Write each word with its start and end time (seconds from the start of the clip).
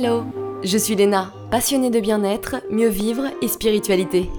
Hello, 0.00 0.24
je 0.62 0.78
suis 0.78 0.94
Léna, 0.94 1.32
passionnée 1.50 1.90
de 1.90 1.98
bien-être, 1.98 2.62
mieux 2.70 2.86
vivre 2.86 3.24
et 3.42 3.48
spiritualité. 3.48 4.30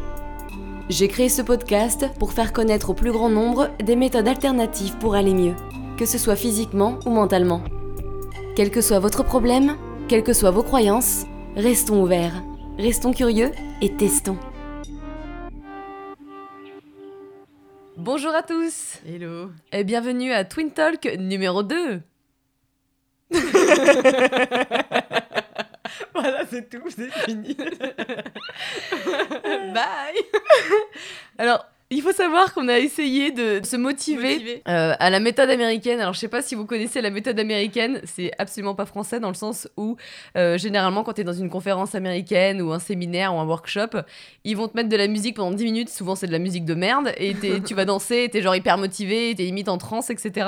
J'ai 0.88 1.10
créé 1.10 1.28
ce 1.28 1.42
podcast 1.42 2.05
pour 2.17 2.31
faire 2.31 2.54
connaître 2.54 2.92
au 2.92 2.94
plus 2.94 3.12
grand 3.12 3.28
nombre 3.28 3.69
des 3.83 3.97
méthodes 3.97 4.29
alternatives 4.29 4.97
pour 4.99 5.15
aller 5.15 5.33
mieux, 5.33 5.56
que 5.97 6.06
ce 6.06 6.17
soit 6.17 6.37
physiquement 6.37 6.97
ou 7.06 7.10
mentalement. 7.10 7.62
Quel 8.56 8.72
que 8.72 8.79
soit 8.79 8.99
votre 8.99 9.22
problème, 9.22 9.76
quelles 10.08 10.24
que 10.24 10.31
soient 10.31 10.51
vos 10.51 10.63
croyances, 10.63 11.26
restons 11.58 12.03
ouverts, 12.03 12.41
restons 12.78 13.12
curieux 13.12 13.51
et 13.81 13.94
testons. 13.97 14.37
Bonjour 17.98 18.34
à 18.34 18.44
tous 18.44 18.99
Hello. 19.05 19.49
et 19.73 19.84
bienvenue 19.84 20.31
à 20.31 20.45
Twin 20.45 20.71
Talk 20.71 21.17
numéro 21.20 21.63
2. 21.63 21.99
Voilà, 26.13 26.44
c'est 26.49 26.70
tout, 26.70 26.90
c'est 26.90 27.12
fini. 27.26 27.55
Bye 29.73 30.23
Alors, 31.38 31.66
il 31.91 32.04
faut 32.04 32.12
savoir 32.12 32.54
qu'on 32.54 32.68
a 32.68 32.77
essayé 32.77 33.32
de 33.32 33.62
se 33.63 33.76
motiver, 33.76 34.34
Motiver. 34.34 34.62
euh, 34.68 34.94
à 34.99 35.09
la 35.09 35.20
méthode 35.20 35.49
américaine. 35.49 35.99
Alors, 35.99 36.13
je 36.13 36.20
sais 36.20 36.27
pas 36.27 36.44
si 36.44 36.54
vous 36.54 36.66
connaissez 36.66 37.02
la 37.02 37.09
méthode 37.09 37.40
américaine, 37.40 37.99
c'est 38.04 38.32
absolument 38.38 38.76
pas 38.76 38.85
français 38.85 39.20
dans 39.20 39.30
le 39.30 39.34
sens 39.34 39.68
où, 39.76 39.98
euh, 40.38 40.58
généralement, 40.59 41.04
quand 41.04 41.13
tu 41.13 41.22
es 41.22 41.23
dans 41.23 41.34
une 41.34 41.49
conférence 41.49 41.95
américaine 41.95 42.62
ou 42.62 42.71
un 42.73 42.80
séminaire 42.80 43.34
ou 43.34 43.40
un 43.40 43.46
workshop, 43.46 44.02
ils 44.44 44.55
vont 44.55 44.68
te 44.68 44.77
mettre 44.77 44.90
de 44.90 44.98
la 44.98 45.07
musique 45.07 45.35
pendant 45.38 45.52
10 45.52 45.63
minutes. 45.63 45.90
Souvent, 45.90 46.16
c'est 46.16 46.27
de 46.27 46.32
la 46.32 46.38
musique 46.40 46.66
de 46.66 46.76
merde 46.76 47.12
et 47.18 47.34
tu 47.66 47.73
vas 47.73 47.85
danser, 47.85 48.30
t'es 48.32 48.41
genre 48.44 48.55
hyper 48.55 48.77
motivé, 48.77 49.34
t'es 49.35 49.44
limite 49.44 49.70
en 49.70 49.80
transe, 49.80 50.12
etc. 50.12 50.48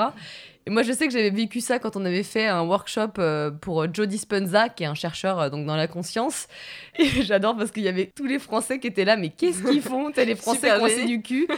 Et 0.66 0.70
moi, 0.70 0.82
je 0.82 0.92
sais 0.92 1.06
que 1.06 1.12
j'avais 1.12 1.30
vécu 1.30 1.60
ça 1.60 1.78
quand 1.78 1.96
on 1.96 2.04
avait 2.04 2.22
fait 2.22 2.46
un 2.46 2.62
workshop 2.62 3.14
euh, 3.18 3.50
pour 3.50 3.92
Joe 3.92 4.06
Dispenza, 4.06 4.68
qui 4.68 4.84
est 4.84 4.86
un 4.86 4.94
chercheur 4.94 5.40
euh, 5.40 5.50
donc 5.50 5.66
dans 5.66 5.74
la 5.76 5.88
conscience. 5.88 6.46
Et 6.98 7.22
j'adore 7.22 7.56
parce 7.56 7.70
qu'il 7.70 7.82
y 7.82 7.88
avait 7.88 8.12
tous 8.14 8.26
les 8.26 8.38
Français 8.38 8.78
qui 8.78 8.86
étaient 8.86 9.04
là, 9.04 9.16
mais 9.16 9.30
qu'est-ce 9.30 9.62
qu'ils 9.62 9.82
font? 9.92 10.12
T'as 10.12 10.24
les 10.24 10.36
Français 10.36 10.70
coincés 10.78 11.04
du 11.04 11.20
cul. 11.22 11.48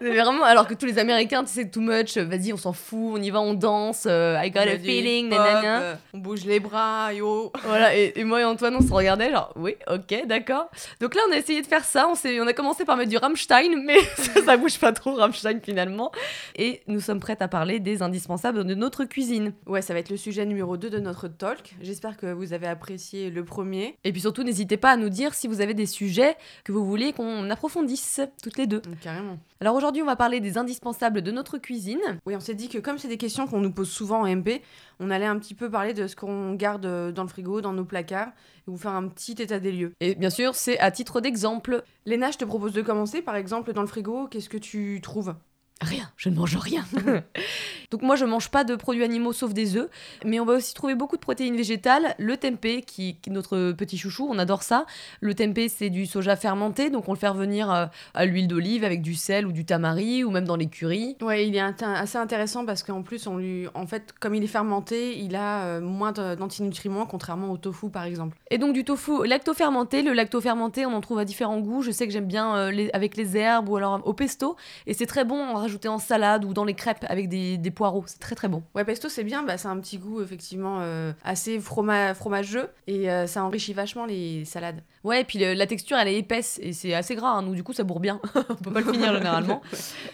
Vraiment, 0.00 0.44
alors 0.44 0.66
que 0.66 0.74
tous 0.74 0.86
les 0.86 0.98
Américains, 0.98 1.44
tu 1.44 1.52
sais, 1.52 1.68
too 1.68 1.80
much, 1.80 2.16
euh, 2.16 2.24
vas-y, 2.24 2.52
on 2.52 2.56
s'en 2.56 2.72
fout, 2.72 3.18
on 3.18 3.22
y 3.22 3.30
va, 3.30 3.40
on 3.40 3.54
danse, 3.54 4.06
euh, 4.08 4.38
I 4.42 4.50
got 4.50 4.60
On 4.60 4.74
a 4.74 4.78
feeling, 4.78 5.28
nanana. 5.28 5.80
euh, 5.80 5.94
On 6.14 6.18
bouge 6.18 6.44
les 6.44 6.60
bras, 6.60 7.12
yo. 7.12 7.52
Voilà, 7.64 7.94
et, 7.96 8.12
et 8.16 8.24
moi 8.24 8.40
et 8.40 8.44
Antoine, 8.44 8.76
on 8.76 8.80
se 8.86 8.92
regardait, 8.92 9.30
genre, 9.30 9.52
oui, 9.56 9.74
ok, 9.90 10.26
d'accord. 10.26 10.70
Donc 11.00 11.14
là, 11.14 11.20
on 11.28 11.32
a 11.32 11.36
essayé 11.36 11.60
de 11.60 11.66
faire 11.66 11.84
ça, 11.84 12.08
on, 12.08 12.14
on 12.42 12.46
a 12.46 12.52
commencé 12.52 12.84
par 12.84 12.96
mettre 12.96 13.10
du 13.10 13.16
Rammstein, 13.18 13.82
mais 13.84 13.98
ça, 14.16 14.42
ça 14.42 14.56
bouge 14.56 14.78
pas 14.78 14.92
trop, 14.92 15.14
Rammstein, 15.16 15.60
finalement. 15.62 16.12
Et 16.56 16.80
nous 16.86 17.00
sommes 17.00 17.20
prêtes 17.20 17.42
à 17.42 17.48
parler 17.48 17.78
des 17.80 18.00
indispensables 18.02 18.53
de 18.62 18.74
notre 18.74 19.04
cuisine. 19.04 19.52
Ouais, 19.66 19.82
ça 19.82 19.92
va 19.92 19.98
être 19.98 20.10
le 20.10 20.16
sujet 20.16 20.46
numéro 20.46 20.76
2 20.76 20.90
de 20.90 21.00
notre 21.00 21.26
talk. 21.26 21.74
J'espère 21.80 22.16
que 22.16 22.32
vous 22.32 22.52
avez 22.52 22.66
apprécié 22.66 23.30
le 23.30 23.44
premier. 23.44 23.96
Et 24.04 24.12
puis 24.12 24.20
surtout, 24.20 24.44
n'hésitez 24.44 24.76
pas 24.76 24.92
à 24.92 24.96
nous 24.96 25.08
dire 25.08 25.34
si 25.34 25.48
vous 25.48 25.60
avez 25.60 25.74
des 25.74 25.86
sujets 25.86 26.36
que 26.62 26.70
vous 26.70 26.84
voulez 26.84 27.12
qu'on 27.12 27.50
approfondisse, 27.50 28.20
toutes 28.42 28.58
les 28.58 28.66
deux. 28.66 28.80
Donc, 28.80 29.00
Carrément. 29.00 29.38
Alors 29.60 29.74
aujourd'hui, 29.74 30.02
on 30.02 30.06
va 30.06 30.16
parler 30.16 30.40
des 30.40 30.58
indispensables 30.58 31.22
de 31.22 31.30
notre 31.30 31.58
cuisine. 31.58 32.00
Oui, 32.26 32.36
on 32.36 32.40
s'est 32.40 32.54
dit 32.54 32.68
que 32.68 32.78
comme 32.78 32.98
c'est 32.98 33.08
des 33.08 33.16
questions 33.16 33.46
qu'on 33.46 33.60
nous 33.60 33.72
pose 33.72 33.88
souvent 33.88 34.20
en 34.20 34.36
MP, 34.36 34.60
on 35.00 35.10
allait 35.10 35.26
un 35.26 35.38
petit 35.38 35.54
peu 35.54 35.70
parler 35.70 35.94
de 35.94 36.06
ce 36.06 36.14
qu'on 36.14 36.54
garde 36.54 36.86
euh, 36.86 37.12
dans 37.12 37.22
le 37.22 37.28
frigo, 37.28 37.60
dans 37.60 37.72
nos 37.72 37.84
placards, 37.84 38.28
et 38.28 38.70
vous 38.70 38.76
faire 38.76 38.92
un 38.92 39.08
petit 39.08 39.32
état 39.32 39.58
des 39.58 39.72
lieux. 39.72 39.92
Et 40.00 40.14
bien 40.14 40.30
sûr, 40.30 40.54
c'est 40.54 40.78
à 40.78 40.90
titre 40.90 41.20
d'exemple. 41.20 41.82
Léna, 42.06 42.30
je 42.30 42.38
te 42.38 42.44
propose 42.44 42.72
de 42.72 42.82
commencer. 42.82 43.22
Par 43.22 43.36
exemple, 43.36 43.72
dans 43.72 43.80
le 43.80 43.86
frigo, 43.88 44.28
qu'est-ce 44.28 44.48
que 44.48 44.58
tu 44.58 45.00
trouves? 45.02 45.34
Rien, 45.80 46.10
je 46.16 46.28
ne 46.28 46.36
mange 46.36 46.56
rien. 46.56 46.84
Donc 47.94 48.02
moi 48.02 48.16
je 48.16 48.24
mange 48.24 48.48
pas 48.48 48.64
de 48.64 48.74
produits 48.74 49.04
animaux 49.04 49.32
sauf 49.32 49.54
des 49.54 49.76
œufs, 49.76 49.88
mais 50.24 50.40
on 50.40 50.44
va 50.44 50.54
aussi 50.54 50.74
trouver 50.74 50.96
beaucoup 50.96 51.14
de 51.14 51.20
protéines 51.20 51.54
végétales, 51.56 52.16
le 52.18 52.36
tempeh 52.36 52.82
qui, 52.82 53.14
qui 53.22 53.30
est 53.30 53.32
notre 53.32 53.70
petit 53.70 53.96
chouchou, 53.96 54.26
on 54.28 54.36
adore 54.40 54.64
ça. 54.64 54.84
Le 55.20 55.32
tempeh 55.32 55.68
c'est 55.68 55.90
du 55.90 56.04
soja 56.04 56.34
fermenté, 56.34 56.90
donc 56.90 57.08
on 57.08 57.12
le 57.12 57.18
fait 57.18 57.28
revenir 57.28 57.70
euh, 57.70 57.86
à 58.12 58.24
l'huile 58.24 58.48
d'olive 58.48 58.82
avec 58.82 59.00
du 59.00 59.14
sel 59.14 59.46
ou 59.46 59.52
du 59.52 59.64
tamari 59.64 60.24
ou 60.24 60.32
même 60.32 60.44
dans 60.44 60.56
les 60.56 60.66
currys. 60.66 61.16
Ouais, 61.22 61.46
il 61.46 61.54
est 61.54 61.60
assez 61.60 62.18
intéressant 62.18 62.66
parce 62.66 62.82
qu'en 62.82 63.02
plus, 63.02 63.28
on 63.28 63.36
lui, 63.36 63.68
en 63.74 63.86
fait, 63.86 64.12
comme 64.18 64.34
il 64.34 64.42
est 64.42 64.48
fermenté, 64.48 65.16
il 65.20 65.36
a 65.36 65.62
euh, 65.66 65.80
moins 65.80 66.10
d'antinutriments, 66.10 67.06
contrairement 67.06 67.52
au 67.52 67.58
tofu, 67.58 67.90
par 67.90 68.02
exemple. 68.02 68.36
Et 68.50 68.58
donc 68.58 68.72
du 68.72 68.82
tofu 68.82 69.24
lacto-fermenté, 69.24 70.02
le 70.02 70.14
lacto-fermenté 70.14 70.84
on 70.84 70.94
en 70.94 71.00
trouve 71.00 71.20
à 71.20 71.24
différents 71.24 71.60
goûts, 71.60 71.82
je 71.82 71.92
sais 71.92 72.08
que 72.08 72.12
j'aime 72.12 72.26
bien 72.26 72.56
euh, 72.56 72.70
les- 72.72 72.90
avec 72.92 73.16
les 73.16 73.36
herbes 73.36 73.68
ou 73.68 73.76
alors 73.76 74.00
au 74.04 74.14
pesto, 74.14 74.56
et 74.88 74.94
c'est 74.94 75.06
très 75.06 75.24
bon 75.24 75.40
en 75.40 75.54
rajouter 75.54 75.86
en 75.86 75.98
salade 75.98 76.44
ou 76.44 76.52
dans 76.54 76.64
les 76.64 76.74
crêpes 76.74 77.04
avec 77.08 77.28
des, 77.28 77.56
des 77.56 77.70
poireaux, 77.84 78.04
c'est 78.06 78.18
très 78.18 78.34
très 78.34 78.48
bon. 78.48 78.62
Ouais, 78.74 78.84
pesto, 78.84 79.08
c'est 79.10 79.24
bien, 79.24 79.42
bah, 79.42 79.58
c'est 79.58 79.68
un 79.68 79.78
petit 79.78 79.98
goût 79.98 80.22
effectivement 80.22 80.78
euh, 80.80 81.12
assez 81.22 81.58
froma- 81.58 82.14
fromageux 82.14 82.68
et 82.86 83.10
euh, 83.10 83.26
ça 83.26 83.44
enrichit 83.44 83.74
vachement 83.74 84.06
les 84.06 84.44
salades. 84.46 84.82
Ouais, 85.02 85.20
et 85.20 85.24
puis 85.24 85.38
le- 85.38 85.52
la 85.52 85.66
texture, 85.66 85.98
elle 85.98 86.08
est 86.08 86.16
épaisse 86.18 86.58
et 86.62 86.72
c'est 86.72 86.94
assez 86.94 87.14
gras, 87.14 87.32
hein, 87.32 87.42
donc 87.42 87.54
du 87.54 87.62
coup, 87.62 87.74
ça 87.74 87.84
bourre 87.84 88.00
bien. 88.00 88.20
On 88.48 88.54
peut 88.54 88.72
pas 88.72 88.80
le 88.80 88.90
finir 88.90 89.12
généralement. 89.14 89.60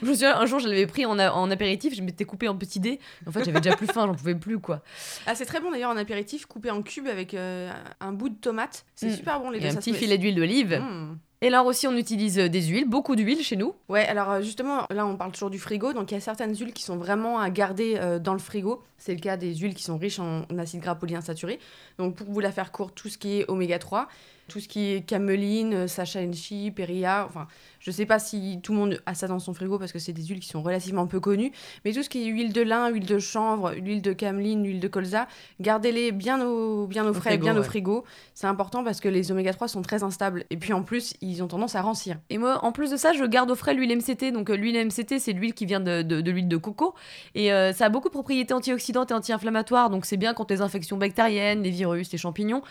je 0.02 0.06
me 0.06 0.12
souviens, 0.14 0.36
un 0.36 0.46
jour, 0.46 0.58
je 0.58 0.66
l'avais 0.68 0.88
pris 0.88 1.06
en, 1.06 1.18
apéritif, 1.50 1.94
je 1.94 2.02
m'étais 2.02 2.24
coupé 2.24 2.48
en 2.48 2.56
petits 2.56 2.80
dés. 2.80 2.98
En 3.26 3.30
fait, 3.30 3.44
j'avais 3.44 3.60
déjà 3.60 3.76
plus 3.76 3.86
faim, 3.86 4.06
j'en 4.06 4.14
pouvais 4.14 4.34
plus, 4.34 4.58
quoi. 4.58 4.82
Ah, 5.26 5.34
c'est 5.36 5.44
très 5.46 5.60
bon 5.60 5.70
d'ailleurs 5.70 5.90
en 5.92 5.96
apéritif, 5.96 6.46
coupé 6.46 6.70
en 6.72 6.82
cubes 6.82 7.06
avec 7.06 7.34
euh, 7.34 7.70
un 8.00 8.12
bout 8.12 8.30
de 8.30 8.34
tomate. 8.34 8.84
C'est 8.96 9.06
Mm. 9.10 9.14
super 9.16 9.40
bon 9.40 9.50
les 9.50 9.58
Et 9.58 9.60
deux. 9.62 9.66
un 9.68 9.70
ça 9.70 9.76
petit 9.78 9.94
filet 9.94 10.18
d'huile 10.18 10.34
d'olive. 10.34 10.76
Mm. 10.80 11.18
Et 11.42 11.46
alors 11.46 11.64
aussi, 11.64 11.86
on 11.86 11.96
utilise 11.96 12.38
euh, 12.38 12.48
des 12.50 12.60
huiles, 12.60 12.86
beaucoup 12.86 13.16
d'huile 13.16 13.42
chez 13.42 13.56
nous. 13.56 13.74
Ouais, 13.88 14.06
alors 14.06 14.30
euh, 14.30 14.42
justement, 14.42 14.86
là 14.90 15.06
on 15.06 15.16
parle 15.16 15.32
toujours 15.32 15.48
du 15.48 15.58
frigo, 15.58 15.94
donc 15.94 16.10
il 16.10 16.14
y 16.14 16.16
a 16.18 16.20
certaines 16.20 16.54
huiles 16.54 16.74
qui 16.74 16.82
sont 16.82 16.98
vraiment 16.98 17.38
à 17.38 17.48
garder 17.48 17.96
euh, 17.96 18.18
dans 18.18 18.34
le 18.34 18.38
frigo. 18.38 18.82
C'est 18.98 19.14
le 19.14 19.20
cas 19.20 19.38
des 19.38 19.54
huiles 19.54 19.74
qui 19.74 19.82
sont 19.82 19.96
riches 19.96 20.18
en, 20.18 20.42
en 20.52 20.58
acides 20.58 20.80
gras 20.80 20.96
polyinsaturés. 20.96 21.58
Donc 21.96 22.14
pour 22.14 22.30
vous 22.30 22.40
la 22.40 22.52
faire 22.52 22.72
courte, 22.72 22.94
tout 22.94 23.08
ce 23.08 23.16
qui 23.16 23.40
est 23.40 23.48
oméga 23.48 23.78
3, 23.78 24.06
tout 24.50 24.58
ce 24.60 24.68
qui 24.68 24.92
est 24.92 25.02
cameline, 25.06 25.72
euh, 25.74 25.86
Sacha 25.86 26.20
Enchi, 26.20 26.72
Perilla, 26.72 27.24
enfin, 27.28 27.46
je 27.78 27.90
sais 27.90 28.04
pas 28.04 28.18
si 28.18 28.58
tout 28.62 28.72
le 28.72 28.78
monde 28.78 29.00
a 29.06 29.14
ça 29.14 29.28
dans 29.28 29.38
son 29.38 29.54
frigo 29.54 29.78
parce 29.78 29.92
que 29.92 29.98
c'est 30.00 30.12
des 30.12 30.24
huiles 30.24 30.40
qui 30.40 30.48
sont 30.48 30.60
relativement 30.60 31.06
peu 31.06 31.20
connues, 31.20 31.52
mais 31.84 31.92
tout 31.92 32.02
ce 32.02 32.08
qui 32.10 32.24
est 32.24 32.26
huile 32.26 32.52
de 32.52 32.60
lin, 32.60 32.88
huile 32.90 33.06
de 33.06 33.18
chanvre, 33.18 33.72
huile 33.76 34.02
de 34.02 34.12
cameline, 34.12 34.64
huile 34.66 34.80
de 34.80 34.88
colza, 34.88 35.28
gardez-les 35.60 36.10
bien 36.12 36.44
au, 36.44 36.86
bien 36.88 37.06
au 37.06 37.14
frais, 37.14 37.30
frigo, 37.30 37.42
bien 37.44 37.56
au 37.56 37.62
frigo. 37.62 38.04
C'est 38.34 38.48
important 38.48 38.82
parce 38.82 39.00
que 39.00 39.08
les 39.08 39.30
oméga 39.30 39.52
3 39.52 39.68
sont 39.68 39.82
très 39.82 40.02
instables 40.02 40.44
et 40.50 40.56
puis 40.56 40.72
en 40.72 40.82
plus, 40.82 41.14
ils 41.20 41.42
ont 41.42 41.46
tendance 41.48 41.76
à 41.76 41.80
rancir. 41.82 42.16
Et 42.28 42.36
moi, 42.38 42.64
en 42.64 42.72
plus 42.72 42.90
de 42.90 42.96
ça, 42.96 43.12
je 43.12 43.24
garde 43.24 43.50
au 43.50 43.54
frais 43.54 43.74
l'huile 43.74 43.96
MCT. 43.96 44.32
Donc, 44.32 44.50
euh, 44.50 44.56
l'huile 44.56 44.76
MCT, 44.86 45.18
c'est 45.20 45.32
l'huile 45.32 45.54
qui 45.54 45.64
vient 45.66 45.80
de, 45.80 46.02
de- 46.02 46.20
de 46.20 46.30
l'huile 46.32 46.48
de 46.48 46.56
coco. 46.56 46.94
Et 47.36 47.52
euh, 47.52 47.72
ça 47.72 47.86
a 47.86 47.88
beaucoup 47.88 48.08
de 48.08 48.12
propriétés 48.14 48.52
antioxydantes 48.52 49.10
et 49.12 49.14
anti-inflammatoires. 49.14 49.90
Donc, 49.90 50.06
c'est 50.06 50.16
bien 50.16 50.34
contre 50.34 50.52
les 50.54 50.60
infections 50.60 50.96
bactériennes, 50.96 51.62
les 51.62 51.70
virus, 51.70 52.10
les 52.10 52.18
champignons. 52.18 52.62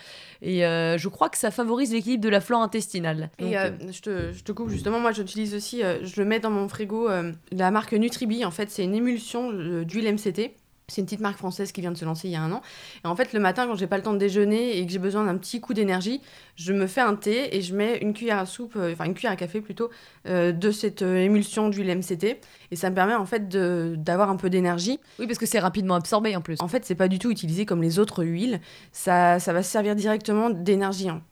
Et 0.42 0.66
euh, 0.66 0.98
je 0.98 1.08
crois 1.08 1.28
que 1.30 1.38
ça 1.38 1.50
favorise 1.50 1.69
l'équilibre 1.76 2.22
de 2.22 2.28
la 2.28 2.40
flore 2.40 2.62
intestinale. 2.62 3.30
Donc, 3.38 3.50
Et 3.50 3.58
euh, 3.58 3.70
euh, 3.70 3.92
je, 3.92 4.00
te, 4.00 4.32
je 4.32 4.42
te 4.42 4.52
coupe 4.52 4.70
justement, 4.70 5.00
moi 5.00 5.12
j'utilise 5.12 5.54
aussi, 5.54 5.82
euh, 5.82 6.04
je 6.04 6.20
le 6.20 6.26
mets 6.26 6.40
dans 6.40 6.50
mon 6.50 6.68
frigo, 6.68 7.08
la 7.52 7.70
marque 7.70 7.92
Nutribi, 7.92 8.44
en 8.44 8.50
fait 8.50 8.70
c'est 8.70 8.84
une 8.84 8.94
émulsion 8.94 9.52
d'huile 9.52 10.14
MCT. 10.14 10.54
C'est 10.90 11.00
une 11.00 11.06
petite 11.06 11.20
marque 11.20 11.38
française 11.38 11.72
qui 11.72 11.80
vient 11.80 11.92
de 11.92 11.96
se 11.96 12.04
lancer 12.04 12.28
il 12.28 12.32
y 12.32 12.36
a 12.36 12.42
un 12.42 12.52
an. 12.52 12.60
Et 13.04 13.06
en 13.08 13.16
fait, 13.16 13.32
le 13.32 13.40
matin, 13.40 13.66
quand 13.66 13.76
j'ai 13.76 13.86
pas 13.86 13.96
le 13.96 14.02
temps 14.02 14.12
de 14.12 14.18
déjeuner 14.18 14.78
et 14.78 14.84
que 14.86 14.92
j'ai 14.92 14.98
besoin 14.98 15.24
d'un 15.24 15.36
petit 15.38 15.60
coup 15.60 15.72
d'énergie, 15.74 16.20
je 16.56 16.72
me 16.72 16.86
fais 16.86 17.00
un 17.00 17.14
thé 17.14 17.56
et 17.56 17.62
je 17.62 17.74
mets 17.74 17.98
une 17.98 18.12
cuillère 18.12 18.38
à 18.38 18.46
soupe, 18.46 18.74
euh, 18.76 18.92
enfin 18.92 19.04
une 19.04 19.14
cuillère 19.14 19.32
à 19.32 19.36
café 19.36 19.60
plutôt, 19.60 19.90
euh, 20.26 20.52
de 20.52 20.70
cette 20.70 21.02
euh, 21.02 21.16
émulsion 21.16 21.68
d'huile 21.68 21.88
MCT. 21.96 22.40
Et 22.70 22.76
ça 22.76 22.90
me 22.90 22.94
permet 22.94 23.14
en 23.14 23.24
fait 23.26 23.48
d'avoir 23.48 24.30
un 24.30 24.36
peu 24.36 24.50
d'énergie. 24.50 25.00
oui, 25.18 25.26
parce 25.26 25.38
que 25.38 25.46
c'est 25.46 25.58
rapidement 25.58 25.94
absorbé 25.94 26.36
en 26.36 26.40
plus. 26.40 26.56
En 26.60 26.68
fait, 26.68 26.84
c'est 26.84 26.94
pas 26.94 27.08
du 27.08 27.18
tout 27.18 27.30
utilisé 27.30 27.64
comme 27.66 27.82
les 27.82 27.98
autres 27.98 28.24
huiles. 28.24 28.60
Ça, 28.92 29.38
ça 29.38 29.52
va 29.52 29.62
servir 29.62 29.94
directement 29.96 30.50
d'énergie. 30.50 31.08
hein. 31.08 31.22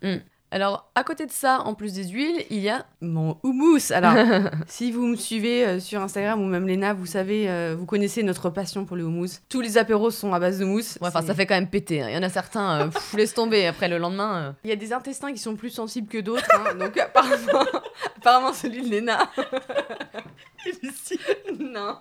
Alors, 0.50 0.90
à 0.94 1.04
côté 1.04 1.26
de 1.26 1.30
ça, 1.30 1.60
en 1.66 1.74
plus 1.74 1.92
des 1.92 2.04
huiles, 2.08 2.42
il 2.48 2.60
y 2.60 2.70
a 2.70 2.86
mon 3.02 3.36
houmous. 3.42 3.92
Alors, 3.92 4.14
si 4.66 4.90
vous 4.92 5.06
me 5.06 5.14
suivez 5.16 5.66
euh, 5.66 5.78
sur 5.80 6.00
Instagram 6.00 6.40
ou 6.40 6.46
même 6.46 6.66
Léna, 6.66 6.94
vous 6.94 7.04
savez, 7.04 7.50
euh, 7.50 7.76
vous 7.78 7.84
connaissez 7.84 8.22
notre 8.22 8.48
passion 8.48 8.86
pour 8.86 8.96
le 8.96 9.04
houmous. 9.04 9.28
Tous 9.50 9.60
les 9.60 9.76
apéros 9.76 10.10
sont 10.10 10.32
à 10.32 10.40
base 10.40 10.58
de 10.58 10.64
mousse. 10.64 10.96
Ouais, 11.02 11.08
enfin, 11.08 11.20
ça 11.20 11.34
fait 11.34 11.44
quand 11.44 11.54
même 11.54 11.68
péter. 11.68 12.00
hein. 12.02 12.06
Il 12.08 12.14
y 12.14 12.18
en 12.18 12.22
a 12.22 12.30
certains, 12.30 12.80
euh, 12.80 12.86
pff, 12.88 13.12
laisse 13.14 13.34
tomber. 13.34 13.66
Après 13.66 13.88
le 13.88 13.98
lendemain. 13.98 14.36
euh. 14.38 14.52
Il 14.64 14.70
y 14.70 14.72
a 14.72 14.76
des 14.76 14.92
intestins 14.94 15.32
qui 15.32 15.38
sont 15.38 15.54
plus 15.54 15.68
sensibles 15.70 16.08
que 16.08 16.18
d'autres, 16.18 16.48
hein, 16.54 16.74
donc 16.76 16.96
apparemment, 16.98 17.66
apparemment 18.16 18.52
celui 18.54 18.82
de 18.82 18.88
Léna. 18.88 19.30
Lucie, 20.82 21.18
non, 21.58 21.96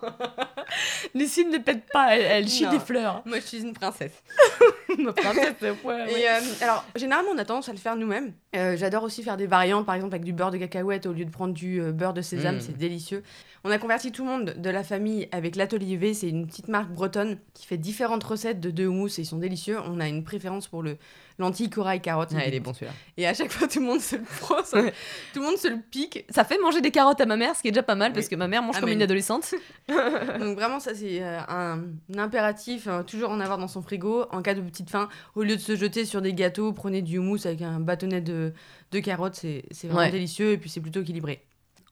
Lucie 1.14 1.44
ne 1.46 1.58
pète 1.58 1.84
pas, 1.92 2.16
elle, 2.16 2.22
elle 2.22 2.48
chie 2.48 2.64
Non. 2.64 2.70
des 2.72 2.78
fleurs. 2.80 3.22
moi 3.24 3.38
je 3.40 3.46
suis 3.46 3.60
une 3.62 3.72
princesse. 3.72 4.12
Ma 4.98 5.12
princesse, 5.12 5.54
ouais, 5.84 6.12
Et 6.20 6.28
euh, 6.28 6.40
alors, 6.60 6.84
généralement, 6.96 7.30
on 7.34 7.38
a 7.38 7.44
tendance 7.44 7.68
à 7.68 7.72
le 7.72 7.78
faire 7.78 7.96
nous-mêmes. 7.96 8.32
Euh, 8.56 8.76
J'adore 8.76 9.02
aussi 9.04 9.22
faire 9.22 9.36
des 9.36 9.46
variantes, 9.46 9.86
par 9.86 9.94
exemple 9.94 10.14
avec 10.14 10.24
du 10.24 10.32
beurre 10.32 10.50
de 10.50 10.58
cacahuète 10.58 11.06
au 11.06 11.12
lieu 11.12 11.24
de 11.24 11.30
prendre 11.30 11.54
du 11.54 11.80
euh, 11.80 11.92
beurre 11.92 12.14
de 12.14 12.22
sésame, 12.22 12.56
Mm. 12.56 12.60
c'est 12.60 12.76
délicieux. 12.76 13.22
On 13.64 13.70
a 13.70 13.78
converti 13.78 14.12
tout 14.12 14.24
le 14.24 14.30
monde 14.30 14.54
de 14.56 14.70
la 14.70 14.82
famille 14.84 15.28
avec 15.32 15.56
l'Atelier 15.56 15.96
V, 15.96 16.14
c'est 16.14 16.28
une 16.28 16.46
petite 16.46 16.68
marque 16.68 16.90
bretonne 16.90 17.38
qui 17.54 17.66
fait 17.66 17.76
différentes 17.76 18.24
recettes 18.24 18.60
de, 18.60 18.70
de 18.70 18.86
houmous 18.86 19.08
et 19.18 19.22
ils 19.22 19.26
sont 19.26 19.38
délicieux. 19.38 19.78
On 19.86 20.00
a 20.00 20.08
une 20.08 20.24
préférence 20.24 20.68
pour 20.68 20.82
le 20.82 20.96
lentilles, 21.38 21.70
corail, 21.70 22.00
carottes. 22.00 22.30
Ah, 22.36 22.46
il 22.46 22.54
est 22.54 22.60
bon 22.60 22.72
celui-là. 22.74 22.92
Et 23.16 23.26
à 23.26 23.34
chaque 23.34 23.50
fois, 23.52 23.68
tout 23.68 23.78
le 23.80 23.86
monde 23.86 24.00
se 24.00 24.16
le 24.16 24.22
prend, 24.22 24.62
ça- 24.64 24.80
Ouais. 24.82 24.92
tout 25.32 25.40
le 25.40 25.46
monde 25.46 25.56
se 25.56 25.68
le 25.68 25.76
pique. 25.90 26.24
Ça 26.30 26.44
fait 26.44 26.58
manger 26.58 26.80
des 26.80 26.90
carottes 26.90 27.20
à 27.20 27.26
ma 27.26 27.36
mère, 27.36 27.54
ce 27.54 27.62
qui 27.62 27.68
est 27.68 27.70
déjà 27.70 27.82
pas 27.82 27.94
mal 27.94 28.12
parce 28.12 28.28
que 28.28 28.34
ma 28.36 28.48
mère 28.48 28.62
mange 28.62 28.74
Ah, 28.76 28.80
comme 28.80 28.88
mais- 28.88 28.94
une 28.96 29.02
adolescente. 29.02 29.54
Donc 29.88 30.56
vraiment, 30.56 30.80
ça 30.80 30.94
c'est 30.94 31.22
euh, 31.22 31.38
un, 31.48 31.82
impératif, 32.16 32.86
euh, 32.88 33.02
toujours 33.02 33.30
en 33.30 33.40
avoir 33.40 33.58
dans 33.58 33.68
son 33.68 33.82
frigo. 33.82 34.26
En 34.32 34.42
cas 34.42 34.54
de 34.54 34.60
petite 34.60 34.90
faim, 34.90 35.08
au 35.34 35.42
lieu 35.42 35.56
de 35.56 35.60
se 35.60 35.76
jeter 35.76 36.04
sur 36.04 36.20
des 36.22 36.34
gâteaux, 36.34 36.72
prenez 36.72 37.02
du 37.02 37.18
houmous 37.18 37.46
avec 37.46 37.62
un 37.62 37.80
bâtonnet 37.80 38.20
de, 38.20 38.52
de 38.92 38.98
carottes, 39.00 39.36
c'est 39.36 39.64
c'est 39.70 39.86
vraiment 39.86 40.00
Ouais. 40.00 40.10
délicieux 40.10 40.52
et 40.52 40.58
puis 40.58 40.68
c'est 40.70 40.80
plutôt 40.80 41.00
équilibré. 41.02 41.42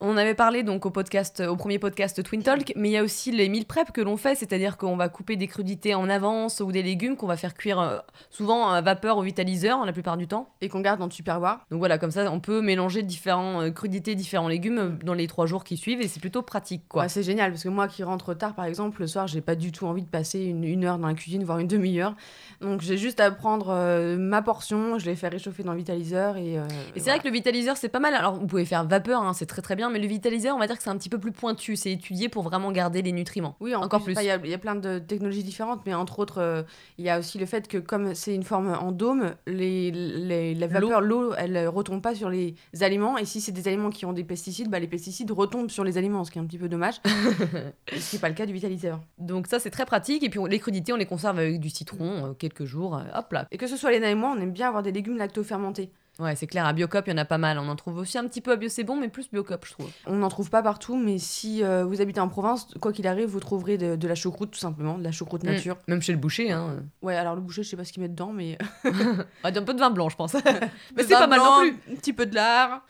On 0.00 0.18
avait 0.18 0.34
parlé 0.34 0.62
donc 0.62 0.84
au 0.84 0.90
podcast, 0.90 1.42
au 1.48 1.56
premier 1.56 1.78
podcast 1.78 2.22
Twin 2.22 2.42
Talk, 2.42 2.72
mais 2.76 2.90
il 2.90 2.92
y 2.92 2.96
a 2.98 3.02
aussi 3.02 3.32
les 3.32 3.48
meal 3.48 3.64
prep 3.64 3.92
que 3.92 4.02
l'on 4.02 4.18
fait, 4.18 4.34
c'est-à-dire 4.34 4.76
qu'on 4.76 4.94
va 4.96 5.08
couper 5.08 5.36
des 5.36 5.46
crudités 5.46 5.94
en 5.94 6.10
avance 6.10 6.60
ou 6.60 6.70
des 6.70 6.82
légumes 6.82 7.16
qu'on 7.16 7.26
va 7.26 7.38
faire 7.38 7.54
cuire 7.54 7.80
euh, 7.80 7.98
souvent 8.28 8.68
à 8.68 8.82
vapeur 8.82 9.16
au 9.16 9.22
vitaliseur 9.22 9.86
la 9.86 9.92
plupart 9.92 10.18
du 10.18 10.26
temps. 10.28 10.50
Et 10.60 10.68
qu'on 10.68 10.80
garde 10.80 10.98
dans 10.98 11.06
le 11.06 11.10
tupperware. 11.10 11.60
Donc 11.70 11.78
voilà, 11.78 11.96
comme 11.96 12.10
ça 12.10 12.30
on 12.30 12.40
peut 12.40 12.60
mélanger 12.60 13.02
différents 13.02 13.62
euh, 13.62 13.70
crudités, 13.70 14.14
différents 14.14 14.48
légumes 14.48 14.78
euh, 14.78 14.90
dans 15.02 15.14
les 15.14 15.26
trois 15.28 15.46
jours 15.46 15.64
qui 15.64 15.78
suivent 15.78 16.02
et 16.02 16.08
c'est 16.08 16.20
plutôt 16.20 16.42
pratique 16.42 16.82
quoi. 16.88 17.04
Ouais, 17.04 17.08
c'est 17.08 17.22
génial 17.22 17.52
parce 17.52 17.62
que 17.62 17.70
moi 17.70 17.88
qui 17.88 18.02
rentre 18.02 18.34
tard 18.34 18.54
par 18.54 18.66
exemple, 18.66 19.00
le 19.00 19.06
soir 19.06 19.26
j'ai 19.26 19.40
pas 19.40 19.54
du 19.54 19.72
tout 19.72 19.86
envie 19.86 20.02
de 20.02 20.08
passer 20.08 20.40
une, 20.40 20.64
une 20.64 20.84
heure 20.84 20.98
dans 20.98 21.08
la 21.08 21.14
cuisine, 21.14 21.42
voire 21.44 21.58
une 21.58 21.68
demi-heure. 21.68 22.14
Donc 22.60 22.82
j'ai 22.82 22.98
juste 22.98 23.20
à 23.20 23.30
prendre 23.30 23.70
euh, 23.70 24.18
ma 24.18 24.42
portion, 24.42 24.98
je 24.98 25.06
les 25.06 25.16
fais 25.16 25.28
réchauffer 25.28 25.62
dans 25.62 25.72
le 25.72 25.78
vitaliseur 25.78 26.36
et. 26.36 26.60
Et 26.94 27.00
c'est 27.00 27.10
vrai 27.10 27.18
que 27.18 27.26
le 27.26 27.32
vitaliseur, 27.32 27.76
c'est 27.76 27.88
pas 27.88 27.98
mal. 27.98 28.14
Alors, 28.14 28.34
vous 28.34 28.46
pouvez 28.46 28.64
faire 28.64 28.84
vapeur, 28.84 29.22
hein, 29.22 29.32
c'est 29.32 29.46
très 29.46 29.62
très 29.62 29.76
bien, 29.76 29.85
mais 29.90 29.98
le 29.98 30.06
vitaliseur, 30.06 30.54
on 30.56 30.58
va 30.58 30.66
dire 30.66 30.76
que 30.76 30.82
c'est 30.82 30.90
un 30.90 30.96
petit 30.96 31.08
peu 31.08 31.18
plus 31.18 31.32
pointu. 31.32 31.76
C'est 31.76 31.92
étudié 31.92 32.28
pour 32.28 32.42
vraiment 32.42 32.72
garder 32.72 33.02
les 33.02 33.12
nutriments. 33.12 33.56
Oui, 33.60 33.74
en 33.74 33.82
Encore 33.82 34.02
plus. 34.02 34.14
Il 34.18 34.24
y, 34.24 34.30
a- 34.30 34.36
il 34.42 34.50
y 34.50 34.54
a 34.54 34.58
plein 34.58 34.74
de 34.76 34.98
technologies 34.98 35.42
différentes, 35.44 35.82
mais 35.86 35.94
entre 35.94 36.18
autres, 36.18 36.38
euh, 36.40 36.62
il 36.98 37.04
y 37.04 37.10
a 37.10 37.18
aussi 37.18 37.38
le 37.38 37.46
fait 37.46 37.68
que 37.68 37.78
comme 37.78 38.14
c'est 38.14 38.34
une 38.34 38.42
forme 38.42 38.68
en 38.80 38.92
dôme, 38.92 39.34
les, 39.46 39.90
les- 39.90 40.54
la 40.54 40.66
vapeur, 40.66 41.00
l'eau, 41.00 41.32
elle 41.36 41.68
retombe 41.68 42.02
pas 42.02 42.14
sur 42.14 42.30
les 42.30 42.54
aliments. 42.80 43.18
Et 43.18 43.24
si 43.24 43.40
c'est 43.40 43.52
des 43.52 43.68
aliments 43.68 43.90
qui 43.90 44.04
ont 44.06 44.12
des 44.12 44.24
pesticides, 44.24 44.68
bah, 44.68 44.78
les 44.78 44.86
pesticides 44.88 45.30
retombent 45.30 45.70
sur 45.70 45.84
les 45.84 45.98
aliments, 45.98 46.24
ce 46.24 46.30
qui 46.30 46.38
est 46.38 46.42
un 46.42 46.46
petit 46.46 46.58
peu 46.58 46.68
dommage. 46.68 47.00
ce 47.04 48.10
qui 48.10 48.16
n'est 48.16 48.20
pas 48.20 48.28
le 48.28 48.34
cas 48.34 48.46
du 48.46 48.52
vitaliseur. 48.52 49.00
Donc, 49.18 49.46
ça, 49.46 49.58
c'est 49.58 49.70
très 49.70 49.86
pratique. 49.86 50.22
Et 50.22 50.28
puis, 50.30 50.38
on- 50.38 50.46
les 50.46 50.58
crudités, 50.58 50.92
on 50.92 50.96
les 50.96 51.06
conserve 51.06 51.38
avec 51.38 51.60
du 51.60 51.70
citron, 51.70 52.26
euh, 52.26 52.32
quelques 52.34 52.64
jours. 52.64 52.96
euh, 52.96 53.02
hop 53.18 53.32
là. 53.32 53.46
Et 53.50 53.58
que 53.58 53.66
ce 53.66 53.76
soit 53.76 53.90
Léna 53.90 54.10
et 54.10 54.14
moi, 54.14 54.34
on 54.36 54.40
aime 54.40 54.52
bien 54.52 54.68
avoir 54.68 54.82
des 54.82 54.92
légumes 54.92 55.16
lacto-fermentés. 55.16 55.90
Ouais, 56.18 56.34
c'est 56.34 56.46
clair, 56.46 56.64
à 56.64 56.72
Biocop, 56.72 57.06
il 57.06 57.10
y 57.10 57.12
en 57.12 57.18
a 57.18 57.24
pas 57.26 57.36
mal. 57.36 57.58
On 57.58 57.68
en 57.68 57.76
trouve 57.76 57.98
aussi 57.98 58.16
un 58.16 58.24
petit 58.26 58.40
peu 58.40 58.52
à 58.52 58.56
Bio, 58.56 58.68
c'est 58.70 58.84
bon, 58.84 58.96
mais 58.96 59.08
plus 59.08 59.28
Biocop, 59.30 59.66
je 59.66 59.72
trouve. 59.72 59.90
On 60.06 60.14
n'en 60.16 60.28
trouve 60.28 60.48
pas 60.48 60.62
partout, 60.62 60.96
mais 60.96 61.18
si 61.18 61.62
euh, 61.62 61.84
vous 61.84 62.00
habitez 62.00 62.20
en 62.20 62.28
province, 62.28 62.68
quoi 62.80 62.92
qu'il 62.92 63.06
arrive, 63.06 63.28
vous 63.28 63.40
trouverez 63.40 63.76
de, 63.76 63.96
de 63.96 64.08
la 64.08 64.14
choucroute, 64.14 64.50
tout 64.50 64.58
simplement, 64.58 64.96
de 64.96 65.04
la 65.04 65.12
choucroute 65.12 65.42
Mm. 65.44 65.46
nature. 65.48 65.76
Même 65.88 66.00
chez 66.00 66.12
le 66.12 66.18
boucher, 66.18 66.52
hein. 66.52 66.82
Ouais, 67.02 67.16
alors 67.16 67.34
le 67.34 67.42
boucher, 67.42 67.62
je 67.62 67.68
sais 67.68 67.76
pas 67.76 67.84
ce 67.84 67.92
qu'il 67.92 68.02
met 68.02 68.08
dedans, 68.08 68.32
mais. 68.32 68.56
Ah, 69.44 69.48
un 69.54 69.62
peu 69.62 69.74
de 69.74 69.78
vin 69.80 69.90
blanc, 69.90 70.08
je 70.08 70.16
pense. 70.16 70.32
mais 70.96 71.02
c'est 71.02 71.08
pas 71.10 71.26
mal 71.26 71.38
blanc, 71.40 71.62
non 71.64 71.68
plus. 71.70 71.92
Un 71.92 71.96
petit 71.96 72.12
peu 72.14 72.24
de 72.26 72.34
lard. 72.34 72.82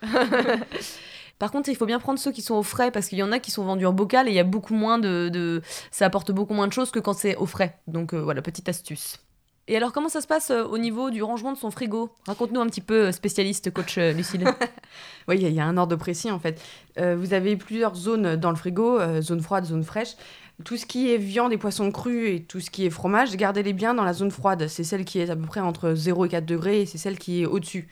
Par 1.39 1.51
contre, 1.51 1.69
il 1.69 1.75
faut 1.75 1.85
bien 1.85 1.99
prendre 1.99 2.17
ceux 2.17 2.31
qui 2.31 2.41
sont 2.41 2.55
au 2.55 2.63
frais 2.63 2.89
parce 2.89 3.07
qu'il 3.09 3.17
y 3.19 3.23
en 3.23 3.31
a 3.31 3.37
qui 3.39 3.51
sont 3.51 3.63
vendus 3.63 3.85
en 3.85 3.93
bocal 3.93 4.27
et 4.27 4.31
il 4.31 4.35
y 4.35 4.39
a 4.39 4.43
beaucoup 4.43 4.73
moins 4.73 4.97
de, 4.97 5.29
de- 5.29 5.61
Ça 5.91 6.05
apporte 6.07 6.31
beaucoup 6.31 6.55
moins 6.55 6.67
de 6.67 6.73
choses 6.73 6.89
que 6.89 6.99
quand 6.99 7.13
c'est 7.13 7.35
au 7.35 7.45
frais. 7.45 7.77
Donc 7.85 8.13
euh, 8.13 8.17
voilà, 8.21 8.41
petite 8.41 8.67
astuce. 8.69 9.19
Et 9.69 9.75
alors, 9.75 9.91
comment 9.91 10.07
ça 10.07 10.21
se 10.21 10.27
passe 10.27 10.49
euh, 10.49 10.63
au 10.63 10.77
niveau 10.77 11.09
du 11.09 11.21
rangement 11.21 11.51
de 11.51 11.57
son 11.57 11.71
frigo? 11.71 12.09
Raconte-nous 12.25 12.61
un 12.61 12.67
petit 12.67 12.79
peu, 12.81 13.07
euh, 13.07 13.11
spécialiste, 13.11 13.71
coach 13.71 13.97
euh, 13.97 14.13
Lucille. 14.13 14.45
Oui, 15.27 15.35
il 15.35 15.41
y, 15.41 15.45
a- 15.45 15.49
il 15.49 15.55
y 15.55 15.59
a 15.59 15.65
un 15.65 15.75
ordre 15.75 15.97
précis 15.97 16.31
en 16.31 16.39
fait. 16.39 16.61
Euh, 16.99 17.17
vous 17.19 17.33
avez 17.33 17.57
plusieurs 17.57 17.95
zones 17.95 18.37
dans 18.37 18.49
le 18.49 18.55
frigo, 18.55 18.97
euh, 18.97 19.21
zone 19.21 19.41
froide, 19.41 19.65
zone 19.65 19.83
fraîche. 19.83 20.15
Tout 20.63 20.77
ce 20.77 20.85
qui 20.85 21.11
est 21.11 21.17
viande 21.17 21.51
et 21.51 21.57
poissons 21.57 21.91
crus 21.91 22.29
et 22.29 22.43
tout 22.43 22.61
ce 22.61 22.69
qui 22.71 22.85
est 22.85 22.89
fromage, 22.89 23.35
gardez-les 23.35 23.73
bien 23.73 23.93
dans 23.93 24.05
la 24.05 24.13
zone 24.13 24.31
froide. 24.31 24.67
C'est 24.69 24.85
celle 24.85 25.03
qui 25.03 25.19
est 25.19 25.29
à 25.29 25.35
peu 25.35 25.45
près 25.45 25.59
entre 25.59 25.93
0 25.95 26.25
et 26.25 26.29
4 26.29 26.45
degrés 26.45 26.81
et 26.81 26.85
c'est 26.85 26.97
celle 26.97 27.19
qui 27.19 27.41
est 27.41 27.45
au-dessus. 27.45 27.89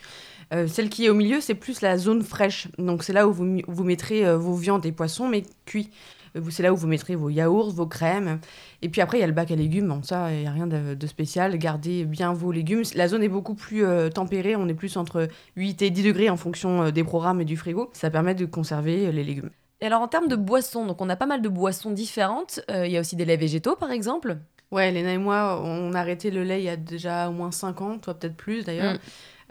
Euh, 0.54 0.68
celle 0.68 0.90
qui 0.90 1.06
est 1.06 1.10
au 1.10 1.14
milieu, 1.14 1.42
c'est 1.42 1.56
plus 1.56 1.82
la 1.82 1.98
zone 1.98 2.24
fraîche. 2.24 2.70
Donc 2.78 3.04
c'est 3.04 3.12
là 3.14 3.28
où 3.28 3.34
vous, 3.34 3.58
vous 3.68 3.84
mettrez 3.84 4.26
euh, 4.26 4.38
vos 4.38 4.56
viandes 4.56 4.86
et 4.86 4.94
poissons, 4.94 5.28
mais 5.28 5.44
cuits. 5.66 5.90
C'est 6.50 6.64
là 6.64 6.74
où 6.74 6.76
vous 6.76 6.88
mettrez 6.88 7.16
vos 7.16 7.30
yaourts, 7.30 7.72
vos 7.72 7.88
crèmes. 7.88 8.40
Et 8.82 8.90
puis 8.90 9.02
après, 9.02 9.18
il 9.18 9.22
y 9.22 9.24
a 9.24 9.28
le 9.28 9.34
bac 9.34 9.52
à 9.52 9.56
légumes. 9.56 9.88
Bon, 9.88 10.04
ça, 10.04 10.32
il 10.34 10.40
n'y 10.42 10.48
a 10.48 10.52
rien 10.52 10.68
de, 10.68 10.94
de 10.94 11.08
spécial. 11.08 11.58
Gardez 11.58 12.06
bien 12.06 12.34
vos 12.34 12.52
légumes. 12.52 12.84
La 12.96 13.08
zone 13.08 13.24
est 13.24 13.30
beaucoup 13.30 13.56
plus 13.56 13.86
euh, 13.86 14.10
tempérée. 14.10 14.56
On 14.56 14.68
est 14.68 14.74
plus 14.74 14.98
entre 14.98 15.28
8 15.56 15.82
et 15.82 15.90
10 15.90 16.04
degrés 16.04 16.30
en 16.30 16.38
fonction 16.38 16.84
euh, 16.84 16.92
des 16.92 17.04
programmes 17.04 17.42
et 17.42 17.46
du 17.46 17.58
frigo. 17.58 17.90
Ça 17.94 18.10
permet 18.10 18.36
de 18.36 18.46
conserver 18.46 19.08
euh, 19.08 19.12
les 19.12 19.24
légumes. 19.24 19.50
Et 19.82 19.86
alors, 19.86 20.02
en 20.02 20.08
termes 20.08 20.28
de 20.28 20.36
boissons, 20.36 20.86
donc 20.86 21.02
on 21.02 21.10
a 21.10 21.16
pas 21.16 21.26
mal 21.26 21.42
de 21.42 21.50
boissons 21.50 21.92
différentes. 21.92 22.62
Euh, 22.72 22.88
Il 22.88 22.94
y 22.94 22.98
a 22.98 23.00
aussi 23.02 23.16
des 23.16 23.26
laits 23.26 23.40
végétaux, 23.40 23.76
par 23.76 23.92
exemple. 23.92 24.38
Ouais, 24.72 24.92
Léna 24.92 25.14
et 25.14 25.18
moi, 25.18 25.62
on 25.64 25.94
a 25.94 26.00
arrêté 26.00 26.32
le 26.32 26.44
lait 26.44 26.62
il 26.62 26.66
y 26.66 26.70
a 26.70 26.76
déjà 26.78 27.30
au 27.30 27.34
moins 27.34 27.52
5 27.52 27.82
ans, 27.82 27.98
toi 28.00 28.14
peut-être 28.14 28.36
plus 28.36 28.66
d'ailleurs. 28.66 28.96
Mm. 28.96 29.00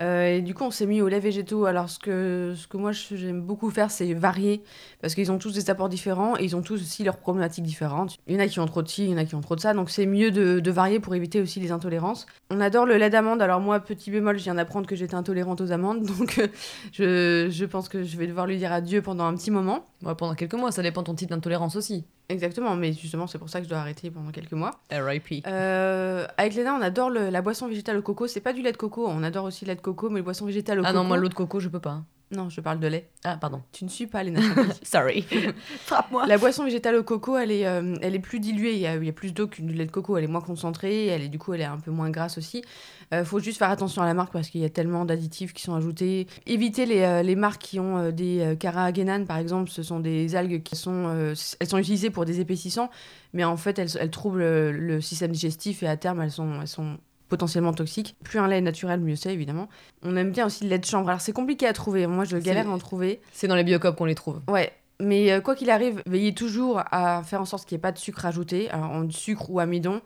Euh, 0.01 0.37
et 0.37 0.43
du 0.43 0.55
coup, 0.55 0.65
on 0.65 0.71
s'est 0.71 0.87
mis 0.87 1.01
au 1.01 1.09
lait 1.09 1.21
végétaux. 1.21 1.67
Alors, 1.67 1.89
ce 1.89 1.99
que, 1.99 2.55
ce 2.57 2.67
que 2.67 2.77
moi 2.77 2.93
j'aime 2.93 3.43
beaucoup 3.43 3.71
faire, 3.71 3.91
c'est 3.91 4.13
varier. 4.15 4.63
Parce 5.01 5.15
qu'ils 5.15 5.31
ont 5.31 5.39
tous 5.39 5.53
des 5.55 5.71
apports 5.71 5.89
différents 5.89 6.37
et 6.37 6.45
ils 6.45 6.57
ont 6.57 6.63
tous 6.63 6.81
aussi 6.81 7.05
leurs 7.05 7.19
problématiques 7.19 7.65
différentes. 7.65 8.17
Il 8.27 8.35
y 8.35 8.37
en 8.37 8.41
a 8.41 8.47
qui 8.47 8.61
ont 8.61 8.67
trop 8.67 8.83
de 8.83 8.89
ci, 8.89 9.05
il 9.05 9.11
y 9.11 9.15
en 9.15 9.19
a 9.19 9.25
qui 9.25 9.35
ont 9.35 9.41
trop 9.41 9.57
de 9.57 9.61
ça. 9.61 9.75
Donc, 9.75 9.91
c'est 9.91 10.07
mieux 10.07 10.31
de, 10.31 10.61
de 10.61 10.71
varier 10.71 11.01
pour 11.01 11.15
éviter 11.15 11.41
aussi 11.41 11.61
les 11.61 11.73
intolérances. 11.73 12.27
On 12.51 12.61
adore 12.61 12.87
le 12.87 12.97
lait 12.97 13.11
d'amande. 13.11 13.41
Alors, 13.43 13.61
moi, 13.61 13.81
petit 13.81 14.11
bémol, 14.11 14.39
je 14.39 14.45
viens 14.45 14.55
d'apprendre 14.55 14.87
que 14.87 14.97
j'étais 14.97 15.15
intolérante 15.15 15.61
aux 15.61 15.73
amandes. 15.73 16.03
Donc, 16.19 16.39
euh, 16.39 16.49
je, 16.93 17.49
je 17.51 17.65
pense 17.65 17.89
que 17.89 18.03
je 18.03 18.17
vais 18.17 18.27
devoir 18.27 18.47
lui 18.47 18.57
dire 18.57 18.73
adieu 18.73 19.03
pendant 19.03 19.25
un 19.25 19.35
petit 19.35 19.51
moment. 19.51 19.87
Ouais, 20.05 20.15
pendant 20.15 20.35
quelques 20.35 20.55
mois, 20.55 20.71
ça 20.71 20.83
dépend 20.83 21.01
de 21.03 21.07
ton 21.07 21.15
type 21.15 21.31
d'intolérance 21.31 21.77
aussi. 21.77 22.05
Exactement, 22.29 22.75
mais 22.77 22.93
justement, 22.93 23.27
c'est 23.27 23.39
pour 23.39 23.49
ça 23.49 23.59
que 23.61 23.65
je 23.65 23.71
dois 23.71 23.79
arrêter 23.79 24.11
pendant 24.11 24.31
quelques 24.31 24.53
mois. 24.53 24.73
RIP. 24.91 25.47
Euh, 25.47 26.27
avec 26.37 26.55
Léna, 26.55 26.75
on 26.75 26.83
adore 26.83 27.11
le- 27.11 27.31
la 27.31 27.43
boisson 27.43 27.69
végétale 27.69 27.99
au 27.99 28.03
coco. 28.03 28.27
C'est 28.27 28.41
pas 28.41 28.53
du 28.53 28.63
lait 28.63 28.73
de 28.73 28.77
coco, 28.77 29.07
on 29.09 29.23
adore 29.23 29.45
aussi 29.47 29.65
le 29.65 29.71
lait 29.71 29.77
de 29.77 29.81
coco, 29.81 30.11
mais 30.11 30.19
le 30.21 30.25
boisson 30.25 30.47
végétale 30.47 30.81
au 30.81 30.83
Ah 30.85 30.89
coco. 30.89 30.99
non, 31.03 31.05
moi, 31.09 31.17
l'eau 31.17 31.29
de 31.29 31.35
coco, 31.35 31.61
je 31.61 31.69
peux 31.69 31.81
pas. 31.81 32.03
Non, 32.31 32.49
je 32.49 32.61
parle 32.63 32.81
de 32.81 32.87
lait. 32.89 33.11
Ah, 33.23 33.37
pardon. 33.37 33.63
Tu 33.71 33.85
ne 33.85 33.91
suis 33.91 34.07
pas 34.07 34.23
Léna. 34.23 34.41
Sorry. 34.83 35.25
Frappe-moi. 35.85 36.27
la 36.27 36.39
boisson 36.39 36.65
végétale 36.65 36.97
au 36.97 37.05
coco, 37.05 37.37
elle 37.37 37.51
est, 37.53 37.67
euh, 37.67 37.95
elle 38.01 38.15
est 38.15 38.19
plus 38.21 38.41
diluée. 38.41 38.73
Il 38.73 38.79
y, 38.81 38.87
a, 38.87 38.97
il 38.97 39.05
y 39.05 39.09
a 39.09 39.13
plus 39.13 39.33
d'eau 39.33 39.47
qu'une 39.47 39.67
du 39.67 39.75
lait 39.75 39.85
de 39.87 39.91
coco. 39.91 40.17
Elle 40.17 40.25
est 40.25 40.29
moins 40.29 40.41
concentrée. 40.41 41.07
Elle 41.07 41.23
est, 41.23 41.29
du 41.29 41.39
coup, 41.39 41.53
elle 41.55 41.61
est 41.61 41.65
un 41.67 41.79
peu 41.79 41.91
moins 41.91 42.11
grasse 42.11 42.39
aussi. 42.39 42.65
Euh, 43.13 43.25
faut 43.25 43.39
juste 43.39 43.59
faire 43.59 43.71
attention 43.71 44.03
à 44.03 44.07
la 44.07 44.15
marque 44.15 44.33
parce 44.33 44.49
qu'il 44.49 44.61
y 44.61 44.65
a 44.65 44.71
tellement 44.71 45.05
d'additifs 45.05 45.53
qui 45.53 45.63
sont 45.63 45.75
ajoutés. 45.75 46.27
Évitez 46.47 46.87
les, 46.87 47.03
euh, 47.03 47.23
les 47.23 47.37
marques 47.37 47.63
qui 47.63 47.81
ont 47.81 47.99
euh, 47.99 48.11
des 48.11 48.57
carragénanes, 48.59 49.27
par 49.27 49.39
exemple. 49.39 49.71
Ce 49.71 49.83
sont 49.83 50.01
des 50.01 50.37
algues 50.37 50.63
qui 50.63 50.77
sont, 50.77 51.35
elles 51.61 51.69
sont 51.69 51.79
utilisées 51.79 52.11
pour 52.11 52.25
des 52.25 52.41
épaississants, 52.41 52.91
mais 53.33 53.45
en 53.45 53.57
fait, 53.57 53.79
elles, 53.79 53.91
elles 53.99 54.11
troublent 54.11 54.43
le, 54.43 55.01
système 55.01 55.33
digestif 55.33 55.83
et 55.83 55.89
à 55.89 55.97
terme, 55.97 56.21
elles 56.23 56.31
sont, 56.31 56.61
elles 56.61 56.69
sont 56.69 56.99
potentiellement 57.29 57.73
toxiques. 57.73 58.17
Plus 58.23 58.39
un 58.39 58.49
lait 58.49 58.59
est 58.59 58.63
naturel, 58.63 59.01
mieux 59.01 59.17
c'est 59.17 59.33
évidemment. 59.33 59.69
On 60.03 60.17
aime 60.17 60.31
bien 60.31 60.47
aussi 60.47 60.65
le 60.65 60.71
lait 60.71 60.79
de 60.79 60.85
chambre. 60.85 61.09
Alors 61.09 61.21
c'est 61.21 61.33
compliqué 61.33 61.67
à 61.67 61.73
trouver. 61.73 62.07
Moi, 62.07 62.25
je 62.25 62.37
galère 62.37 62.69
à 62.69 62.73
en 62.73 62.79
trouver. 62.79 63.21
C'est 63.33 63.49
dans 63.49 63.57
les 63.57 63.65
biocop 63.65 63.97
qu'on 63.97 64.05
les 64.05 64.15
trouve. 64.15 64.41
Ouais. 64.49 64.73
Mais 65.01 65.41
quoi 65.43 65.57
qu'il 65.57 65.71
arrive, 65.71 66.03
veillez 66.07 66.35
toujours 66.35 66.81
à 66.93 67.23
faire 67.25 67.41
en 67.41 67.45
sorte 67.45 67.67
qu'il 67.67 67.75
n'y 67.75 67.81
ait 67.81 67.83
pas 67.83 67.91
de 67.91 67.99
sucre 67.99 68.25
ajouté, 68.27 68.71
alors 68.71 68.93
en 68.93 69.11
sucre 69.11 69.51
ou 69.51 69.59
amidon. 69.59 70.01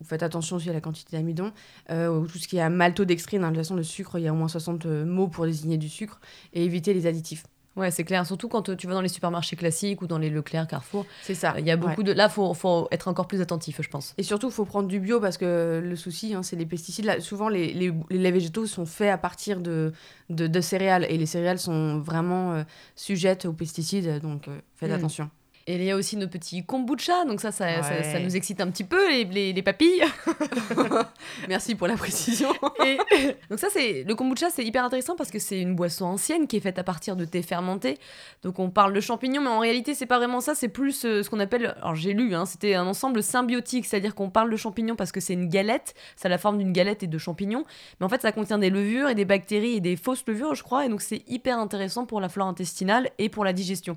Vous 0.00 0.06
faites 0.06 0.22
attention 0.22 0.56
aussi 0.56 0.68
à 0.70 0.72
la 0.72 0.80
quantité 0.80 1.16
d'amidon. 1.16 1.52
Euh, 1.90 2.08
ou 2.08 2.26
tout 2.26 2.38
ce 2.38 2.46
qui 2.48 2.56
est 2.58 2.60
à 2.60 2.68
maltodextrine, 2.70 3.42
hein. 3.44 3.48
de 3.50 3.54
toute 3.56 3.64
façon, 3.64 3.76
le 3.76 3.82
sucre, 3.82 4.18
il 4.18 4.24
y 4.24 4.28
a 4.28 4.32
au 4.32 4.36
moins 4.36 4.48
60 4.48 4.86
mots 4.86 5.28
pour 5.28 5.46
désigner 5.46 5.78
du 5.78 5.88
sucre. 5.88 6.20
Et 6.52 6.64
éviter 6.64 6.92
les 6.94 7.06
additifs. 7.06 7.44
Ouais, 7.76 7.90
c'est 7.90 8.04
clair. 8.04 8.24
Surtout 8.26 8.48
quand 8.48 8.70
euh, 8.70 8.74
tu 8.74 8.86
vas 8.86 8.94
dans 8.94 9.02
les 9.02 9.08
supermarchés 9.10 9.54
classiques 9.54 10.00
ou 10.00 10.06
dans 10.06 10.16
les 10.16 10.30
Leclerc, 10.30 10.66
Carrefour. 10.66 11.04
C'est 11.22 11.34
ça. 11.34 11.54
Il 11.58 11.66
y 11.66 11.70
a 11.70 11.76
beaucoup 11.76 11.98
Ouais. 12.00 12.04
de. 12.04 12.12
Là, 12.12 12.30
faut, 12.30 12.54
faut 12.54 12.88
être 12.90 13.06
encore 13.08 13.26
plus 13.26 13.42
attentif, 13.42 13.82
je 13.82 13.88
pense. 13.90 14.14
Et 14.16 14.22
surtout, 14.22 14.46
il 14.48 14.52
faut 14.54 14.64
prendre 14.64 14.88
du 14.88 14.98
bio 14.98 15.20
parce 15.20 15.36
que 15.36 15.82
le 15.84 15.94
souci, 15.96 16.32
hein, 16.32 16.42
c'est 16.42 16.56
les 16.56 16.64
pesticides. 16.64 17.04
Là, 17.04 17.20
souvent, 17.20 17.50
les, 17.50 17.74
les, 17.74 18.30
végétaux 18.32 18.64
sont 18.64 18.86
faits 18.86 19.10
à 19.10 19.18
partir 19.18 19.60
de, 19.60 19.92
de, 20.30 20.46
de 20.46 20.60
céréales. 20.62 21.04
Et 21.10 21.18
les 21.18 21.26
céréales 21.26 21.58
sont 21.58 21.98
vraiment 22.00 22.54
euh, 22.54 22.62
sujettes 22.94 23.44
aux 23.44 23.52
pesticides. 23.52 24.20
Donc, 24.22 24.48
euh, 24.48 24.58
faites 24.76 24.90
Mm. 24.90 24.94
attention. 24.94 25.30
Et 25.68 25.74
il 25.74 25.82
y 25.82 25.90
a 25.90 25.96
aussi 25.96 26.16
nos 26.16 26.28
petits 26.28 26.64
kombucha, 26.64 27.24
donc 27.24 27.40
ça, 27.40 27.50
ça, 27.50 27.82
ça, 27.82 27.90
Ouais. 27.90 28.02
ça 28.04 28.20
nous 28.20 28.36
excite 28.36 28.60
un 28.60 28.70
petit 28.70 28.84
peu, 28.84 29.10
les, 29.10 29.24
les, 29.24 29.52
les 29.52 29.62
papilles. 29.62 30.02
Merci 31.48 31.74
pour 31.74 31.86
la 31.86 31.96
précision. 31.96 32.50
Et 32.84 32.98
donc 33.50 33.58
ça, 33.58 33.68
c'est 33.70 34.04
le 34.04 34.14
kombucha, 34.14 34.50
c'est 34.50 34.64
hyper 34.64 34.84
intéressant 34.84 35.16
parce 35.16 35.30
que 35.30 35.38
c'est 35.38 35.60
une 35.60 35.74
boisson 35.74 36.04
ancienne 36.04 36.46
qui 36.46 36.56
est 36.56 36.60
faite 36.60 36.78
à 36.78 36.84
partir 36.84 37.16
de 37.16 37.24
thé 37.24 37.42
fermenté. 37.42 37.98
Donc 38.42 38.58
on 38.58 38.70
parle 38.70 38.92
de 38.92 39.00
champignons, 39.00 39.40
mais 39.42 39.48
en 39.48 39.58
réalité, 39.58 39.94
c'est 39.94 40.06
pas 40.06 40.18
vraiment 40.18 40.40
ça. 40.40 40.54
C'est 40.54 40.68
plus 40.68 41.04
euh, 41.04 41.22
ce 41.22 41.30
qu'on 41.30 41.40
appelle, 41.40 41.74
alors 41.80 41.94
j'ai 41.94 42.12
lu, 42.12 42.34
hein, 42.34 42.46
c'était 42.46 42.74
un 42.74 42.86
ensemble 42.86 43.22
symbiotique, 43.22 43.86
c'est-à-dire 43.86 44.14
qu'on 44.14 44.30
parle 44.30 44.50
de 44.50 44.56
champignons 44.56 44.96
parce 44.96 45.12
que 45.12 45.20
c'est 45.20 45.32
une 45.34 45.48
galette, 45.48 45.94
ça 46.16 46.26
a 46.26 46.28
la 46.30 46.38
forme 46.38 46.58
d'une 46.58 46.72
galette 46.72 47.02
et 47.02 47.06
de 47.06 47.18
champignons, 47.18 47.64
mais 48.00 48.06
en 48.06 48.08
fait, 48.08 48.22
ça 48.22 48.32
contient 48.32 48.58
des 48.58 48.70
levures 48.70 49.08
et 49.08 49.14
des 49.14 49.24
bactéries 49.24 49.76
et 49.76 49.80
des 49.80 49.96
fausses 49.96 50.24
levures, 50.26 50.54
je 50.54 50.62
crois, 50.62 50.86
et 50.86 50.88
donc 50.88 51.02
c'est 51.02 51.22
hyper 51.28 51.58
intéressant 51.58 52.06
pour 52.06 52.20
la 52.20 52.28
flore 52.28 52.46
intestinale 52.46 53.10
et 53.18 53.28
pour 53.28 53.44
la 53.44 53.52
digestion. 53.52 53.96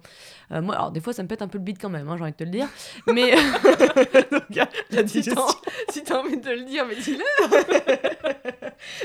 Euh, 0.52 0.62
moi, 0.62 0.76
alors 0.76 0.92
des 0.92 1.00
fois, 1.00 1.14
ça 1.14 1.22
me 1.24 1.28
pète 1.28 1.42
un 1.42 1.48
peu 1.48 1.59
le 1.60 1.64
bide 1.66 1.78
quand 1.80 1.90
même, 1.90 2.08
hein, 2.10 2.16
j'ai 2.18 2.24
envie 2.24 2.32
de 2.32 2.38
te 2.38 2.44
le 2.44 2.50
dire, 2.50 2.68
mais 3.08 3.32
Donc, 4.32 4.44
la 4.92 5.08
si 5.08 5.22
digestion. 5.22 5.36
t'as 5.36 5.72
si 5.94 6.04
t'as 6.04 6.20
envie 6.20 6.38
de 6.38 6.50
le 6.50 6.64
dire, 6.64 6.86
mais 6.88 6.96
dis-le. 6.96 7.24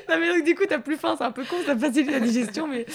non 0.08 0.18
mais 0.20 0.28
donc 0.34 0.44
du 0.44 0.54
coup 0.54 0.64
t'as 0.68 0.78
plus 0.78 0.96
faim, 0.96 1.14
c'est 1.18 1.24
un 1.24 1.32
peu 1.32 1.44
con, 1.44 1.56
ça 1.66 1.76
facilite 1.76 2.10
la 2.10 2.20
digestion, 2.20 2.66
mais 2.66 2.86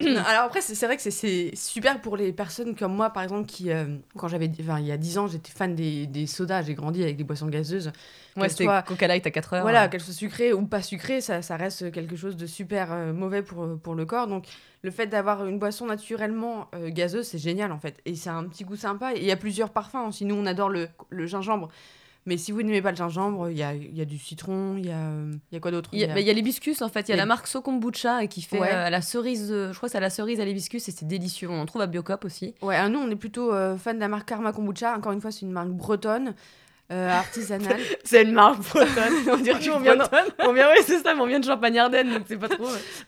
alors 0.00 0.44
après, 0.44 0.60
c'est 0.60 0.86
vrai 0.86 0.96
que 0.96 1.02
c'est- 1.02 1.54
super 1.56 2.00
pour 2.00 2.16
les 2.16 2.32
personnes 2.32 2.74
comme 2.74 2.94
moi, 2.94 3.10
par 3.10 3.22
exemple, 3.22 3.46
qui, 3.46 3.70
euh, 3.70 3.96
quand 4.16 4.28
j'avais, 4.28 4.50
enfin, 4.60 4.78
il 4.80 4.86
y 4.86 4.92
a 4.92 4.96
10 4.96 5.18
ans, 5.18 5.26
j'étais 5.28 5.50
fan 5.52 5.74
des, 5.74 6.06
des 6.06 6.26
sodas, 6.26 6.62
j'ai 6.62 6.74
grandi 6.74 7.02
avec 7.02 7.16
des 7.16 7.24
boissons 7.24 7.48
gazeuses. 7.48 7.88
ouais, 7.88 8.42
Qu'elles 8.42 8.50
c'était 8.50 8.66
Coca 8.86 9.06
Light 9.08 9.26
à 9.26 9.30
4 9.30 9.54
heures. 9.54 9.62
Voilà, 9.62 9.88
qu'elles 9.88 10.00
soient 10.00 10.14
sucrées 10.14 10.52
ou 10.52 10.64
pas 10.66 10.82
sucrées, 10.82 11.20
ça, 11.20 11.42
ça 11.42 11.56
reste 11.56 11.92
quelque 11.92 12.16
chose 12.16 12.36
de 12.36 12.46
super 12.46 12.92
euh, 12.92 13.12
mauvais 13.12 13.42
pour, 13.42 13.62
euh, 13.64 13.76
pour 13.82 13.94
le 13.94 14.06
corps. 14.06 14.26
Donc, 14.26 14.46
le 14.82 14.90
fait 14.90 15.06
d'avoir 15.06 15.44
une 15.46 15.58
boisson 15.58 15.86
naturellement 15.86 16.68
euh, 16.74 16.88
gazeuse, 16.90 17.26
c'est 17.26 17.38
génial 17.38 17.70
en 17.70 17.78
fait. 17.78 18.00
Et 18.06 18.14
c'est 18.14 18.30
un 18.30 18.44
petit 18.44 18.64
goût 18.64 18.76
sympa. 18.76 19.12
Et 19.14 19.18
il 19.18 19.24
y 19.26 19.32
a 19.32 19.36
plusieurs 19.36 19.70
parfums 19.70 20.06
aussi. 20.08 20.24
Nous, 20.24 20.34
on 20.34 20.46
adore 20.46 20.70
le, 20.70 20.88
le 21.10 21.26
gingembre. 21.26 21.68
Mais 22.26 22.36
si 22.36 22.52
vous 22.52 22.62
n'aimez 22.62 22.82
pas 22.82 22.90
le 22.90 22.96
gingembre, 22.96 23.48
il 23.50 23.56
y 23.56 23.62
a, 23.62 23.74
y 23.74 24.00
a 24.00 24.04
du 24.04 24.18
citron, 24.18 24.76
il 24.76 24.86
y 24.86 24.90
a, 24.90 24.96
euh, 24.98 25.32
y 25.52 25.56
a 25.56 25.60
quoi 25.60 25.70
d'autre? 25.70 25.88
Il 25.94 26.00
y, 26.00 26.04
a, 26.04 26.08
bah, 26.08 26.20
y 26.20 26.28
a 26.28 26.32
l'hibiscus 26.34 26.82
en 26.82 26.88
fait, 26.90 27.00
il 27.08 27.08
y 27.08 27.12
a 27.12 27.16
Les- 27.16 27.20
la 27.20 27.26
marque 27.26 27.46
So 27.46 27.62
Kombucha 27.62 28.22
et 28.22 28.28
qui 28.28 28.42
fait 28.42 28.58
Ouais. 28.60 28.68
euh, 28.72 28.90
la 28.90 29.00
cerise, 29.00 29.50
euh, 29.50 29.72
je 29.72 29.76
crois 29.76 29.88
que 29.88 29.92
c'est 29.92 29.98
à 29.98 30.02
la 30.02 30.10
cerise 30.10 30.38
à 30.38 30.44
l'hibiscus 30.44 30.86
et 30.88 30.92
c'est 30.92 31.06
délicieux. 31.08 31.48
On 31.48 31.58
en 31.60 31.66
trouve 31.66 31.80
à 31.82 31.86
Biocop 31.86 32.24
aussi. 32.26 32.54
Ouais, 32.60 32.76
alors 32.76 32.90
nous, 32.90 32.98
on 32.98 33.10
est 33.10 33.16
plutôt 33.16 33.54
euh, 33.54 33.76
fan 33.78 33.96
de 33.96 34.00
la 34.00 34.08
marque 34.08 34.28
Karma 34.28 34.52
Kombucha. 34.52 34.94
Encore 34.96 35.12
une 35.12 35.20
fois, 35.22 35.30
c'est 35.30 35.42
une 35.46 35.52
marque 35.52 35.70
bretonne, 35.70 36.34
euh, 36.92 37.08
artisanale. 37.10 37.78
C'est 38.04 38.22
une 38.22 38.32
marque 38.32 38.60
bretonne. 38.68 39.14
on 39.32 39.36
dirait 39.38 39.54
on 39.70 39.78
du 39.78 39.82
vient, 39.84 39.96
on 40.40 40.52
vient, 40.52 40.68
ouais, 40.68 40.82
c'est 40.84 40.98
ça, 40.98 41.14
mais 41.14 41.20
on 41.22 41.26
vient 41.26 41.40
de 41.40 41.44
Champagne-Ardenne, 41.46 42.12
donc 42.12 42.22
c'est 42.26 42.36
pas 42.36 42.48
trop. 42.48 42.66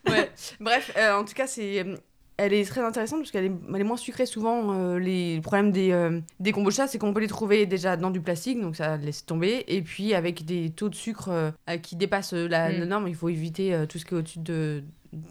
Ouais. 0.09 0.31
Bref, 0.61 0.93
euh, 0.97 1.17
en 1.19 1.25
tout 1.25 1.35
cas, 1.35 1.47
c'est. 1.47 1.85
Euh, 2.41 2.45
Elle 2.45 2.53
est 2.55 2.65
très 2.65 2.81
intéressante 2.83 3.21
parce 3.21 3.31
qu'elle 3.31 3.45
est, 3.47 3.53
elle 3.75 3.81
est 3.81 3.85
moins 3.85 3.97
sucrée. 3.97 4.27
Souvent, 4.27 4.73
euh, 4.73 4.99
les 4.99 5.41
problèmes 5.41 5.71
des, 5.71 5.93
euh, 5.93 6.21
des 6.41 6.53
kombucha, 6.53 6.87
c'est 6.87 6.99
qu'on 6.99 7.13
peut 7.13 7.21
les 7.21 7.29
trouver 7.29 7.67
déjà 7.67 7.97
dans 7.97 8.11
du 8.11 8.21
plastique, 8.21 8.61
donc 8.61 8.77
ça 8.77 8.97
laisse 8.97 9.25
tomber. 9.25 9.65
Et 9.69 9.83
puis, 9.83 10.15
avec 10.15 10.45
des 10.45 10.71
taux 10.71 10.89
de 10.89 10.95
sucre 10.95 11.29
euh, 11.29 11.51
euh, 11.71 11.77
qui 11.77 11.97
dépassent 11.97 12.33
la, 12.33 12.71
Mm. 12.71 12.79
la 12.81 12.87
norme, 12.87 13.09
il 13.09 13.15
faut 13.15 13.29
éviter 13.29 13.75
euh, 13.75 13.87
tout 13.87 13.99
ce 13.99 14.05
qui 14.05 14.15
est 14.15 14.19
au-dessus 14.19 14.39
de 14.41 14.83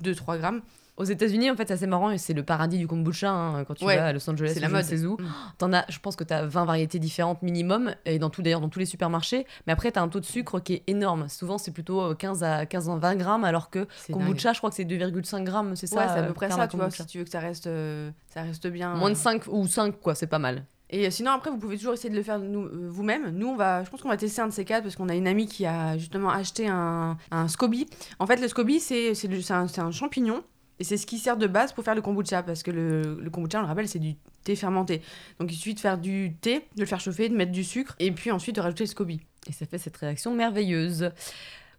2-3 0.03 0.37
grammes. 0.37 0.61
Aux 1.01 1.05
États-Unis, 1.05 1.49
en 1.49 1.55
fait, 1.55 1.67
c'est 1.67 1.73
assez 1.73 1.87
marrant 1.87 2.11
et 2.11 2.17
c'est 2.19 2.33
le 2.33 2.43
paradis 2.43 2.77
du 2.77 2.87
kombucha. 2.87 3.31
hein, 3.31 3.63
quand 3.65 3.73
tu 3.73 3.85
Ouais, 3.85 3.97
vas 3.97 4.07
à 4.07 4.13
Los 4.13 4.29
Angeles, 4.29 4.51
c'est 4.53 4.59
la 4.59 4.69
mode. 4.69 4.83
sais 4.83 5.03
où. 5.05 5.13
Mm. 5.15 5.25
T'en 5.57 5.73
as, 5.73 5.85
je 5.89 5.97
pense 5.99 6.15
que 6.15 6.23
tu 6.23 6.33
as 6.33 6.45
20 6.45 6.65
variétés 6.65 6.99
différentes 6.99 7.41
minimum, 7.41 7.93
et 8.05 8.19
dans 8.19 8.29
tout, 8.29 8.41
d'ailleurs 8.41 8.61
dans 8.61 8.69
tous 8.69 8.79
les 8.79 8.85
supermarchés. 8.85 9.45
Mais 9.65 9.73
après, 9.73 9.91
tu 9.91 9.97
as 9.99 10.01
un 10.03 10.07
taux 10.09 10.19
de 10.19 10.25
sucre 10.25 10.59
qui 10.59 10.73
est 10.75 10.83
énorme. 10.87 11.27
Souvent, 11.27 11.57
c'est 11.57 11.71
plutôt 11.71 12.01
euh, 12.01 12.13
15 12.15 12.43
à 12.43 12.65
15 12.65 12.89
à 12.89 12.95
20 12.97 13.15
grammes, 13.15 13.43
alors 13.43 13.69
que 13.69 13.87
C'est 13.97 14.13
dingue. 14.13 14.21
kombucha, 14.25 14.53
je 14.53 14.59
crois 14.59 14.69
que 14.69 14.75
c'est 14.75 14.85
2,5 14.85 15.43
grammes, 15.43 15.75
c'est 15.75 15.87
ça 15.87 15.95
Ouais, 15.97 16.03
c'est 16.07 16.19
à 16.19 16.23
euh, 16.23 16.27
peu 16.27 16.33
près 16.33 16.47
Karma 16.49 16.63
ça, 16.63 16.67
tu 16.67 16.77
vois, 16.77 16.89
si 16.91 17.05
tu 17.07 17.17
veux 17.17 17.23
que 17.23 17.29
ça 17.31 17.39
reste, 17.39 17.67
euh, 17.67 18.11
ça 18.27 18.43
reste 18.43 18.67
bien. 18.67 18.93
Moins 18.93 19.09
de 19.09 19.15
euh. 19.15 19.17
5 19.17 19.47
ou 19.47 19.65
5, 19.67 19.99
quoi, 19.99 20.13
c'est 20.15 20.27
pas 20.27 20.39
mal. 20.39 20.65
Et 20.93 21.07
euh, 21.07 21.09
sinon, 21.09 21.31
après, 21.31 21.49
vous 21.49 21.57
pouvez 21.57 21.77
toujours 21.77 21.93
essayer 21.93 22.09
de 22.09 22.15
le 22.17 22.21
faire 22.21 22.37
euh, 22.41 22.87
vous-même. 22.89 23.29
Nous, 23.29 23.47
on 23.47 23.55
va, 23.55 23.81
je 23.85 23.89
pense 23.89 24.01
qu'on 24.01 24.09
va 24.09 24.17
tester 24.17 24.41
un 24.41 24.47
de 24.47 24.51
ces 24.53 24.65
quatre 24.65 24.83
parce 24.83 24.97
qu'on 24.97 25.07
a 25.07 25.15
une 25.15 25.25
amie 25.27 25.47
qui 25.47 25.65
a 25.65 25.97
justement 25.97 26.29
acheté 26.29 26.67
un, 26.67 27.17
un 27.31 27.47
SCOBY. 27.47 27.87
En 28.19 28.27
fait, 28.27 28.35
le 28.41 28.47
SCOBY, 28.49 28.81
c'est 28.81 29.15
c'est 29.15 29.41
c'est 29.41 29.53
un, 29.53 29.67
c'est 29.69 29.79
un 29.79 29.91
champignon 29.91 30.43
et 30.79 30.83
c'est 30.83 30.97
ce 30.97 31.05
qui 31.05 31.19
sert 31.19 31.37
de 31.37 31.47
base 31.47 31.73
pour 31.73 31.83
faire 31.83 31.95
le 31.95 32.01
kombucha 32.01 32.41
parce 32.43 32.63
que 32.63 32.71
le, 32.71 33.29
kombucha, 33.29 33.59
on 33.59 33.61
le 33.61 33.67
rappelle, 33.67 33.87
c'est 33.87 33.99
du 33.99 34.15
thé 34.43 34.55
fermenté. 34.55 35.01
Donc, 35.39 35.51
il 35.51 35.55
suffit 35.55 35.75
de 35.75 35.79
faire 35.79 35.97
du 35.97 36.33
thé, 36.41 36.65
de 36.75 36.81
le 36.81 36.85
faire 36.85 36.99
chauffer, 36.99 37.29
de 37.29 37.35
mettre 37.35 37.51
du 37.51 37.63
sucre 37.63 37.95
et 37.99 38.11
puis 38.11 38.31
ensuite 38.31 38.55
de 38.55 38.61
rajouter 38.61 38.85
le 38.85 38.89
SCOBY. 38.89 39.21
Et 39.47 39.51
ça 39.51 39.65
fait 39.65 39.77
cette 39.77 39.97
réaction 39.97 40.33
merveilleuse. 40.33 41.11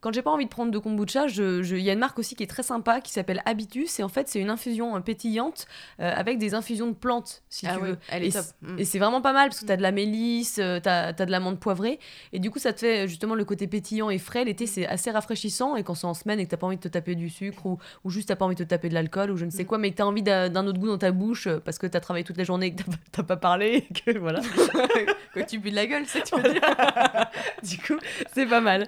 Quand 0.03 0.13
j'ai 0.13 0.21
pas 0.21 0.31
envie 0.33 0.45
de 0.45 0.51
prendre 0.51 0.71
de 0.71 0.79
kombucha, 0.79 1.27
il 1.29 1.79
y 1.81 1.89
a 1.89 1.93
une 1.95 1.99
marque 1.99 2.19
aussi 2.19 2.35
qui 2.35 2.43
est 2.43 2.47
très 2.49 2.63
sympa 2.63 3.01
qui 3.01 3.11
s'appelle 3.13 3.41
Habitus. 3.47 3.99
Et 4.01 4.03
en 4.03 4.09
fait, 4.09 4.29
c'est 4.29 4.41
une 4.41 4.51
infusion 4.51 4.95
euh, 4.97 5.01
pétillante 5.01 5.67
euh, 6.01 6.13
avec 6.15 6.37
des 6.39 6.55
infusions 6.55 6.89
de 6.89 6.93
plantes, 6.95 7.43
si 7.49 7.67
tu 7.67 7.73
veux. 7.81 7.97
elle 8.11 8.25
Et 8.25 8.27
est 8.27 8.31
c- 8.33 8.39
top. 8.41 8.47
Mm. 8.73 8.79
Et 8.81 8.85
c'est 8.85 8.99
vraiment 8.99 9.23
pas 9.23 9.33
mal 9.33 9.49
parce 9.49 9.61
que 9.61 9.67
t'as 9.67 9.77
de 9.77 9.83
la 9.83 9.93
mélisse, 9.93 10.59
euh, 10.61 10.81
t'as 10.81 11.07
as 11.09 11.13
de 11.13 11.31
l'amande 11.31 11.59
poivrée. 11.61 12.01
Et 12.33 12.41
du 12.41 12.51
coup, 12.51 12.59
ça 12.59 12.73
te 12.73 12.81
fait 12.81 13.07
justement 13.09 13.35
le 13.37 13.45
côté 13.45 13.67
pétillant 13.69 14.11
et 14.11 14.19
frais. 14.19 14.45
L'été, 14.45 14.67
c'est 14.67 14.87
assez 14.87 15.11
rafraîchissant. 15.11 15.77
Et 15.77 15.85
quand 15.85 15.95
c'est 15.95 16.07
en 16.09 16.15
semaine 16.15 16.41
et 16.41 16.45
que 16.47 16.51
t'as 16.51 16.57
pas 16.57 16.67
envie 16.67 16.77
de 16.77 16.83
te 16.83 16.89
taper 16.89 17.15
du 17.15 17.31
sucre 17.31 17.65
ou, 17.65 17.79
ou 18.05 18.11
juste 18.11 18.29
t'as 18.29 18.37
pas 18.37 18.45
envie 18.45 18.57
de 18.57 18.65
te 18.65 18.69
taper 18.69 18.89
de 18.89 18.95
l'alcool 18.95 19.31
ou 19.31 19.37
je 19.37 19.45
ne 19.45 19.51
sais 19.51 19.63
Mm. 19.63 19.67
quoi, 19.67 19.79
mais 19.79 19.91
que 19.93 19.97
t'as 19.99 20.05
envie 20.05 20.23
d'un 20.25 20.67
autre 20.67 20.81
goût 20.81 20.89
dans 20.89 20.99
ta 20.99 21.13
bouche 21.13 21.47
parce 21.65 21.79
que 21.79 21.87
t'as 21.87 22.01
travaillé 22.01 22.25
toute 22.25 22.37
la 22.39 22.45
journée 22.45 22.67
et 22.67 22.75
que 22.75 22.83
t'as 23.13 23.23
pas- 23.23 23.37
parlé 23.37 23.87
et 23.89 23.95
que 24.13 24.19
voilà. 24.19 24.41
Quand 25.35 25.45
tu 25.47 25.61
pues 25.61 25.71
de 25.71 25.77
la 25.77 25.87
gueule, 25.87 26.05
c'est 26.07 26.23
tu 26.25 26.35
veux 26.37 26.53
dire. 26.53 26.61
du 27.63 27.79
coup, 27.79 27.99
c'est 28.35 28.47
pas 28.47 28.61
mal. 28.61 28.87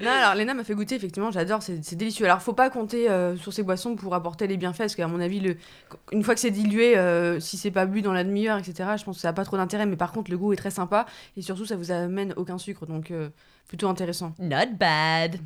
Non, 0.00 0.10
alors 0.10 0.34
Léna 0.34 0.51
m'a 0.54 0.64
fait 0.64 0.74
goûter, 0.74 0.94
effectivement, 0.94 1.30
j'adore, 1.30 1.62
c'est 1.62 1.94
délicieux. 1.94 2.24
Alors, 2.24 2.40
faut 2.42 2.52
pas 2.52 2.70
compter 2.70 3.10
euh, 3.10 3.36
sur 3.36 3.52
ces 3.52 3.62
boissons 3.62 3.96
pour 3.96 4.14
apporter 4.14 4.46
les 4.46 4.56
bienfaits, 4.56 4.78
parce 4.78 4.94
qu'à 4.94 5.06
mon 5.06 5.20
avis, 5.20 5.40
le... 5.40 5.56
une 6.12 6.22
fois 6.22 6.34
que 6.34 6.40
c'est 6.40 6.50
dilué, 6.50 6.96
euh, 6.96 7.40
si 7.40 7.56
c'est 7.56 7.70
pas 7.70 7.86
bu 7.86 8.02
dans 8.02 8.12
la 8.12 8.24
demi-heure, 8.24 8.58
etc., 8.58 8.90
je 8.96 9.04
pense 9.04 9.16
que 9.16 9.22
ça 9.22 9.28
a 9.30 9.32
pas 9.32 9.44
trop 9.44 9.56
d'intérêt, 9.56 9.86
mais 9.86 9.96
par 9.96 10.12
contre, 10.12 10.30
le 10.30 10.38
goût 10.38 10.52
est 10.52 10.56
très 10.56 10.70
sympa, 10.70 11.06
et 11.36 11.42
surtout, 11.42 11.66
ça 11.66 11.76
vous 11.76 11.90
amène 11.90 12.34
aucun 12.36 12.58
sucre, 12.58 12.86
donc 12.86 13.10
euh, 13.10 13.28
plutôt 13.68 13.88
intéressant. 13.88 14.34
Not 14.38 14.74
bad. 14.78 15.38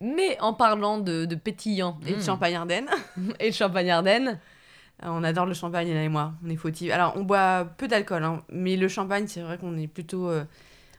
Mais 0.00 0.38
en 0.40 0.52
parlant 0.52 0.98
de, 0.98 1.24
de 1.24 1.34
pétillant 1.34 1.98
Et 2.06 2.14
de 2.14 2.22
champagne 2.22 2.54
Ardenne. 2.54 2.86
et 3.40 3.50
de 3.50 3.54
champagne 3.54 3.90
Ardenne, 3.90 4.38
On 5.02 5.24
adore 5.24 5.46
le 5.46 5.54
champagne, 5.54 5.88
Léna 5.88 6.04
et 6.04 6.08
moi, 6.08 6.34
on 6.44 6.50
est 6.50 6.56
fautifs. 6.56 6.92
Alors, 6.92 7.14
on 7.16 7.24
boit 7.24 7.66
peu 7.76 7.88
d'alcool, 7.88 8.22
hein, 8.24 8.42
mais 8.50 8.76
le 8.76 8.88
champagne, 8.88 9.26
c'est 9.26 9.40
vrai 9.40 9.58
qu'on 9.58 9.76
est 9.76 9.88
plutôt... 9.88 10.30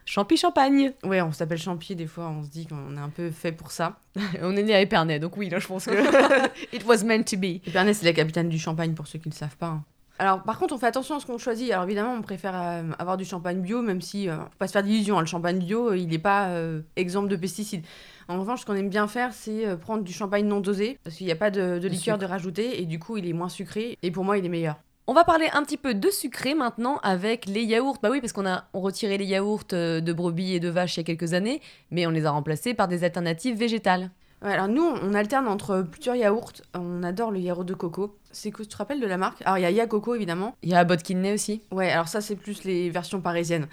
champi 0.04 0.36
champagne. 0.36 0.92
Ouais, 1.04 1.20
on 1.22 1.32
s'appelle 1.32 1.58
champi, 1.58 1.94
des 1.94 2.06
fois, 2.06 2.28
on 2.28 2.42
se 2.42 2.48
dit 2.50 2.66
qu'on 2.66 2.96
est 2.96 3.00
un 3.00 3.08
peu 3.10 3.30
fait 3.30 3.52
pour 3.52 3.70
ça. 3.70 3.98
On 4.42 4.56
est 4.56 4.62
né 4.64 4.74
à 4.74 4.80
Épernay, 4.80 5.18
donc 5.20 5.36
oui, 5.36 5.48
là 5.48 5.60
je 5.60 5.66
pense 5.68 5.86
que 5.86 5.92
it 6.74 6.84
was 6.84 7.04
meant 7.04 7.22
to 7.22 7.36
be. 7.36 7.60
Épernay, 7.66 7.94
c'est 7.94 8.04
la 8.06 8.12
capitale 8.12 8.48
du 8.48 8.58
champagne 8.58 8.92
pour 8.94 9.06
ceux 9.06 9.18
qui 9.20 9.28
ne 9.28 9.34
le 9.34 9.38
savent 9.38 9.56
pas. 9.56 9.66
hein. 9.66 9.84
Alors, 10.18 10.42
par 10.42 10.58
contre, 10.58 10.74
on 10.74 10.78
fait 10.78 10.86
attention 10.88 11.16
à 11.16 11.20
ce 11.20 11.24
qu'on 11.24 11.38
choisit. 11.38 11.70
Alors, 11.70 11.84
évidemment, 11.84 12.12
on 12.12 12.20
préfère 12.20 12.52
euh, 12.54 12.82
avoir 12.98 13.16
du 13.16 13.24
champagne 13.24 13.60
bio, 13.62 13.80
même 13.80 14.02
si, 14.02 14.28
euh, 14.28 14.36
faut 14.36 14.48
pas 14.58 14.66
se 14.66 14.72
faire 14.72 14.82
d'illusions, 14.82 15.16
hein, 15.16 15.22
le 15.22 15.26
champagne 15.26 15.58
bio, 15.60 15.90
euh, 15.92 15.96
il 15.96 16.08
n'est 16.08 16.18
pas 16.18 16.48
euh, 16.48 16.82
exemple 16.96 17.28
de 17.28 17.36
pesticides. 17.36 17.86
En 18.28 18.38
revanche, 18.38 18.60
ce 18.60 18.66
qu'on 18.66 18.74
aime 18.74 18.90
bien 18.90 19.08
faire, 19.08 19.32
c'est 19.32 19.76
prendre 19.78 20.04
du 20.04 20.12
champagne 20.12 20.44
non 20.46 20.60
dosé, 20.60 20.98
parce 21.04 21.16
qu'il 21.16 21.24
n'y 21.26 21.32
a 21.32 21.36
pas 21.36 21.50
de, 21.50 21.78
de 21.78 21.88
liqueur 21.88 22.18
de 22.18 22.26
rajouter, 22.26 22.82
et 22.82 22.84
du 22.86 22.98
coup, 22.98 23.16
il 23.16 23.26
est 23.28 23.32
moins 23.32 23.48
sucré, 23.48 23.96
et 24.02 24.10
pour 24.10 24.24
moi, 24.24 24.36
il 24.38 24.44
est 24.44 24.50
meilleur. 24.50 24.76
On 25.10 25.12
va 25.12 25.24
parler 25.24 25.48
un 25.52 25.64
petit 25.64 25.76
peu 25.76 25.92
de 25.92 26.08
sucré 26.08 26.54
maintenant 26.54 26.98
avec 26.98 27.46
les 27.46 27.64
yaourts. 27.64 27.98
Bah 28.00 28.10
oui, 28.12 28.20
parce 28.20 28.32
qu'on 28.32 28.46
a 28.46 28.68
on 28.72 28.80
retiré 28.80 29.18
les 29.18 29.24
yaourts 29.24 29.64
euh, 29.72 30.00
de 30.00 30.12
brebis 30.12 30.54
et 30.54 30.60
de 30.60 30.68
vaches 30.68 30.98
il 30.98 31.00
y 31.00 31.00
a 31.00 31.04
quelques 31.04 31.34
années, 31.34 31.60
mais 31.90 32.06
on 32.06 32.10
les 32.10 32.26
a 32.26 32.30
remplacés 32.30 32.74
par 32.74 32.86
des 32.86 33.02
alternatives 33.02 33.56
végétales. 33.56 34.12
Ouais, 34.40 34.52
alors 34.52 34.68
nous, 34.68 34.84
on 34.84 35.12
alterne 35.14 35.48
entre 35.48 35.82
plusieurs 35.82 36.14
yaourts. 36.14 36.52
On 36.74 37.02
adore 37.02 37.32
le 37.32 37.40
yaourt 37.40 37.64
de 37.64 37.74
coco. 37.74 38.16
C'est 38.30 38.52
que 38.52 38.62
tu 38.62 38.68
te 38.68 38.76
rappelles 38.76 39.00
de 39.00 39.06
la 39.08 39.16
marque? 39.16 39.42
Alors, 39.42 39.58
il 39.58 39.62
y 39.62 39.64
a 39.64 39.72
Ya 39.72 39.88
Coco, 39.88 40.14
évidemment. 40.14 40.54
Il 40.62 40.70
y 40.70 40.76
a 40.76 40.84
Bodkinley 40.84 41.32
aussi. 41.32 41.60
Ouais, 41.72 41.90
alors 41.90 42.06
ça, 42.06 42.20
c'est 42.20 42.36
plus 42.36 42.62
les 42.62 42.88
versions 42.88 43.20
parisiennes. 43.20 43.66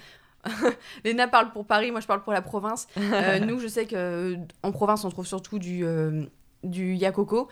Léna 1.05 1.27
parle 1.27 1.51
pour 1.51 1.67
Paris, 1.67 1.91
moi 1.91 1.99
je 1.99 2.07
parle 2.07 2.23
pour 2.23 2.33
la 2.33 2.41
province. 2.41 2.87
Euh, 2.97 3.37
nous, 3.37 3.59
je 3.59 3.67
sais 3.67 3.85
que 3.85 3.95
euh, 3.95 4.35
en 4.63 4.71
province, 4.71 5.05
on 5.05 5.09
trouve 5.09 5.27
surtout 5.27 5.59
du, 5.59 5.85
euh, 5.85 6.25
du 6.63 6.95
Yacoco. 6.95 7.47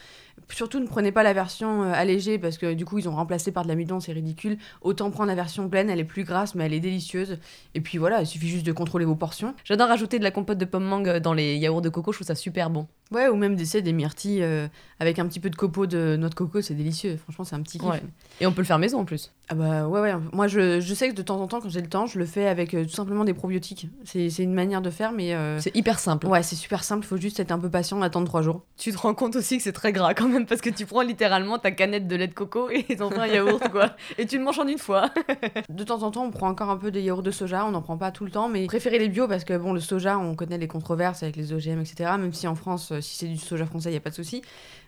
Surtout, 0.49 0.79
ne 0.79 0.85
prenez 0.85 1.11
pas 1.11 1.23
la 1.23 1.33
version 1.33 1.83
euh, 1.83 1.91
allégée 1.93 2.37
parce 2.37 2.57
que 2.57 2.73
du 2.73 2.85
coup, 2.85 2.99
ils 2.99 3.09
ont 3.09 3.15
remplacé 3.15 3.51
par 3.51 3.63
de 3.63 3.67
l'amidon, 3.67 3.99
c'est 3.99 4.13
ridicule. 4.13 4.57
Autant 4.81 5.09
prendre 5.09 5.27
la 5.27 5.35
version 5.35 5.67
pleine, 5.69 5.89
elle 5.89 5.99
est 5.99 6.03
plus 6.05 6.23
grasse, 6.23 6.53
mais 6.55 6.65
elle 6.65 6.73
est 6.73 6.79
délicieuse. 6.79 7.39
Et 7.73 7.81
puis 7.81 7.97
voilà, 7.97 8.21
il 8.21 8.27
suffit 8.27 8.47
juste 8.47 8.65
de 8.65 8.71
contrôler 8.71 9.05
vos 9.05 9.15
portions. 9.15 9.55
J'adore 9.63 9.87
rajouter 9.87 10.19
de 10.19 10.23
la 10.23 10.31
compote 10.31 10.57
de 10.57 10.65
pommes 10.65 10.85
mangue 10.85 11.17
dans 11.17 11.33
les 11.33 11.55
yaourts 11.57 11.81
de 11.81 11.89
coco, 11.89 12.11
je 12.11 12.17
trouve 12.17 12.27
ça 12.27 12.35
super 12.35 12.69
bon. 12.69 12.85
Ouais, 13.11 13.27
ou 13.27 13.35
même 13.35 13.55
d'essayer 13.55 13.81
des 13.83 13.93
myrtilles 13.93 14.41
euh, 14.43 14.67
avec 14.99 15.19
un 15.19 15.27
petit 15.27 15.39
peu 15.39 15.49
de 15.51 15.55
copeaux 15.55 15.85
de 15.85 16.15
noix 16.15 16.29
de 16.29 16.33
coco, 16.35 16.61
c'est 16.61 16.73
délicieux. 16.73 17.17
Franchement, 17.17 17.43
c'est 17.45 17.55
un 17.55 17.61
petit 17.61 17.77
kiff. 17.77 17.87
Ouais. 17.89 18.01
Et 18.41 18.47
on 18.47 18.51
peut 18.51 18.61
le 18.61 18.65
faire 18.65 18.79
maison 18.79 18.99
en 18.99 19.05
plus. 19.05 19.31
Ah 19.49 19.53
bah 19.55 19.87
ouais, 19.87 19.99
ouais. 20.01 20.13
Moi, 20.33 20.47
je, 20.47 20.79
je 20.79 20.93
sais 20.95 21.09
que 21.09 21.13
de 21.15 21.21
temps 21.21 21.39
en 21.39 21.47
temps, 21.47 21.59
quand 21.61 21.69
j'ai 21.69 21.81
le 21.81 21.87
temps, 21.89 22.07
je 22.07 22.17
le 22.17 22.25
fais 22.25 22.47
avec 22.47 22.73
euh, 22.73 22.83
tout 22.83 22.89
simplement 22.95 23.23
des 23.23 23.35
probiotiques. 23.35 23.89
C'est 24.05 24.29
c'est 24.31 24.41
une 24.41 24.53
manière 24.53 24.81
de 24.81 24.89
faire, 24.89 25.11
mais 25.11 25.33
euh, 25.35 25.59
C'est 25.59 25.75
hyper 25.75 25.99
simple. 25.99 26.25
ouais, 26.27 26.41
c'est 26.41 26.55
super 26.55 26.83
simple. 26.83 27.05
Il 27.05 27.07
faut 27.07 27.17
juste 27.17 27.39
être 27.39 27.51
un 27.51 27.59
peu 27.59 27.69
patient, 27.69 28.01
attendre 28.01 28.25
trois 28.27 28.41
jours. 28.41 28.63
Tu 28.77 28.91
te 28.91 28.97
rends 28.97 29.13
compte 29.13 29.35
aussi 29.35 29.57
que 29.57 29.63
c'est 29.63 29.71
très 29.71 29.91
gras 29.91 30.15
quand 30.15 30.24
même 30.27 30.45
parce 30.45 30.61
que 30.61 30.69
tu 30.69 30.85
prends 30.85 31.01
littéralement 31.01 31.59
ta 31.59 31.71
canette 31.71 32.07
de 32.07 32.15
lait 32.15 32.27
de 32.27 32.33
coco 32.33 32.69
et 32.69 32.83
t'en 32.95 33.09
fais 33.09 33.19
un 33.19 33.27
yaourt 33.27 33.69
quoi. 33.69 33.95
Et 34.17 34.25
tu 34.25 34.37
le 34.37 34.43
manges 34.43 34.59
en 34.59 34.67
une 34.67 34.77
fois. 34.77 35.09
De 35.69 35.83
temps 35.83 36.03
en 36.03 36.11
temps, 36.11 36.25
on 36.25 36.31
prend 36.31 36.49
encore 36.49 36.69
un 36.69 36.77
peu 36.77 36.91
de 36.91 36.99
yaourt 36.99 37.23
de 37.23 37.31
soja. 37.31 37.65
On 37.65 37.71
n'en 37.71 37.81
prend 37.81 37.97
pas 37.97 38.11
tout 38.11 38.25
le 38.25 38.31
temps, 38.31 38.49
mais 38.49 38.65
préférez 38.65 38.99
les 38.99 39.09
bio 39.09 39.27
parce 39.27 39.43
que 39.43 39.57
bon, 39.57 39.73
le 39.73 39.79
soja, 39.79 40.17
on 40.17 40.35
connaît 40.35 40.57
les 40.57 40.67
controverses 40.67 41.23
avec 41.23 41.35
les 41.35 41.53
OGM, 41.53 41.79
etc. 41.81 42.11
Même 42.17 42.33
si 42.33 42.47
en 42.47 42.55
France, 42.55 42.91
euh, 42.91 43.01
si 43.01 43.17
c'est 43.17 43.27
du 43.27 43.37
soja 43.37 43.65
français, 43.65 43.89
il 43.91 43.93
y 43.93 43.97
a 43.97 44.01
pas 44.01 44.09
de 44.09 44.15
souci. 44.15 44.41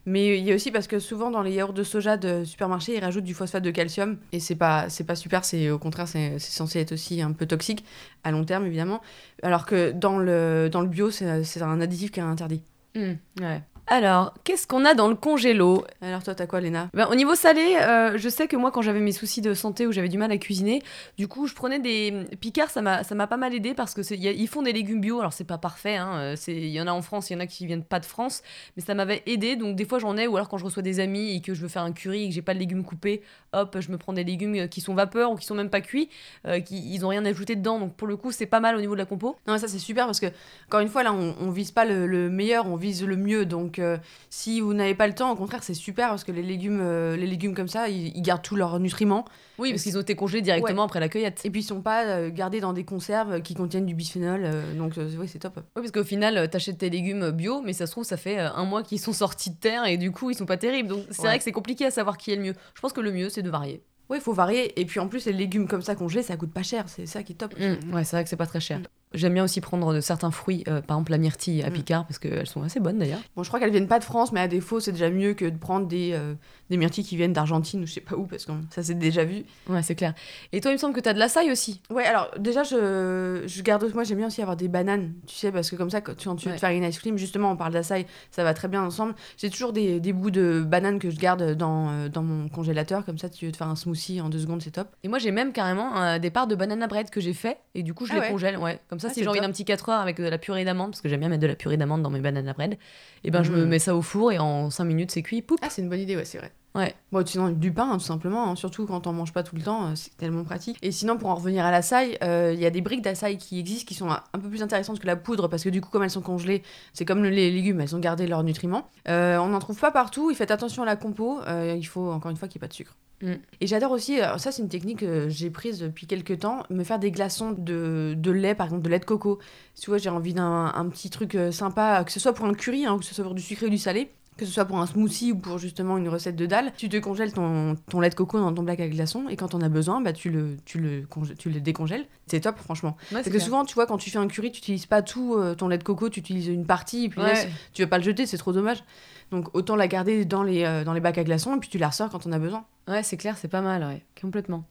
Mais 0.06 0.38
il 0.38 0.46
y 0.46 0.51
a 0.51 0.56
aussi 0.56 0.72
parce 0.72 0.88
que 0.88 1.00
souvent 1.00 1.32
dans 1.32 1.41
les 1.41 1.51
yaourts 1.51 1.74
de 1.74 1.84
soja 1.84 2.15
de 2.15 2.46
supermarché, 2.46 2.96
ils 2.96 3.03
rajoutent 3.03 3.25
du 3.25 3.34
phosphate 3.34 3.63
de 3.63 3.72
calcium 3.72 4.17
et 4.32 4.39
c'est 4.39 4.56
pas 4.56 4.89
c'est 4.89 5.03
pas 5.03 5.15
super. 5.15 5.44
C'est 5.44 5.70
au 5.70 5.79
contraire, 5.79 6.08
c'est 6.08 6.39
censé 6.39 6.79
être 6.79 6.94
aussi 6.94 7.22
un 7.22 7.34
peu 7.34 7.46
toxique 7.46 7.84
à 8.24 8.32
long 8.32 8.46
terme 8.46 8.65
évidemment. 8.65 9.01
Alors 9.44 9.65
que 9.65 9.91
dans 9.91 10.17
le 10.17 10.70
dans 10.72 10.82
le 10.82 10.88
bio, 10.88 11.12
c'est 11.12 11.62
un 11.62 11.82
additif 11.82 12.12
qui 12.12 12.22
est 12.22 12.24
interdit. 12.24 12.62
Hmm, 12.96 13.15
ouais. 13.41 13.62
Alors, 13.89 14.34
qu'est-ce 14.44 14.67
qu'on 14.67 14.84
a 14.84 14.94
dans 14.94 15.08
le 15.08 15.15
congélo 15.15 15.86
Alors 16.01 16.22
toi, 16.22 16.36
t'as 16.36 16.46
quoi, 16.46 16.60
Léna? 16.60 16.89
Ben, 16.94 17.08
Au 17.10 17.15
niveau 17.15 17.36
salé, 17.36 17.77
euh, 17.82 18.17
je 18.17 18.27
sais 18.27 18.50
que 18.50 18.58
moi, 18.58 18.70
quand 18.70 18.82
j'avais 18.82 19.00
mes 19.00 19.13
soucis 19.13 19.39
de 19.39 19.53
santé 19.53 19.88
ou 19.88 19.94
j'avais 19.94 20.10
du 20.10 20.17
mal 20.17 20.29
à 20.29 20.38
cuisiner, 20.38 20.84
du 21.17 21.29
coup, 21.29 21.48
je 21.48 21.53
prenais 21.53 21.79
des 21.79 22.25
picards. 22.41 22.70
Ça 22.70 22.82
m'a, 22.82 23.06
ça 23.06 23.15
m'a 23.15 23.27
pas 23.27 23.38
mal 23.38 23.53
aidé 23.53 23.74
parce 23.74 23.94
que 23.94 24.01
ils 24.13 24.48
font 24.50 24.62
des 24.62 24.74
légumes 24.74 25.00
bio. 25.00 25.22
Alors 25.22 25.32
c'est 25.32 25.46
pas 25.46 25.58
parfait. 25.58 25.96
Hein, 25.96 26.36
il 26.48 26.67
y 26.67 26.82
en 26.82 26.88
a 26.88 26.91
en 26.91 27.01
France, 27.01 27.29
il 27.29 27.34
y 27.34 27.36
en 27.38 27.39
a 27.39 27.48
qui 27.48 27.65
viennent 27.65 27.86
pas 27.86 28.01
de 28.01 28.06
France, 28.06 28.44
mais 28.75 28.84
ça 28.84 28.94
m'avait 28.94 29.24
aidé. 29.25 29.56
Donc 29.56 29.77
des 29.77 29.86
fois, 29.86 30.00
j'en 30.00 30.17
ai. 30.17 30.27
Ou 30.27 30.36
alors 30.36 30.50
quand 30.50 30.58
je 30.58 30.65
reçois 30.65 30.84
des 30.84 31.00
amis 31.00 31.34
et 31.34 31.41
que 31.41 31.53
je 31.53 31.62
veux 31.62 31.70
faire 31.70 31.84
un 31.84 31.94
curry 31.94 32.25
et 32.25 32.27
que 32.27 32.36
j'ai 32.36 32.41
pas 32.41 32.53
de 32.53 32.60
légumes 32.60 32.84
coupés, 32.84 33.22
hop, 33.53 33.77
je 33.79 33.89
me 33.89 33.98
prends 33.98 34.12
des 34.12 34.25
légumes 34.25 34.67
qui 34.67 34.82
sont 34.82 34.96
vapeur 34.96 35.32
ou 35.32 35.36
qui 35.38 35.46
sont 35.46 35.56
même 35.56 35.70
pas 35.70 35.79
cuits, 35.79 36.10
euh, 36.46 36.60
qui 36.60 36.94
ils 36.94 37.06
ont 37.06 37.10
rien 37.10 37.24
ajouté 37.24 37.56
dedans. 37.56 37.79
Donc 37.79 37.96
pour 37.96 38.08
le 38.10 38.17
coup, 38.17 38.34
c'est 38.34 38.48
pas 38.48 38.60
mal 38.60 38.75
au 38.75 38.82
niveau 38.82 38.96
de 38.96 39.00
la 39.00 39.06
compo. 39.06 39.38
Non, 39.48 39.58
ça 39.58 39.70
c'est 39.70 39.79
super 39.79 40.08
parce 40.08 40.20
que 40.20 40.27
encore 40.65 40.82
une 40.82 40.89
fois 40.89 41.03
là, 41.03 41.13
on, 41.13 41.36
on 41.39 41.51
vise 41.51 41.72
pas 41.72 41.86
le, 41.86 42.29
meilleur, 42.29 42.67
on 42.67 42.75
vise 42.75 43.06
le 43.06 43.15
mieux. 43.15 43.46
Donc 43.46 43.76
euh, 43.79 43.98
si 44.29 44.62
vous 44.62 44.74
n'avez 44.74 44.96
pas 44.96 45.07
le 45.07 45.13
temps, 45.13 45.31
au 45.31 45.36
contraire, 45.36 45.63
c'est 45.63 45.74
super 45.74 46.10
parce 46.10 46.24
que 46.24 46.31
les 46.31 46.41
légumes, 46.41 46.79
euh, 46.81 47.15
les 47.15 47.27
légumes 47.27 47.55
comme 47.55 47.67
ça, 47.67 47.89
ils, 47.89 48.22
gardent 48.22 48.41
tous 48.41 48.55
leurs 48.55 48.79
nutriments. 48.79 49.25
Oui, 49.57 49.72
parce 49.72 49.84
qu'ils 49.84 49.98
ont 49.98 50.01
été 50.01 50.15
congelés 50.15 50.41
directement 50.41 50.84
après 50.84 51.00
la 51.00 51.10
cueillette. 51.10 51.41
Et 51.46 51.50
puis 51.50 51.62
ils 51.62 51.63
sont 51.63 51.81
pas 51.81 52.29
gardés 52.29 52.60
dans 52.60 52.74
des 52.74 52.84
conserves 52.84 53.41
qui 53.41 53.55
contiennent 53.55 53.86
du 53.86 53.96
bisphénol. 53.96 54.48
donc 54.77 54.93
oui, 54.98 55.27
c'est 55.27 55.39
top. 55.39 55.55
Oui, 55.55 55.81
parce 55.81 55.91
qu'au 55.91 56.03
final, 56.03 56.50
t'achètes 56.50 56.77
tes 56.77 56.89
légumes 56.89 57.31
bio, 57.31 57.62
mais 57.62 57.74
ça 57.74 57.88
se 57.88 57.91
trouve, 57.91 58.03
ça 58.03 58.17
fait 58.17 58.38
un 58.38 58.65
mois 58.65 58.84
qu'ils 58.84 59.00
sont 59.00 59.13
sortis 59.13 59.50
de 59.50 59.55
terre 59.55 59.86
et 59.86 59.98
du 59.98 60.12
coup, 60.12 60.29
ils 60.29 60.36
sont 60.36 60.46
pas 60.46 60.57
terribles. 60.57 60.89
Donc 60.89 61.05
c'est 61.10 61.24
vrai 61.24 61.38
que 61.38 61.43
c'est 61.43 61.51
compliqué 61.51 61.86
à 61.86 61.91
savoir 61.91 62.17
qui 62.17 62.31
est 62.31 62.36
le 62.36 62.43
mieux. 62.43 62.53
Je 62.75 62.81
pense 62.81 62.93
que 62.93 63.01
le 63.01 63.12
mieux, 63.12 63.29
c'est 63.29 63.41
de 63.41 63.50
varier. 63.50 63.81
Oui, 64.10 64.17
il 64.17 64.24
faut 64.24 64.34
varier. 64.34 64.79
Et 64.79 64.86
puis 64.86 65.00
en 65.00 65.07
plus, 65.07 65.25
les 65.25 65.34
légumes 65.34 65.67
comme 65.67 65.81
ça 65.81 65.96
congelés, 65.96 66.24
ça 66.24 66.38
coûte 66.38 66.53
pas 66.53 66.63
cher. 66.63 66.86
C'est 66.88 67.05
ça 67.05 67.24
qui 67.24 67.34
est 67.34 67.36
top. 67.36 67.53
Mmh, 67.60 67.93
ouais, 67.93 68.03
c'est 68.03 68.15
vrai 68.15 68.24
que 68.24 68.29
c'est 68.29 68.38
pas 68.38 68.46
très 68.46 68.60
cher. 68.60 68.79
J'aime 69.14 69.34
bien 69.34 69.44
aussi 69.46 69.62
prendre 69.62 69.94
de 69.94 70.02
certains 70.02 70.32
fruits, 70.32 70.64
euh, 70.68 70.82
par 70.82 70.98
exemple 70.98 71.12
la 71.12 71.18
myrtille 71.18 71.64
à 71.64 71.70
mm. 71.70 71.74
Picard, 71.74 72.06
parce 72.06 72.20
qu'elles 72.20 72.48
sont 72.48 72.62
assez 72.62 72.82
bonnes 72.82 73.00
d'ailleurs. 73.00 73.22
Bon, 73.38 73.44
je 73.44 73.48
crois 73.48 73.60
qu'elles 73.60 73.72
viennent 73.72 73.88
pas 73.88 74.00
de 74.00 74.04
France, 74.04 74.34
mais 74.34 74.42
à 74.42 74.50
défaut, 74.50 74.82
c'est 74.82 74.92
déjà 74.92 75.10
mieux 75.10 75.34
que 75.34 75.46
de 75.46 75.58
prendre 75.58 75.88
des, 75.88 76.12
euh, 76.14 76.34
des 76.70 76.76
myrtilles 76.76 77.06
qui 77.06 77.16
viennent 77.16 77.32
d'Argentine 77.32 77.84
ou 77.84 77.88
je 77.88 77.94
sais 77.94 78.02
pas 78.02 78.18
où, 78.18 78.26
parce 78.26 78.46
que 78.46 78.52
ça 78.70 78.84
c'est 78.84 78.96
déjà 78.96 79.24
vu. 79.24 79.44
Ouais, 79.70 79.82
c'est 79.82 79.96
clair. 79.96 80.14
Et 80.52 80.60
toi, 80.60 80.72
il 80.72 80.74
me 80.74 80.80
semble 80.80 80.94
que 80.94 81.00
tu 81.00 81.08
as 81.08 81.14
de 81.14 81.20
la 81.20 81.30
saille 81.30 81.52
aussi. 81.52 81.82
Ouais, 81.90 82.04
alors 82.04 82.32
déjà, 82.38 82.64
je, 82.64 83.44
je 83.46 83.62
garde. 83.62 83.90
Moi, 83.94 84.04
j'aime 84.04 84.18
bien 84.18 84.28
aussi 84.28 84.42
avoir 84.42 84.58
des 84.58 84.68
bananes, 84.68 85.14
tu 85.26 85.36
sais, 85.36 85.54
parce 85.54 85.70
que 85.70 85.78
comme 85.78 85.90
ça, 85.90 86.02
quand 86.02 86.14
tu, 86.14 86.28
tu 86.36 86.50
veux 86.50 86.56
te 86.56 86.60
faire 86.60 86.72
une 86.72 86.84
ice 86.84 87.00
cream, 87.00 87.18
justement, 87.18 87.52
on 87.52 87.56
parle 87.56 87.72
de 87.72 87.78
la 87.78 87.84
saille, 87.84 88.06
ça 88.32 88.44
va 88.44 88.54
très 88.54 88.68
bien 88.68 88.84
ensemble. 88.84 89.16
J'ai 89.38 89.50
toujours 89.50 89.72
des, 89.72 90.02
des, 90.02 90.12
bouts 90.12 90.32
de 90.32 90.66
bananes 90.68 91.00
que 91.00 91.10
je 91.10 91.18
garde 91.18 91.54
dans, 91.56 91.90
euh, 91.90 92.10
dans 92.10 92.24
mon 92.24 92.50
congélateur, 92.50 93.06
comme 93.06 93.18
ça, 93.18 93.30
tu 93.30 93.46
veux 93.46 93.52
te 93.54 93.58
faire 93.58 93.70
un 93.70 93.78
smoothie 93.78 94.20
en 94.20 94.28
deux 94.28 94.40
secondes, 94.40 94.62
c'est 94.62 94.72
top. 94.72 94.90
Et 95.04 95.08
moi, 95.08 95.18
j'ai 95.18 95.32
même 95.32 95.54
carrément 95.54 96.20
des 96.20 96.30
parts 96.30 96.48
de 96.48 96.56
banana 96.56 96.88
bread 96.88 97.10
que 97.10 97.22
j'ai 97.22 97.34
fait, 97.34 97.58
et 97.74 97.84
du 97.84 97.94
coup, 97.94 98.06
je 98.06 98.14
ah 98.14 98.20
les 98.20 98.28
congèle, 98.28 98.58
ouais. 98.58 98.80
Comme 98.90 98.97
ça, 99.00 99.08
ah, 99.10 99.13
si 99.13 99.24
j'ai 99.24 99.30
envie 99.30 99.39
d'un 99.39 99.51
petit 99.51 99.66
avec 99.88 100.18
de 100.18 100.27
la 100.27 100.38
purée 100.38 100.66
d'amande, 100.66 100.92
parce 100.92 101.01
que 101.01 101.10
j'aime 101.10 101.20
bien 101.20 101.30
mettre 101.30 101.42
de 101.42 101.48
la 101.48 101.56
purée 101.56 101.77
d'amande 101.77 102.01
dans 102.01 102.10
mes 102.10 102.20
bananes 102.20 102.48
à 102.48 102.54
bread, 102.54 102.77
et 103.24 103.32
ben 103.32 103.44
je 103.44 103.51
me 103.51 103.66
mm. 103.66 103.70
mets 103.70 103.80
ça 103.80 103.96
au 103.96 104.01
four 104.01 104.32
et 104.32 104.39
en 104.39 104.70
5 104.70 104.84
minutes 104.86 105.12
c'est 105.12 105.22
cuit. 105.22 105.42
Poup. 105.42 105.58
Ah, 105.62 105.70
c'est 105.70 105.82
une 105.82 105.89
bonne 105.89 106.00
idée, 106.00 106.16
ouais, 106.16 106.25
c'est 106.25 106.38
vrai. 106.38 106.51
Ouais. 106.77 106.93
Bon, 107.12 107.25
sinon, 107.25 107.50
du 107.50 107.72
pain, 107.72 107.89
hein, 107.89 107.98
tout 107.98 108.03
simplement, 108.03 108.51
hein, 108.51 108.55
surtout 108.55 108.86
quand 108.86 109.07
on 109.07 109.13
mange 109.13 109.34
pas 109.34 109.41
tout 109.41 109.55
le 109.55 109.63
temps, 109.63 109.88
euh, 109.88 109.91
c'est 109.96 110.15
tellement 110.17 110.43
pratique. 110.43 110.77
Et 110.84 110.91
sinon, 110.91 111.17
pour 111.17 111.29
en 111.29 111.36
revenir 111.36 111.65
à 111.65 111.72
la 111.72 111.81
saille, 111.81 112.17
euh, 112.24 112.51
il 112.53 112.60
y 112.60 112.65
a 112.65 112.69
des 112.69 112.81
briques 112.81 113.01
d'açaï 113.01 113.38
qui 113.38 113.60
existent 113.60 113.88
qui 113.88 113.96
sont 113.96 114.10
un 114.10 114.39
peu 114.39 114.48
plus 114.48 114.62
intéressantes 114.62 115.00
que 115.00 115.07
la 115.07 115.15
poudre 115.15 115.48
parce 115.48 115.63
que 115.63 115.69
du 115.69 115.81
coup, 115.81 115.89
comme 115.89 116.03
elles 116.03 116.12
sont 116.12 116.22
congelées, 116.22 116.62
c'est 116.93 117.05
comme 117.05 117.24
les 117.24 117.51
légumes, 117.51 117.81
elles 117.81 117.96
ont 117.96 118.00
gardé 118.00 118.27
leurs 118.27 118.43
nutriments. 118.43 118.89
Euh, 119.07 119.38
on 119.38 119.48
n'en 119.48 119.60
trouve 119.60 119.79
pas 119.79 119.91
partout, 119.91 120.29
il 120.29 120.36
faites 120.36 120.51
attention 120.51 120.84
à 120.84 120.86
la 120.86 120.96
compo, 120.96 121.39
il 121.48 121.84
faut 121.84 122.12
encore 122.12 122.29
une 122.29 122.38
fois 122.38 122.48
qu'il 122.48 122.60
n'y 122.60 122.65
ait 122.65 122.67
pas 122.67 122.69
de 122.69 122.74
sucre. 122.74 122.96
Mm. 123.22 123.34
Et 123.62 123.67
j'adore 123.67 123.91
aussi, 123.91 124.17
ça 124.38 124.51
c'est 124.51 124.62
une 124.62 124.69
technique 124.69 125.00
que 125.00 125.29
j'ai 125.29 125.50
prise 125.50 125.79
depuis 125.79 126.05
quelques 126.05 126.39
temps, 126.39 126.63
me 126.69 126.84
faire 126.84 127.00
des 127.00 127.10
glaçons 127.10 127.55
de, 127.57 128.13
de, 128.15 128.31
lait, 128.31 128.53
par 128.53 128.67
exemple 128.67 128.84
de 128.84 128.89
lait 128.89 129.00
de 129.00 129.05
coco. 129.05 129.39
Si 129.74 129.84
tu 129.84 129.89
vois, 129.89 129.98
j'ai 129.98 130.10
envie 130.10 130.34
d'un 130.34 130.72
un 130.75 130.89
petit 130.89 131.10
truc 131.10 131.38
sympa, 131.51 132.03
que 132.03 132.12
ce 132.12 132.19
soit 132.19 132.34
pour 132.34 132.46
un 132.46 132.53
curry, 132.53 132.86
hein, 132.86 132.98
que 133.00 133.05
ce 133.05 133.15
soit 133.15 133.24
pour 133.24 133.34
du 133.34 133.41
sucré 133.41 133.65
ou 133.65 133.69
du 133.69 133.79
salé, 133.79 134.12
que 134.38 134.46
ce 134.46 134.51
soit 134.51 134.65
pour 134.65 134.77
un 134.79 134.86
smoothie 134.86 135.32
ou 135.32 135.38
pour 135.38 135.58
justement 135.58 135.98
une 135.98 136.08
recette 136.10 136.36
de 136.36 136.46
dalle, 136.46 136.72
tu 136.77 136.89
te 136.89 136.98
congèles 136.98 137.34
ton, 137.34 137.75
ton 137.89 138.00
lait 138.00 138.10
de 138.10 138.15
coco 138.15 138.39
dans 138.39 138.53
ton 138.53 138.63
black 138.63 138.79
à 138.79 138.88
glaçons 138.88 139.25
et 139.29 139.36
quand 139.36 139.56
on 139.56 139.62
a 139.62 139.70
besoin, 139.70 140.00
bah, 140.01 140.13
tu, 140.13 140.29
le, 140.29 140.58
tu, 140.65 140.79
le 140.79 141.06
tu 141.38 141.50
le 141.50 141.60
décongèles. 141.60 142.06
C'est 142.27 142.41
top, 142.41 142.58
franchement. 142.60 142.96
Parce 143.12 143.29
que 143.29 143.39
souvent, 143.39 143.65
tu 143.65 143.74
vois, 143.75 143.86
quand 143.88 143.98
tu 143.98 144.10
fais 144.10 144.17
un 144.20 144.27
curry, 144.27 144.51
tu 144.51 144.60
n'utilises 144.60 144.86
pas 144.86 145.01
tout 145.01 145.36
euh, 145.36 145.56
ton 145.56 145.67
lait 145.67 145.77
de 145.77 145.84
coco, 145.84 146.10
tu 146.10 146.20
utilises 146.20 146.48
une 146.48 146.65
partie 146.65 147.06
et 147.06 147.10
puis 147.10 147.22
là, 147.22 147.34
tu 147.74 147.82
vas 147.82 147.88
pas 147.88 147.98
le 147.98 148.03
jeter, 148.03 148.25
c'est 148.25 148.38
trop 148.38 148.53
dommage. 148.53 148.84
Donc 149.32 149.53
autant 149.56 149.75
la 149.75 149.88
garder 149.88 150.24
dans 150.24 150.44
les, 150.44 150.63
euh, 150.63 150.84
dans 150.84 150.94
les 150.94 151.01
bacs 151.01 151.17
à 151.17 151.24
glaçons 151.24 151.56
et 151.56 151.60
puis 151.60 151.70
tu 151.70 151.77
la 151.77 151.89
ressors 151.89 152.10
quand 152.10 152.25
on 152.27 152.32
a 152.32 152.39
besoin. 152.39 152.65
Ouais, 152.88 153.03
c'est 153.03 153.17
clair, 153.17 153.38
c'est 153.38 153.50
pas 153.50 153.62
mal, 153.62 153.84
ouais, 153.84 154.06
complètement. 154.22 154.63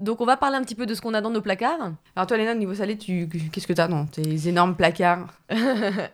Donc 0.00 0.22
on 0.22 0.24
va 0.24 0.38
parler 0.38 0.56
un 0.56 0.62
petit 0.62 0.74
peu 0.74 0.86
de 0.86 0.94
ce 0.94 1.02
qu'on 1.02 1.12
a 1.12 1.20
dans 1.20 1.30
nos 1.30 1.42
placards. 1.42 1.92
Alors 2.16 2.26
toi 2.26 2.36
Léna, 2.38 2.54
niveau 2.54 2.74
salé, 2.74 2.96
tu... 2.96 3.28
qu'est-ce 3.52 3.66
que 3.66 3.74
tu 3.74 3.80
as 3.80 3.88
dans 3.88 4.06
tes 4.06 4.48
énormes 4.48 4.74
placards? 4.74 5.26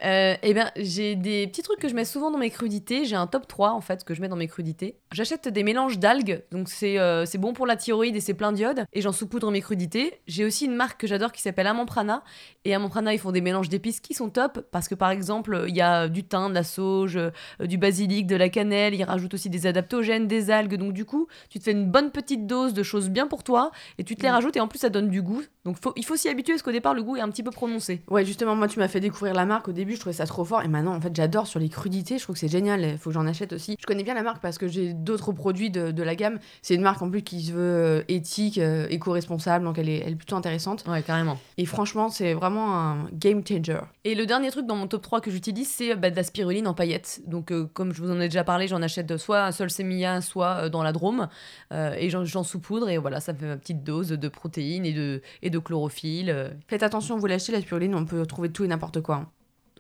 Euh, 0.05 0.35
Eh 0.43 0.55
bien 0.55 0.71
j'ai 0.77 1.15
des 1.15 1.47
petits 1.47 1.63
trucs 1.63 1.79
que 1.79 1.89
je 1.89 1.95
mets 1.95 2.05
souvent 2.05 2.31
dans 2.31 2.39
mes 2.39 2.51
crudités. 2.51 3.05
J'ai 3.05 3.17
un 3.17 3.27
top 3.27 3.47
3 3.47 3.71
en 3.73 3.81
fait 3.81 4.05
que 4.05 4.15
je 4.15 4.21
mets 4.21 4.29
dans 4.29 4.37
mes 4.37 4.49
crudités. 4.49 4.97
J'achète 5.13 5.49
des 5.49 5.63
mélanges 5.63 5.99
d'algues, 5.99 6.43
donc 6.51 6.69
c'est 6.69 6.99
euh, 6.99 7.25
bon 7.39 7.53
pour 7.53 7.67
la 7.67 7.77
thyroïde 7.77 8.17
et 8.17 8.21
c'est 8.21 8.35
plein 8.35 8.53
d'iode. 8.53 8.85
Et 8.93 9.01
j'en 9.01 9.13
saupoudre 9.13 9.51
mes 9.51 9.61
crudités. 9.61 10.21
J'ai 10.27 10.45
aussi 10.45 10.65
une 10.65 10.75
marque 10.75 11.01
que 11.01 11.07
j'adore 11.07 11.33
qui 11.33 11.43
s'appelle 11.43 11.67
Amamprana. 11.67 12.23
Et 12.65 12.75
Amamprana 12.75 13.15
ils 13.15 13.19
font 13.19 13.33
des 13.33 13.41
mélanges 13.41 13.69
d'épices 13.69 14.01
qui 14.01 14.15
sont 14.15 14.31
top 14.31 14.67
parce 14.73 14.89
que 14.89 14.95
par 14.95 15.11
exemple 15.11 15.65
il 15.69 15.77
y 15.77 15.83
a 15.83 16.09
du 16.09 16.25
thym, 16.25 16.49
de 16.51 16.55
la 16.55 16.65
sauge, 16.65 17.17
euh, 17.17 17.31
du 17.67 17.79
basilic, 17.79 18.27
de 18.27 18.37
la 18.37 18.49
cannelle. 18.49 18.95
Ils 18.95 19.05
rajoutent 19.05 19.35
aussi 19.35 19.51
des 19.51 19.67
adaptogènes, 19.67 20.27
des 20.27 20.51
algues. 20.51 20.77
Donc 20.77 20.93
du 20.93 21.05
coup 21.05 21.29
tu 21.51 21.59
te 21.59 21.65
fais 21.65 21.73
une 21.73 21.91
bonne 21.91 22.11
petite 22.11 22.47
dose 22.47 22.75
de 22.75 22.83
choses 22.83 23.11
bien 23.11 23.27
pour 23.27 23.45
toi 23.45 23.71
et 23.99 24.05
tu 24.05 24.17
te 24.17 24.23
les 24.23 24.29
mm. 24.29 24.33
rajoutes 24.33 24.57
et 24.57 24.61
en 24.61 24.69
plus 24.69 24.79
ça 24.79 24.89
donne 24.89 25.09
du 25.09 25.23
goût. 25.23 25.43
Donc 25.65 25.79
faut, 25.83 25.93
il 25.97 26.05
faut 26.05 26.17
s'y 26.17 26.29
habituer 26.29 26.55
parce 26.55 26.63
qu'au 26.63 26.73
départ 26.73 26.95
le 26.95 27.03
goût 27.03 27.17
est 27.17 27.21
un 27.21 27.29
petit 27.29 27.43
peu 27.43 27.51
prononcé. 27.51 28.03
Ouais, 28.09 28.25
justement, 28.25 28.55
moi 28.55 28.69
tu 28.69 28.79
m'as 28.79 28.89
fait 28.89 29.01
découvrir 29.01 29.35
la 29.35 29.47
marque 29.47 29.69
au 29.69 29.73
début, 29.73 29.95
je 29.95 30.01
trouvais 30.01 30.15
ça 30.15 30.27
trop 30.27 30.45
fort 30.45 30.63
et 30.63 30.69
maintenant 30.69 30.95
en 30.95 31.01
fait 31.01 31.15
j'adore 31.15 31.47
sur 31.47 31.61
les 31.61 31.69
crudités, 31.69 32.19
je 32.19 32.23
trouve 32.23 32.35
que 32.35 32.41
c'est 32.41 32.49
génial, 32.49 32.83
il 32.83 32.99
faut 32.99 33.11
que 33.11 33.15
j'en 33.15 33.27
achète 33.27 33.53
aussi. 33.53 33.77
Je 33.81 33.87
connais 33.87 34.03
bien 34.03 34.15
la 34.15 34.23
marque 34.23 34.41
parce 34.41 34.59
que 34.59 34.69
j'ai 34.69 34.93
d'autres 34.93 35.33
produits 35.33 35.71
de, 35.71 36.03
la 36.03 36.15
gamme. 36.15 36.39
C'est 36.63 36.75
une 36.75 36.83
marque 36.83 37.03
en 37.03 37.11
plus 37.11 37.23
qui 37.23 37.43
se 37.43 37.53
veut 37.53 37.61
euh, 37.61 38.03
éthique, 38.09 38.59
euh, 38.59 38.87
éco-responsable, 38.91 39.65
donc 39.65 39.79
elle 39.79 39.89
est, 39.89 39.99
elle 39.99 40.13
est 40.13 40.17
plutôt 40.17 40.37
intéressante. 40.37 40.85
Ouais, 40.87 41.03
carrément. 41.03 41.39
Et 41.57 41.67
franchement, 41.67 42.11
c'est 42.11 42.33
vraiment 42.33 42.79
un 42.79 43.09
game 43.13 43.43
changer. 43.47 43.81
Et 44.05 44.15
le 44.15 44.25
dernier 44.27 44.51
truc 44.51 44.67
dans 44.67 44.77
mon 44.77 44.87
top 44.87 45.03
3 45.03 45.21
que 45.21 45.31
j'utilise, 45.31 45.69
c'est 45.69 45.97
bah, 45.97 46.11
de 46.11 46.17
la 46.17 46.23
spiruline 46.23 46.69
en 46.69 46.75
paillettes. 46.75 47.23
Donc 47.27 47.53
comme 47.73 47.93
je 47.93 48.01
vous 48.01 48.11
en 48.11 48.21
ai 48.21 48.29
déjà 48.29 48.45
parlé, 48.45 48.69
j'en 48.69 48.83
achète 48.83 49.17
soit 49.17 49.45
un 49.45 49.53
seul 49.53 49.71
sémilla, 49.71 50.21
soit 50.21 50.69
dans 50.69 50.83
la 50.83 50.93
Drôme 50.93 51.29
et 51.73 52.09
j'en 52.11 52.45
saupoudre 52.45 52.89
et 52.89 52.99
voilà, 52.99 53.21
ça 53.21 53.35
fait 53.35 53.47
ma 53.47 53.57
petite 53.67 53.85
dose 53.85 54.11
de 54.11 54.29
protéines 54.29 54.87
et 54.87 54.93
de, 54.93 55.23
et 55.43 55.51
de 55.51 55.59
chlorophylle. 55.59 56.57
Faites 56.69 56.83
attention, 56.83 57.19
vous 57.19 57.27
l'achetez 57.27 57.53
la 57.53 57.61
spiruline, 57.61 57.95
on 57.95 58.05
peut 58.05 58.25
trouver 58.27 58.51
tout 58.51 58.65
et 58.65 58.69
n'importe 58.69 59.01
quoi. 59.01 59.17
Hein. 59.17 59.29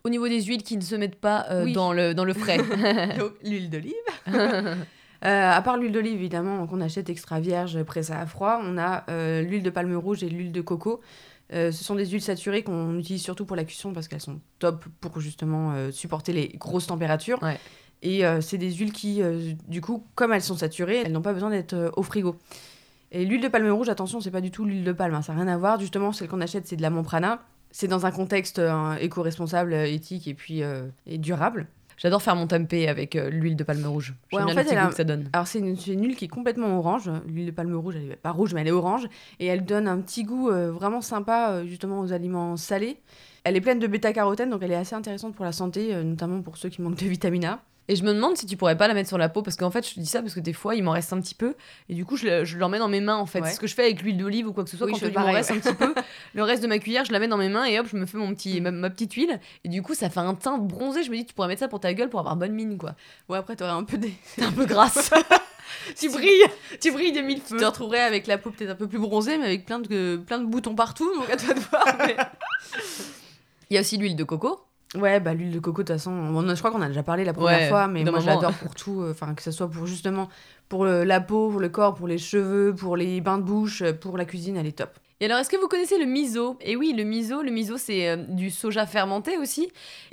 Au 0.06 0.08
niveau 0.08 0.28
des 0.28 0.40
huiles 0.40 0.62
qui 0.62 0.76
ne 0.76 0.82
se 0.82 0.94
mettent 0.94 1.20
pas 1.20 1.46
euh, 1.50 1.72
dans, 1.72 1.92
le, 1.92 2.14
dans 2.14 2.24
le 2.24 2.32
frais. 2.32 2.58
l'huile 3.42 3.70
d'olive. 3.70 3.94
Euh, 5.24 5.50
à 5.50 5.62
part 5.62 5.78
l'huile 5.78 5.92
d'olive, 5.92 6.12
évidemment, 6.12 6.66
qu'on 6.66 6.82
achète 6.82 7.08
extra 7.08 7.40
vierge, 7.40 7.82
pressée 7.84 8.12
à 8.12 8.26
froid, 8.26 8.60
on 8.62 8.76
a 8.76 9.02
euh, 9.08 9.40
l'huile 9.40 9.62
de 9.62 9.70
palme 9.70 9.96
rouge 9.96 10.22
et 10.22 10.28
l'huile 10.28 10.52
de 10.52 10.60
coco. 10.60 11.00
ce 11.50 11.72
sont 11.72 11.94
des 11.94 12.04
huiles 12.04 12.20
saturées 12.20 12.62
qu'on 12.62 12.98
utilise 12.98 13.22
surtout 13.22 13.46
pour 13.46 13.56
la 13.56 13.64
cuisson 13.64 13.94
parce 13.94 14.08
qu'elles 14.08 14.20
sont 14.20 14.40
top 14.58 14.84
pour 15.00 15.18
justement 15.18 15.90
supporter 15.90 16.34
les 16.34 16.48
grosses 16.48 16.86
températures. 16.86 17.40
Et 18.02 18.22
c'est 18.42 18.58
des 18.58 18.70
huiles 18.70 18.92
qui, 18.92 19.22
du 19.66 19.80
coup, 19.80 20.06
comme 20.14 20.34
elles 20.34 20.42
sont 20.42 20.58
saturées, 20.58 21.02
elles 21.06 21.12
n'ont 21.12 21.22
pas 21.22 21.32
besoin 21.32 21.50
d'être 21.50 21.92
au 21.96 22.02
frigo. 22.02 22.36
Et 23.12 23.24
l'huile 23.24 23.40
de 23.40 23.48
palme 23.48 23.70
rouge, 23.70 23.88
attention, 23.88 24.20
c'est 24.20 24.30
pas 24.30 24.40
du 24.40 24.50
tout 24.50 24.64
l'huile 24.64 24.84
de 24.84 24.92
palme, 24.92 25.14
hein, 25.14 25.22
ça 25.22 25.32
n'a 25.32 25.42
rien 25.42 25.52
à 25.52 25.56
voir. 25.56 25.78
Justement, 25.80 26.12
celle 26.12 26.28
qu'on 26.28 26.40
achète, 26.40 26.66
c'est 26.66 26.76
de 26.76 26.82
la 26.82 26.90
Monprana. 26.90 27.40
C'est 27.70 27.88
dans 27.88 28.06
un 28.06 28.10
contexte 28.10 28.58
euh, 28.58 28.94
éco-responsable, 28.96 29.74
euh, 29.74 29.86
éthique 29.86 30.28
et 30.28 30.34
puis 30.34 30.62
euh, 30.62 30.86
et 31.06 31.18
durable. 31.18 31.66
J'adore 31.98 32.22
faire 32.22 32.36
mon 32.36 32.46
tempeh 32.46 32.88
avec 32.88 33.14
l'huile 33.14 33.56
de 33.56 33.64
palme 33.64 33.86
rouge. 33.86 34.14
Ouais, 34.30 34.42
en 34.42 34.48
fait, 34.48 34.64
que 34.64 34.94
ça 34.94 35.04
donne. 35.04 35.30
Alors 35.32 35.46
c'est 35.46 35.60
une, 35.60 35.76
une, 35.86 36.04
huile 36.04 36.16
qui 36.16 36.26
est 36.26 36.28
complètement 36.28 36.78
orange. 36.78 37.10
L'huile 37.26 37.46
de 37.46 37.50
palme 37.52 37.74
rouge, 37.74 37.96
elle 37.96 38.12
est 38.12 38.16
pas 38.16 38.32
rouge, 38.32 38.52
mais 38.52 38.60
elle 38.60 38.68
est 38.68 38.72
orange. 38.72 39.08
Et 39.40 39.46
elle 39.46 39.64
donne 39.64 39.88
un 39.88 39.98
petit 40.00 40.22
goût 40.22 40.50
vraiment 40.50 41.00
sympa 41.00 41.64
justement 41.64 42.00
aux 42.00 42.12
aliments 42.12 42.58
salés. 42.58 42.98
Elle 43.44 43.56
est 43.56 43.62
pleine 43.62 43.78
de 43.78 43.86
bêta-carotène, 43.86 44.50
donc 44.50 44.62
elle 44.62 44.72
est 44.72 44.76
assez 44.76 44.94
intéressante 44.94 45.34
pour 45.34 45.46
la 45.46 45.52
santé, 45.52 45.94
notamment 46.04 46.42
pour 46.42 46.58
ceux 46.58 46.68
qui 46.68 46.82
manquent 46.82 46.98
de 46.98 47.06
vitamine 47.06 47.46
A. 47.46 47.60
Et 47.88 47.96
je 47.96 48.02
me 48.02 48.12
demande 48.12 48.36
si 48.36 48.46
tu 48.46 48.56
pourrais 48.56 48.76
pas 48.76 48.88
la 48.88 48.94
mettre 48.94 49.08
sur 49.08 49.18
la 49.18 49.28
peau, 49.28 49.42
parce 49.42 49.56
qu'en 49.56 49.70
fait, 49.70 49.86
je 49.88 49.94
te 49.94 50.00
dis 50.00 50.06
ça 50.06 50.20
parce 50.20 50.34
que 50.34 50.40
des 50.40 50.52
fois, 50.52 50.74
il 50.74 50.82
m'en 50.82 50.92
reste 50.92 51.12
un 51.12 51.20
petit 51.20 51.34
peu, 51.34 51.54
et 51.88 51.94
du 51.94 52.04
coup, 52.04 52.16
je, 52.16 52.44
je 52.44 52.58
mets 52.58 52.78
dans 52.78 52.88
mes 52.88 53.00
mains, 53.00 53.16
en 53.16 53.26
fait. 53.26 53.42
C'est 53.44 53.54
ce 53.54 53.60
que 53.60 53.66
je 53.66 53.74
fais 53.74 53.84
avec 53.84 54.02
l'huile 54.02 54.16
d'olive 54.16 54.48
ou 54.48 54.52
quoi 54.52 54.64
que 54.64 54.70
ce 54.70 54.76
soit, 54.76 54.88
quand 54.90 55.00
il 55.00 55.12
m'en 55.12 55.32
reste 55.32 55.50
un 55.50 55.58
petit 55.58 55.74
peu, 55.74 55.94
le 56.34 56.42
reste 56.42 56.62
de 56.62 56.68
ma 56.68 56.78
cuillère, 56.78 57.04
je 57.04 57.12
la 57.12 57.18
mets 57.18 57.28
dans 57.28 57.36
mes 57.36 57.48
mains, 57.48 57.64
et 57.64 57.78
hop, 57.78 57.86
je 57.90 57.96
me 57.96 58.06
fais 58.06 58.18
mon 58.18 58.34
petit, 58.34 58.60
ma, 58.60 58.90
petite 58.90 59.12
huile, 59.14 59.40
et 59.64 59.68
du 59.68 59.82
coup, 59.82 59.94
ça 59.94 60.10
fait 60.10 60.20
un 60.20 60.34
teint 60.34 60.58
bronzé. 60.58 61.02
Je 61.02 61.10
me 61.10 61.16
dis, 61.16 61.26
tu 61.26 61.34
pourrais 61.34 61.48
mettre 61.48 61.60
ça 61.60 61.68
pour 61.68 61.80
ta 61.80 61.94
gueule 61.94 62.08
pour 62.08 62.20
avoir 62.20 62.36
bonne 62.36 62.52
mine, 62.52 62.78
quoi. 62.78 62.94
Ouais, 63.28 63.38
après, 63.38 63.56
t'aurais 63.56 63.70
un 63.70 63.84
peu 63.84 63.98
des. 63.98 64.12
un 64.42 64.52
peu 64.52 64.66
grasse. 64.66 65.10
tu 65.96 66.08
brilles, 66.10 66.46
tu 66.80 66.92
brilles 66.92 67.12
des 67.12 67.22
mille 67.22 67.40
feux. 67.40 67.56
Tu 67.56 67.62
te 67.62 67.64
retrouverais 67.64 68.00
avec 68.00 68.26
la 68.26 68.38
peau 68.38 68.50
peut-être 68.50 68.70
un 68.70 68.76
peu 68.76 68.88
plus 68.88 68.98
bronzée, 68.98 69.38
mais 69.38 69.46
avec 69.46 69.64
plein 69.64 69.78
de, 69.78 70.16
plein 70.16 70.38
de 70.38 70.46
boutons 70.46 70.74
partout, 70.74 71.12
donc 71.14 71.30
à 71.30 71.36
toi 71.36 71.54
de 71.54 71.60
voir. 71.60 71.86
Il 73.70 73.74
y 73.74 73.78
a 73.78 73.80
aussi 73.80 73.96
l'huile 73.96 74.16
de 74.16 74.24
coco. 74.24 74.65
Ouais, 74.94 75.20
bah 75.20 75.34
l'huile 75.34 75.50
de 75.50 75.58
coco, 75.58 75.82
de 75.82 75.88
toute 75.88 75.96
façon, 75.96 76.40
je 76.48 76.58
crois 76.58 76.70
qu'on 76.70 76.80
a 76.80 76.86
déjà 76.88 77.02
parlé 77.02 77.24
la 77.24 77.32
première 77.32 77.68
fois, 77.68 77.88
mais 77.88 78.04
moi 78.04 78.20
j'adore 78.20 78.52
pour 78.54 78.74
tout, 78.74 79.02
euh, 79.02 79.10
enfin 79.10 79.34
que 79.34 79.42
ce 79.42 79.50
soit 79.50 79.68
pour 79.68 79.86
justement 79.86 80.28
pour 80.68 80.84
la 80.86 81.20
peau, 81.20 81.50
pour 81.50 81.60
le 81.60 81.68
corps, 81.68 81.94
pour 81.94 82.06
les 82.08 82.18
cheveux, 82.18 82.74
pour 82.74 82.96
les 82.96 83.20
bains 83.20 83.38
de 83.38 83.42
bouche, 83.42 83.82
pour 84.00 84.16
la 84.16 84.24
cuisine, 84.24 84.56
elle 84.56 84.66
est 84.66 84.78
top. 84.78 84.90
Et 85.20 85.24
alors, 85.24 85.38
est-ce 85.38 85.48
que 85.48 85.56
vous 85.56 85.66
connaissez 85.66 85.96
le 85.98 86.04
miso? 86.04 86.58
Et 86.60 86.76
oui, 86.76 86.92
le 86.94 87.02
miso, 87.04 87.40
le 87.42 87.50
miso, 87.50 87.78
c'est 87.78 88.06
euh, 88.08 88.16
du 88.16 88.50
soja 88.50 88.84
fermenté 88.84 89.38
aussi. 89.38 89.62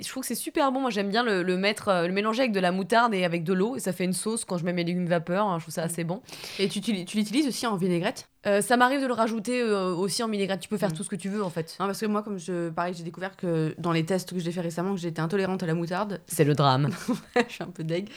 Et 0.00 0.02
je 0.02 0.08
trouve 0.08 0.22
que 0.22 0.26
c'est 0.26 0.34
super 0.34 0.72
bon. 0.72 0.80
Moi, 0.80 0.88
j'aime 0.88 1.10
bien 1.10 1.22
le, 1.22 1.42
le 1.42 1.56
mettre, 1.58 1.88
euh, 1.88 2.06
le 2.06 2.12
mélanger 2.14 2.40
avec 2.40 2.52
de 2.52 2.60
la 2.60 2.72
moutarde 2.72 3.12
et 3.12 3.22
avec 3.22 3.44
de 3.44 3.52
l'eau. 3.52 3.76
Et 3.76 3.80
ça 3.80 3.92
fait 3.92 4.04
une 4.04 4.14
sauce 4.14 4.46
quand 4.46 4.56
je 4.56 4.64
mets 4.64 4.72
mes 4.72 4.82
légumes 4.82 5.04
vapeur. 5.06 5.46
hein, 5.46 5.58
je 5.58 5.64
trouve 5.64 5.74
ça 5.74 5.82
assez 5.82 6.04
bon. 6.04 6.22
Et 6.58 6.70
tu, 6.70 6.80
tu, 6.80 7.04
tu 7.04 7.18
l'utilises 7.18 7.46
aussi 7.46 7.66
en 7.66 7.76
vinaigrette? 7.76 8.30
Euh, 8.46 8.62
ça 8.62 8.78
m'arrive 8.78 9.02
de 9.02 9.06
le 9.06 9.12
rajouter 9.12 9.60
euh, 9.60 9.92
aussi 9.94 10.22
en 10.22 10.28
vinaigrette. 10.28 10.60
Tu 10.60 10.68
peux 10.70 10.78
faire 10.78 10.90
Mm. 10.90 10.94
tout 10.96 11.04
ce 11.04 11.10
que 11.10 11.16
tu 11.16 11.28
veux, 11.28 11.44
en 11.44 11.50
fait. 11.50 11.76
Non, 11.80 11.86
parce 11.86 12.00
que 12.00 12.06
moi, 12.06 12.22
comme 12.22 12.38
je, 12.38 12.70
pareil, 12.70 12.94
j'ai 12.96 13.04
découvert 13.04 13.36
que 13.36 13.74
dans 13.76 13.92
les 13.92 14.06
tests 14.06 14.32
que 14.32 14.38
j'ai 14.38 14.52
fait 14.52 14.60
récemment, 14.62 14.94
que 14.94 15.00
j'étais 15.00 15.20
intolérante 15.20 15.62
à 15.62 15.66
la 15.66 15.74
moutarde. 15.74 16.22
C'est 16.26 16.44
le 16.44 16.54
drame. 16.54 16.88
je 17.48 17.52
suis 17.52 17.62
un 17.62 17.66
peu 17.70 17.84
deg. 17.84 18.08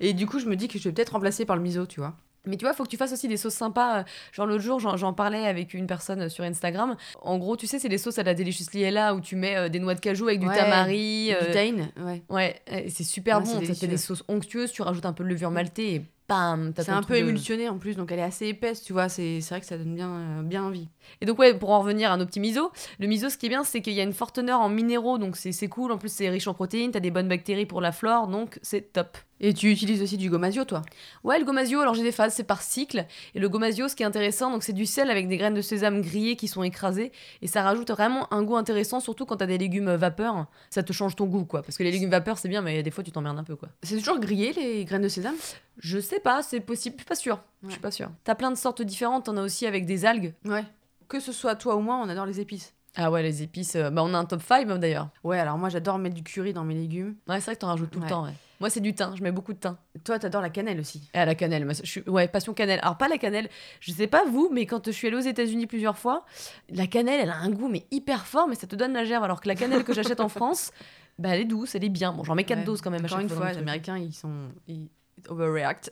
Et 0.00 0.12
du 0.12 0.26
coup, 0.26 0.40
je 0.40 0.46
me 0.46 0.56
dis 0.56 0.66
que 0.66 0.76
je 0.80 0.88
vais 0.88 0.92
peut-être 0.92 1.10
remplacer 1.12 1.44
par 1.44 1.54
le 1.54 1.62
miso, 1.62 1.86
tu 1.86 2.00
vois. 2.00 2.14
Mais 2.46 2.56
tu 2.56 2.64
vois, 2.64 2.74
faut 2.74 2.82
que 2.84 2.88
tu 2.88 2.96
fasses 2.96 3.12
aussi 3.12 3.28
des 3.28 3.36
sauces 3.36 3.54
sympas. 3.54 4.04
Genre 4.32 4.46
l'autre 4.46 4.62
jour, 4.62 4.80
j'en 4.80 5.12
parlais 5.12 5.46
avec 5.46 5.74
une 5.74 5.86
personne 5.86 6.28
sur 6.28 6.42
Instagram. 6.44 6.96
En 7.20 7.38
gros, 7.38 7.56
tu 7.56 7.66
sais, 7.66 7.78
c'est 7.78 7.88
des 7.88 7.98
sauces 7.98 8.18
à 8.18 8.22
la 8.24 8.34
Delicious 8.34 8.66
Liella 8.74 9.14
où 9.14 9.20
tu 9.20 9.36
mets 9.36 9.56
euh, 9.56 9.68
des 9.68 9.78
noix 9.78 9.94
de 9.94 10.00
cajou 10.00 10.26
avec 10.28 10.40
du 10.40 10.48
Ouais, 10.48 10.56
tamari. 10.56 11.28
Du 11.28 11.34
euh, 11.34 11.52
tahine, 11.52 11.90
ouais. 12.04 12.22
Ouais, 12.28 12.60
c'est 12.88 13.04
super 13.04 13.38
Ouais, 13.38 13.44
c'est 13.46 13.52
bon. 13.54 13.60
Délicieux. 13.60 13.88
des 13.88 13.96
sauces 13.96 14.24
onctueuses, 14.28 14.72
tu 14.72 14.82
rajoutes 14.82 15.06
un 15.06 15.12
peu 15.12 15.22
de 15.24 15.28
levure 15.28 15.50
maltée 15.52 15.94
et 15.94 16.02
bam, 16.28 16.72
t'as 16.74 16.82
C'est 16.84 16.90
un 16.92 17.02
peu 17.02 17.14
de- 17.14 17.18
émulsionné 17.20 17.68
en 17.68 17.78
plus, 17.78 17.96
donc 17.96 18.10
elle 18.10 18.18
est 18.20 18.22
assez 18.24 18.46
épaisse, 18.46 18.82
tu 18.82 18.92
vois. 18.92 19.08
C'est 19.08 19.40
c'est 19.40 19.50
vrai 19.54 19.60
que 19.60 19.66
ça 19.66 19.76
donne 19.76 19.94
bien, 19.94 20.08
euh, 20.10 20.42
bien 20.42 20.64
envie. 20.64 20.88
Et 21.20 21.26
donc, 21.26 21.38
ouais, 21.38 21.52
pour 21.54 21.70
en 21.70 21.80
revenir 21.80 22.10
à 22.10 22.16
nos 22.16 22.24
petits 22.26 22.40
miso, 22.40 22.72
le 22.98 23.06
miso, 23.06 23.28
ce 23.28 23.36
qui 23.36 23.46
est 23.46 23.50
bien, 23.50 23.64
c'est 23.64 23.82
qu'il 23.82 23.92
y 23.92 24.00
a 24.00 24.04
une 24.04 24.12
forte 24.12 24.34
teneur 24.36 24.60
en 24.60 24.68
minéraux, 24.68 25.18
donc 25.18 25.36
c'est 25.36 25.68
cool. 25.68 25.92
En 25.92 25.98
plus, 25.98 26.12
c'est 26.12 26.28
riche 26.28 26.48
en 26.48 26.54
protéines, 26.54 26.90
t'as 26.90 27.00
des 27.00 27.10
bonnes 27.10 27.28
bactéries 27.28 27.66
pour 27.66 27.80
la 27.80 27.92
flore, 27.92 28.28
donc 28.28 28.58
c'est 28.62 28.92
top. 28.92 29.18
Et 29.42 29.52
tu 29.54 29.70
utilises 29.70 30.00
aussi 30.02 30.16
du 30.16 30.30
gomasio, 30.30 30.64
toi 30.64 30.82
Ouais, 31.24 31.38
le 31.38 31.44
gomasio, 31.44 31.80
alors 31.80 31.94
j'ai 31.94 32.04
des 32.04 32.12
phases, 32.12 32.32
c'est 32.32 32.44
par 32.44 32.62
cycle. 32.62 33.04
Et 33.34 33.40
le 33.40 33.48
gomasio, 33.48 33.88
ce 33.88 33.96
qui 33.96 34.04
est 34.04 34.06
intéressant, 34.06 34.52
donc 34.52 34.62
c'est 34.62 34.72
du 34.72 34.86
sel 34.86 35.10
avec 35.10 35.26
des 35.26 35.36
graines 35.36 35.54
de 35.54 35.60
sésame 35.60 36.00
grillées 36.00 36.36
qui 36.36 36.46
sont 36.46 36.62
écrasées. 36.62 37.10
Et 37.42 37.48
ça 37.48 37.62
rajoute 37.62 37.90
vraiment 37.90 38.32
un 38.32 38.44
goût 38.44 38.56
intéressant, 38.56 39.00
surtout 39.00 39.26
quand 39.26 39.38
t'as 39.38 39.46
des 39.46 39.58
légumes 39.58 39.92
vapeur. 39.96 40.46
Ça 40.70 40.84
te 40.84 40.92
change 40.92 41.16
ton 41.16 41.26
goût, 41.26 41.44
quoi. 41.44 41.62
Parce 41.62 41.76
que 41.76 41.82
les 41.82 41.90
légumes 41.90 42.10
vapeur, 42.10 42.38
c'est 42.38 42.48
bien, 42.48 42.62
mais 42.62 42.84
des 42.84 42.90
fois, 42.92 43.02
tu 43.02 43.10
t'emmerdes 43.10 43.38
un 43.38 43.44
peu, 43.44 43.56
quoi. 43.56 43.68
C'est 43.82 43.98
toujours 43.98 44.20
grillé, 44.20 44.52
les 44.52 44.84
graines 44.84 45.02
de 45.02 45.08
sésame? 45.08 45.34
Je 45.78 45.98
sais 45.98 46.20
pas, 46.20 46.42
c'est 46.42 46.60
possible, 46.60 46.94
je 46.98 47.02
suis 47.02 47.08
pas 47.08 47.14
sûre. 47.16 47.42
Je 47.64 47.70
suis 47.72 47.80
pas 47.80 47.90
sûre. 47.90 48.10
T'as 48.22 48.36
plein 48.36 48.52
de 48.52 48.56
sortes 48.56 48.82
différentes, 48.82 49.24
t'en 49.24 49.36
as 49.36 49.42
aussi 49.42 49.66
avec 49.66 49.86
des 49.86 50.04
algues. 50.04 50.34
Ouais. 50.44 50.64
Que 51.08 51.18
ce 51.18 51.32
soit 51.32 51.56
toi 51.56 51.74
ou 51.74 51.80
moi, 51.80 51.96
on 51.96 52.08
adore 52.08 52.26
les 52.26 52.38
épices. 52.38 52.74
Ah 52.96 53.10
ouais, 53.10 53.22
les 53.22 53.42
épices, 53.42 53.74
euh, 53.76 53.88
bah 53.90 54.02
on 54.04 54.12
a 54.12 54.18
un 54.18 54.24
top 54.26 54.42
5 54.42 54.66
d'ailleurs. 54.78 55.08
Ouais, 55.24 55.38
alors 55.38 55.56
moi, 55.56 55.68
j'adore 55.70 55.98
mettre 55.98 56.14
du 56.14 56.22
curry 56.22 56.52
dans 56.52 56.64
mes 56.64 56.74
légumes. 56.74 57.14
Ouais, 57.28 57.36
c'est 57.40 57.46
vrai 57.46 57.54
que 57.54 57.60
t'en 57.60 57.68
rajoutes 57.68 57.90
tout 57.90 58.00
le 58.00 58.06
temps, 58.06 58.24
ouais. 58.24 58.32
Moi, 58.60 58.70
c'est 58.70 58.80
du 58.80 58.94
thym, 58.94 59.14
je 59.16 59.22
mets 59.24 59.32
beaucoup 59.32 59.52
de 59.54 59.58
thym. 59.58 59.76
Toi, 60.04 60.18
t'adores 60.20 60.42
la 60.42 60.50
cannelle 60.50 60.78
aussi. 60.78 61.08
À 61.14 61.24
la 61.24 61.34
cannelle, 61.34 61.64
moi, 61.64 61.74
je 61.74 61.84
suis... 61.90 62.02
ouais, 62.08 62.28
passion 62.28 62.52
cannelle. 62.54 62.78
Alors, 62.82 62.96
pas 62.96 63.08
la 63.08 63.18
cannelle, 63.18 63.48
je 63.80 63.90
sais 63.92 64.06
pas 64.06 64.24
vous, 64.24 64.50
mais 64.52 64.66
quand 64.66 64.86
je 64.86 64.90
suis 64.92 65.08
allée 65.08 65.16
aux 65.16 65.20
États-Unis 65.20 65.66
plusieurs 65.66 65.98
fois, 65.98 66.24
la 66.70 66.86
cannelle, 66.86 67.18
elle 67.20 67.30
a 67.30 67.36
un 67.38 67.50
goût, 67.50 67.68
mais 67.68 67.86
hyper 67.90 68.24
fort, 68.26 68.46
mais 68.46 68.54
ça 68.54 68.66
te 68.68 68.76
donne 68.76 68.92
la 68.92 69.04
gerbe. 69.04 69.24
Alors 69.24 69.40
que 69.40 69.48
la 69.48 69.54
cannelle 69.56 69.82
que 69.84 69.92
j'achète 69.94 70.20
en 70.20 70.28
France, 70.28 70.70
bah, 71.18 71.30
elle 71.34 71.40
est 71.40 71.44
douce, 71.44 71.74
elle 71.74 71.82
est 71.84 71.88
bien. 71.88 72.12
Bon, 72.12 72.22
j'en 72.24 72.34
mets 72.36 72.44
4 72.44 72.58
Ouais. 72.60 72.64
doses 72.64 72.82
quand 72.82 72.90
même 72.90 73.04
à 73.04 73.08
chaque 73.08 73.22
une 73.22 73.28
fois. 73.28 73.36
fois, 73.38 73.46
dans 73.46 73.50
les 73.52 73.64
le 73.64 73.66
truc. 73.66 73.68
Américains, 73.88 73.98
ils 73.98 74.12
sont. 74.14 74.30
Ils 74.68 74.88
overreact. 75.28 75.90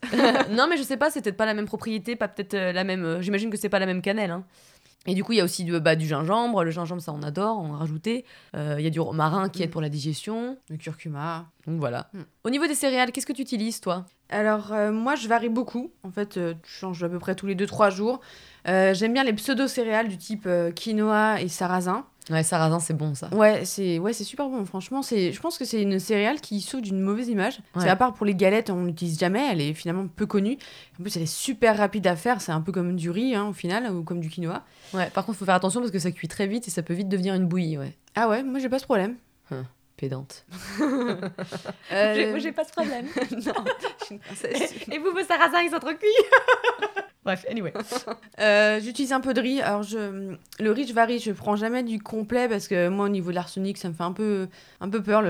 non, 0.50 0.66
mais 0.68 0.76
je 0.76 0.82
sais 0.82 0.96
pas, 0.96 1.10
c'est 1.10 1.22
peut-être 1.22 1.36
pas 1.36 1.46
la 1.46 1.54
même 1.54 1.66
propriété, 1.66 2.14
pas 2.14 2.28
peut-être 2.28 2.54
euh, 2.54 2.72
la 2.72 2.84
même. 2.84 3.04
euh, 3.04 3.20
J'imagine 3.20 3.50
que 3.50 3.56
c'est 3.56 3.68
pas 3.68 3.78
la 3.80 3.86
même 3.86 4.02
cannelle. 4.02 4.30
hein. 4.30 4.44
Et 5.06 5.14
du 5.14 5.24
coup, 5.24 5.32
il 5.32 5.36
y 5.38 5.40
a 5.40 5.44
aussi 5.44 5.64
du, 5.64 5.80
bah, 5.80 5.96
du 5.96 6.06
gingembre. 6.06 6.62
Le 6.62 6.70
gingembre, 6.70 7.00
ça, 7.00 7.12
on 7.12 7.22
adore, 7.22 7.58
on 7.58 7.72
a 7.74 7.78
rajouté. 7.78 8.24
Euh, 8.54 8.76
Il 8.78 8.84
y 8.84 8.86
a 8.86 8.90
du 8.90 9.00
romarin 9.00 9.48
qui 9.48 9.62
aide 9.62 9.70
Mm. 9.70 9.72
pour 9.72 9.80
la 9.80 9.88
digestion. 9.88 10.58
Le 10.68 10.76
curcuma. 10.76 11.46
Donc 11.66 11.78
voilà. 11.80 12.08
Mm. 12.12 12.20
Au 12.44 12.50
niveau 12.50 12.66
des 12.66 12.74
céréales, 12.74 13.10
qu'est-ce 13.10 13.26
que 13.26 13.32
tu 13.32 13.40
utilises, 13.42 13.80
toi? 13.80 14.04
Alors, 14.28 14.72
euh, 14.72 14.92
moi, 14.92 15.14
je 15.14 15.26
varie 15.26 15.48
beaucoup. 15.48 15.90
En 16.04 16.10
fait, 16.10 16.36
euh, 16.36 16.52
je 16.64 16.70
change 16.70 17.02
à 17.02 17.08
peu 17.08 17.18
près 17.18 17.34
tous 17.34 17.46
les 17.46 17.54
2-3 17.54 17.90
jours. 17.90 18.20
J'aime 18.66 19.14
bien 19.14 19.24
les 19.24 19.32
pseudo-céréales 19.32 20.08
du 20.08 20.18
type 20.18 20.46
quinoa 20.76 21.40
et 21.40 21.48
sarrasin. 21.48 22.04
Ouais, 22.30 22.42
sarrasin, 22.42 22.78
c'est 22.78 22.94
bon, 22.94 23.14
ça. 23.14 23.28
Ouais, 23.34 23.64
c'est 23.64 23.98
ouais, 23.98 24.12
c'est 24.12 24.24
super 24.24 24.48
bon. 24.48 24.64
Franchement, 24.64 25.02
c'est 25.02 25.32
je 25.32 25.40
pense 25.40 25.58
que 25.58 25.64
c'est 25.64 25.82
une 25.82 25.98
céréale 25.98 26.40
qui 26.40 26.60
souffre 26.60 26.82
d'une 26.82 27.00
mauvaise 27.00 27.28
image. 27.28 27.58
Ouais. 27.74 27.82
C'est 27.82 27.88
à 27.88 27.96
part 27.96 28.14
pour 28.14 28.24
les 28.24 28.34
galettes, 28.34 28.70
on 28.70 28.84
l'utilise 28.84 29.18
jamais. 29.18 29.48
Elle 29.50 29.60
est 29.60 29.74
finalement 29.74 30.06
peu 30.06 30.26
connue. 30.26 30.56
En 30.98 31.02
plus, 31.02 31.16
elle 31.16 31.22
est 31.22 31.26
super 31.26 31.76
rapide 31.76 32.06
à 32.06 32.16
faire. 32.16 32.40
C'est 32.40 32.52
un 32.52 32.60
peu 32.60 32.72
comme 32.72 32.96
du 32.96 33.10
riz 33.10 33.34
hein, 33.34 33.48
au 33.48 33.52
final 33.52 33.90
ou 33.92 34.04
comme 34.04 34.20
du 34.20 34.28
quinoa. 34.28 34.62
Ouais, 34.94 35.10
par 35.10 35.26
contre, 35.26 35.38
faut 35.38 35.44
faire 35.44 35.54
attention 35.54 35.80
parce 35.80 35.92
que 35.92 35.98
ça 35.98 36.12
cuit 36.12 36.28
très 36.28 36.46
vite 36.46 36.68
et 36.68 36.70
ça 36.70 36.82
peut 36.82 36.94
vite 36.94 37.08
devenir 37.08 37.34
une 37.34 37.46
bouillie, 37.46 37.76
ouais. 37.76 37.96
Ah 38.14 38.28
ouais, 38.28 38.42
moi 38.42 38.60
j'ai 38.60 38.68
pas 38.68 38.78
ce 38.78 38.84
problème. 38.84 39.16
Pédante. 40.00 40.46
Euh, 41.92 42.52
pas 42.52 42.64
ce 42.64 42.72
problème. 42.72 43.06
non, 43.32 43.52
je 43.98 44.04
suis 44.04 44.14
une 44.14 44.20
princesse. 44.20 44.74
et 44.90 44.98
vous, 44.98 45.10
vos 45.12 45.22
sarrasins, 45.24 45.60
ils 45.62 45.70
sont 45.70 45.78
trop 45.78 45.92
cuits 45.94 46.08
Bref, 47.22 47.44
anyway. 47.50 47.72
Euh, 48.40 48.80
J'utilise 48.80 49.12
un 49.12 49.20
peu 49.20 49.34
de 49.34 49.42
riz. 49.42 49.60
Alors, 49.60 49.82
je... 49.82 50.34
le 50.58 50.72
riz, 50.72 50.86
je 50.86 50.94
varie. 50.94 51.18
Je 51.18 51.32
prends 51.32 51.54
jamais 51.54 51.82
du 51.82 52.00
complet 52.00 52.48
parce 52.48 52.66
que 52.66 52.88
moi, 52.88 53.04
au 53.04 53.08
niveau 53.10 53.28
de 53.30 53.34
l'arsenic, 53.34 53.76
ça 53.76 53.90
me 53.90 53.94
fait 53.94 54.04
un 54.04 54.12
peu, 54.12 54.48
un 54.80 54.88
peu 54.88 55.02
peur. 55.02 55.22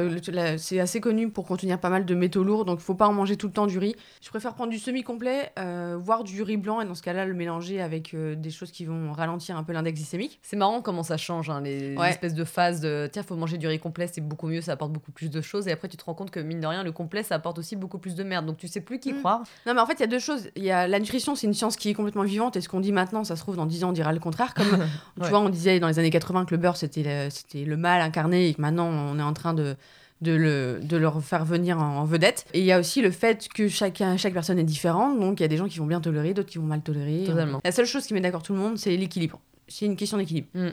C'est 0.59 0.79
assez 0.79 1.01
connu 1.01 1.31
pour 1.31 1.47
contenir 1.47 1.81
pas 1.81 1.89
mal 1.91 2.05
de 2.05 2.15
métaux 2.15 2.45
lourds, 2.45 2.65
donc 2.65 2.79
faut 2.79 2.95
pas 2.95 3.09
en 3.09 3.13
manger 3.13 3.37
tout 3.37 3.49
le 3.49 3.53
temps 3.53 3.67
du 3.67 3.79
riz. 3.79 3.97
Je 4.23 4.29
préfère 4.29 4.55
prendre 4.55 4.71
du 4.71 4.79
semi-complet, 4.79 5.51
euh, 5.59 5.97
voire 5.99 6.23
du 6.23 6.43
riz 6.45 6.59
blanc, 6.59 6.81
et 6.81 6.85
dans 6.85 6.95
ce 6.95 7.03
cas-là, 7.03 7.27
le 7.27 7.35
mélanger 7.35 7.81
avec 7.83 8.15
euh, 8.15 8.37
des 8.37 8.51
choses 8.51 8.71
qui 8.71 8.85
vont 8.85 9.11
ralentir 9.13 9.57
un 9.57 9.65
peu 9.65 9.73
l'index 9.73 9.97
glycémique. 9.99 10.39
C'est 10.43 10.57
marrant 10.57 10.83
comment 10.83 11.03
ça 11.03 11.17
change, 11.17 11.51
hein, 11.51 11.61
les 11.61 11.97
Ouais. 11.97 12.11
espèces 12.11 12.35
de 12.35 12.45
phases 12.45 12.81
de 12.81 13.09
tiens, 13.13 13.25
faut 13.25 13.35
manger 13.35 13.59
du 13.59 13.67
riz 13.67 13.81
complet, 13.81 14.07
c'est 14.07 14.21
beaucoup 14.21 14.47
mieux, 14.47 14.60
ça 14.61 14.73
apporte 14.73 14.93
beaucoup 14.93 15.13
plus 15.13 15.31
de 15.31 15.41
choses. 15.41 15.69
Et 15.69 15.73
après, 15.73 15.89
tu 15.89 15.97
te 15.97 16.05
rends 16.05 16.15
compte 16.15 16.31
que 16.31 16.41
mine 16.41 16.61
de 16.61 16.67
rien, 16.67 16.83
le 16.83 16.93
complet, 16.93 17.23
ça 17.23 17.35
apporte 17.37 17.59
aussi 17.59 17.77
beaucoup 17.77 17.99
plus 17.99 18.15
de 18.15 18.23
merde. 18.25 18.47
Donc 18.47 18.57
tu 18.57 18.69
sais 18.69 18.81
plus 18.81 18.99
qui 18.99 19.13
Mm. 19.13 19.19
croire. 19.19 19.43
Non, 19.67 19.75
mais 19.75 19.81
en 19.81 19.87
fait, 19.87 19.95
il 19.95 20.01
y 20.01 20.05
a 20.05 20.07
deux 20.09 20.19
choses. 20.19 20.49
Il 20.57 20.65
y 20.65 20.71
a 20.71 20.87
la 20.89 20.99
nutrition, 20.99 21.35
c'est 21.35 21.47
une 21.47 21.55
science 21.55 21.77
qui 21.77 21.91
est 21.91 21.95
complètement 21.95 22.23
vivante, 22.23 22.57
et 22.57 22.61
ce 22.61 22.69
qu'on 22.69 22.81
dit 22.81 22.93
maintenant, 22.93 23.25
ça 23.25 23.37
se 23.37 23.41
trouve 23.41 23.57
dans 23.57 23.67
10 23.67 23.85
ans, 23.85 23.91
on 23.91 23.93
dira 23.93 24.13
le 24.13 24.21
contraire. 24.21 24.55
Comme 24.55 24.67
tu 25.17 25.23
Ouais. 25.23 25.29
vois, 25.31 25.41
on 25.41 25.49
disait 25.49 25.81
dans 25.81 25.89
les 25.89 25.99
années 25.99 26.11
80 26.11 26.45
que 26.45 26.53
le 26.55 26.59
beurre, 26.59 26.77
c'était 26.77 27.03
le, 27.03 27.65
le 27.65 27.77
mal 27.77 28.01
incarné, 28.03 28.49
et 28.49 28.55
que 28.55 28.61
maintenant, 28.61 28.87
on 28.89 29.19
est 29.19 29.23
en 29.23 29.33
train 29.35 29.55
de 29.55 29.77
de 30.23 30.33
le, 30.33 30.81
de 30.83 30.99
le 30.99 31.09
faire 31.23 31.47
venir 31.47 31.79
en, 31.79 31.97
en 32.01 32.05
vedette. 32.05 32.45
Et 32.53 32.59
il 32.61 32.67
y 32.67 32.73
a 32.73 32.79
aussi 32.79 33.01
le 33.01 33.11
fait 33.11 33.49
que 33.55 33.69
chacun, 33.69 34.19
chaque 34.19 34.35
personne 34.35 34.59
est 34.59 34.65
différente, 34.65 35.19
donc 35.19 35.41
il 35.41 35.43
y 35.43 35.47
a 35.47 35.49
des 35.49 35.57
gens 35.57 35.67
qui 35.67 35.79
vont 35.79 35.87
bien 35.87 36.03
tolérer, 36.03 36.35
d'autres 36.35 36.51
qui 36.51 36.59
vont 36.59 36.67
mal 36.67 36.83
tolérer. 36.83 37.25
Totalement. 37.25 37.59
La 37.65 37.73
seule 37.73 37.87
chose 37.87 38.05
qui 38.07 38.13
met 38.13 38.21
d'accord 38.21 38.43
tout 38.43 38.53
le 38.53 38.59
monde, 38.59 38.77
c'est 38.77 38.95
l'équilibre. 38.99 39.41
C'est 39.67 39.87
une 39.87 39.97
question 39.97 40.19
d'équilibre. 40.19 40.49
Mm. 40.53 40.69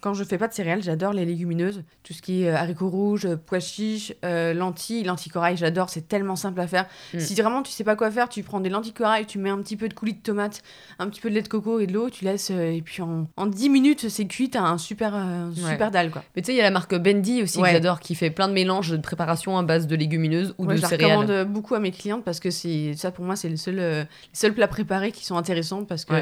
Quand 0.00 0.14
je 0.14 0.22
fais 0.22 0.38
pas 0.38 0.46
de 0.46 0.52
céréales, 0.52 0.80
j'adore 0.80 1.12
les 1.12 1.24
légumineuses. 1.24 1.82
Tout 2.04 2.12
ce 2.12 2.22
qui 2.22 2.44
est 2.44 2.50
euh, 2.50 2.56
haricots 2.56 2.88
rouges, 2.88 3.26
euh, 3.26 3.36
pois 3.36 3.58
chiches, 3.58 4.12
euh, 4.24 4.54
lentilles, 4.54 5.02
lentilles 5.02 5.32
corail, 5.32 5.56
j'adore. 5.56 5.90
C'est 5.90 6.06
tellement 6.06 6.36
simple 6.36 6.60
à 6.60 6.68
faire. 6.68 6.86
Mm. 7.12 7.18
Si 7.18 7.34
vraiment 7.34 7.62
tu 7.62 7.72
sais 7.72 7.82
pas 7.82 7.96
quoi 7.96 8.08
faire, 8.12 8.28
tu 8.28 8.44
prends 8.44 8.60
des 8.60 8.68
lentilles 8.68 8.92
corail, 8.92 9.26
tu 9.26 9.38
mets 9.40 9.50
un 9.50 9.58
petit 9.60 9.76
peu 9.76 9.88
de 9.88 9.94
coulis 9.94 10.12
de 10.14 10.20
tomate, 10.22 10.62
un 11.00 11.08
petit 11.08 11.20
peu 11.20 11.30
de 11.30 11.34
lait 11.34 11.42
de 11.42 11.48
coco 11.48 11.80
et 11.80 11.88
de 11.88 11.92
l'eau, 11.94 12.10
tu 12.10 12.24
laisses, 12.24 12.52
euh, 12.52 12.70
et 12.70 12.80
puis 12.80 13.02
en, 13.02 13.26
en 13.36 13.46
10 13.46 13.70
minutes, 13.70 14.08
c'est 14.08 14.26
cuit, 14.26 14.50
t'as 14.50 14.62
un 14.62 14.78
super, 14.78 15.16
euh, 15.16 15.48
Ouais. 15.50 15.72
super 15.72 15.90
dalle, 15.90 16.10
quoi. 16.12 16.22
Mais 16.36 16.42
tu 16.42 16.46
sais, 16.46 16.52
il 16.52 16.58
y 16.58 16.60
a 16.60 16.64
la 16.64 16.70
marque 16.70 16.94
Bendy 16.94 17.42
aussi 17.42 17.58
Ouais. 17.58 17.70
que 17.70 17.74
j'adore 17.74 17.98
qui 17.98 18.14
fait 18.14 18.30
plein 18.30 18.46
de 18.46 18.52
mélanges 18.52 18.90
de 18.92 18.98
préparation 18.98 19.58
à 19.58 19.64
base 19.64 19.88
de 19.88 19.96
légumineuses 19.96 20.54
ou 20.58 20.66
de 20.66 20.76
je 20.76 20.86
céréales. 20.86 21.18
recommande 21.18 21.48
beaucoup 21.48 21.74
à 21.74 21.80
mes 21.80 21.90
clientes 21.90 22.22
parce 22.24 22.38
que 22.38 22.50
c'est 22.50 22.94
ça 22.96 23.10
pour 23.10 23.24
moi 23.24 23.34
c'est 23.34 23.48
le 23.48 23.56
seul 23.56 23.74
les 23.76 24.04
seuls 24.32 24.54
plats 24.54 24.68
préparés 24.68 25.10
qui 25.10 25.24
sont 25.24 25.36
intéressants 25.36 25.84
parce 25.84 26.04
que 26.04 26.14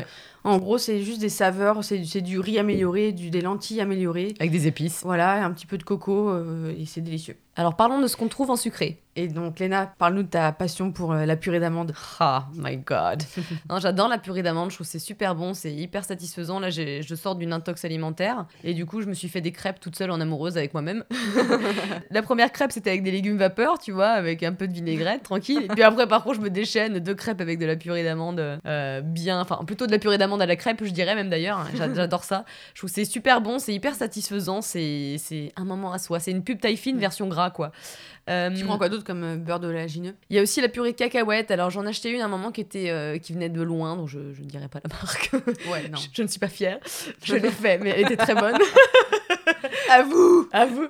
en 0.44 0.56
gros 0.58 0.78
c'est 0.78 1.02
juste 1.02 1.20
des 1.20 1.28
saveurs 1.28 1.84
c'est 1.84 2.20
du 2.22 2.38
riz 2.38 2.58
amélioré 2.58 3.12
du 3.12 3.28
des 3.30 3.42
lentilles 3.50 3.80
améliorées 3.80 4.34
Avec 4.38 4.50
des 4.50 4.66
épices. 4.66 5.02
voilà 5.04 5.44
un 5.44 5.50
petit 5.52 5.66
peu 5.66 5.78
de 5.78 5.82
coco 5.82 6.30
euh, 6.30 6.74
et 6.78 6.86
c'est 6.86 7.00
délicieux 7.00 7.36
Alors 7.60 7.76
parlons 7.76 8.00
de 8.00 8.06
ce 8.06 8.16
qu'on 8.16 8.28
trouve 8.28 8.48
en 8.50 8.56
sucré. 8.56 9.02
et 9.16 9.28
donc 9.28 9.58
Léna 9.58 9.92
parle-nous 9.98 10.22
de 10.22 10.28
ta 10.28 10.50
passion 10.50 10.92
pour 10.92 11.12
euh, 11.12 11.26
la 11.26 11.36
purée 11.36 11.60
d'amande 11.60 11.92
Ah, 12.18 12.46
my 12.54 12.78
god. 12.78 13.22
J'adore 13.82 14.08
la 14.08 14.16
purée 14.16 14.42
d'amande, 14.42 14.70
je 14.70 14.76
trouve 14.76 14.86
c'est 14.86 14.98
super 14.98 15.34
bon, 15.34 15.52
c'est 15.52 15.70
hyper 15.70 16.06
satisfaisant. 16.06 16.58
Là, 16.58 16.70
je 16.70 17.14
sors 17.14 17.34
d'une 17.36 17.52
intox 17.52 17.84
alimentaire 17.84 18.46
et 18.64 18.72
du 18.72 18.86
coup, 18.86 19.02
je 19.02 19.06
me 19.08 19.12
suis 19.12 19.28
fait 19.28 19.42
des 19.42 19.52
crêpes 19.52 19.78
toute 19.78 19.94
seule 19.94 20.10
en 20.10 20.22
amoureuse 20.22 20.56
avec 20.56 20.72
moi-même. 20.72 21.04
la 22.10 22.22
première 22.22 22.50
crêpe, 22.50 22.72
c'était 22.72 22.88
avec 22.88 23.02
des 23.02 23.10
légumes 23.10 23.36
vapeur, 23.36 23.78
tu 23.78 23.92
vois, 23.92 24.08
avec 24.08 24.42
un 24.42 24.54
peu 24.54 24.66
de 24.66 24.72
vinaigrette, 24.72 25.22
tranquille. 25.22 25.64
Et 25.64 25.68
puis 25.68 25.82
après, 25.82 26.06
par 26.06 26.22
contre, 26.24 26.36
je 26.36 26.40
me 26.40 26.48
déchaîne 26.48 26.98
deux 26.98 27.14
crêpes 27.14 27.42
avec 27.42 27.58
de 27.58 27.66
la 27.66 27.76
purée 27.76 28.04
d'amande 28.04 28.40
euh, 28.64 29.02
bien, 29.02 29.38
enfin 29.38 29.60
plutôt 29.66 29.86
de 29.86 29.92
la 29.92 29.98
purée 29.98 30.16
d'amande 30.16 30.40
à 30.40 30.46
la 30.46 30.56
crêpe, 30.56 30.82
je 30.82 30.90
dirais 30.92 31.14
même 31.14 31.28
d'ailleurs. 31.28 31.66
J'a- 31.76 31.92
J'adore 31.92 32.24
ça. 32.24 32.46
Je 32.72 32.80
trouve 32.80 32.90
c'est 32.90 33.04
super 33.04 33.42
bon, 33.42 33.58
c'est 33.58 33.74
hyper 33.74 33.94
satisfaisant, 33.94 34.62
c'est 34.62 35.16
c'est 35.18 35.52
un 35.56 35.64
moment 35.66 35.92
à 35.92 35.98
soi. 35.98 36.20
C'est 36.20 36.30
une 36.30 36.42
pub 36.42 36.58
taille 36.58 36.78
fine 36.78 36.96
version 36.98 37.26
gras, 37.28 37.49
quoi. 37.50 37.72
Euh, 38.28 38.50
tu 38.54 38.64
prends 38.64 38.78
quoi 38.78 38.88
d'autre 38.88 39.02
comme 39.04 39.24
euh, 39.24 39.36
beurre 39.36 39.58
d'oléagineux 39.60 40.14
il 40.28 40.36
y 40.36 40.38
a 40.38 40.42
aussi 40.42 40.60
la 40.60 40.68
purée 40.68 40.92
de 40.92 40.96
cacahuètes. 40.96 41.50
Alors 41.50 41.70
j'en 41.70 41.84
ai 41.86 41.88
acheté 41.88 42.10
une 42.10 42.20
à 42.20 42.26
un 42.26 42.28
moment 42.28 42.52
qui 42.52 42.60
était 42.60 42.90
euh, 42.90 43.18
qui 43.18 43.32
venait 43.32 43.48
de 43.48 43.62
loin, 43.62 43.96
donc 43.96 44.08
je, 44.08 44.32
je 44.32 44.40
ne 44.42 44.46
dirai 44.46 44.68
pas 44.68 44.80
la 44.84 44.88
marque. 45.02 45.30
ouais 45.72 45.88
non 45.88 45.98
je, 45.98 46.08
je 46.12 46.22
ne 46.22 46.28
suis 46.28 46.38
pas 46.38 46.48
fière. 46.48 46.78
Je 47.24 47.34
l'ai 47.36 47.50
fait, 47.50 47.78
mais 47.78 47.90
elle 47.90 48.02
était 48.02 48.16
très 48.16 48.34
bonne. 48.34 48.54
à 49.90 50.02
vous 50.02 50.48
à 50.52 50.66
vous. 50.66 50.86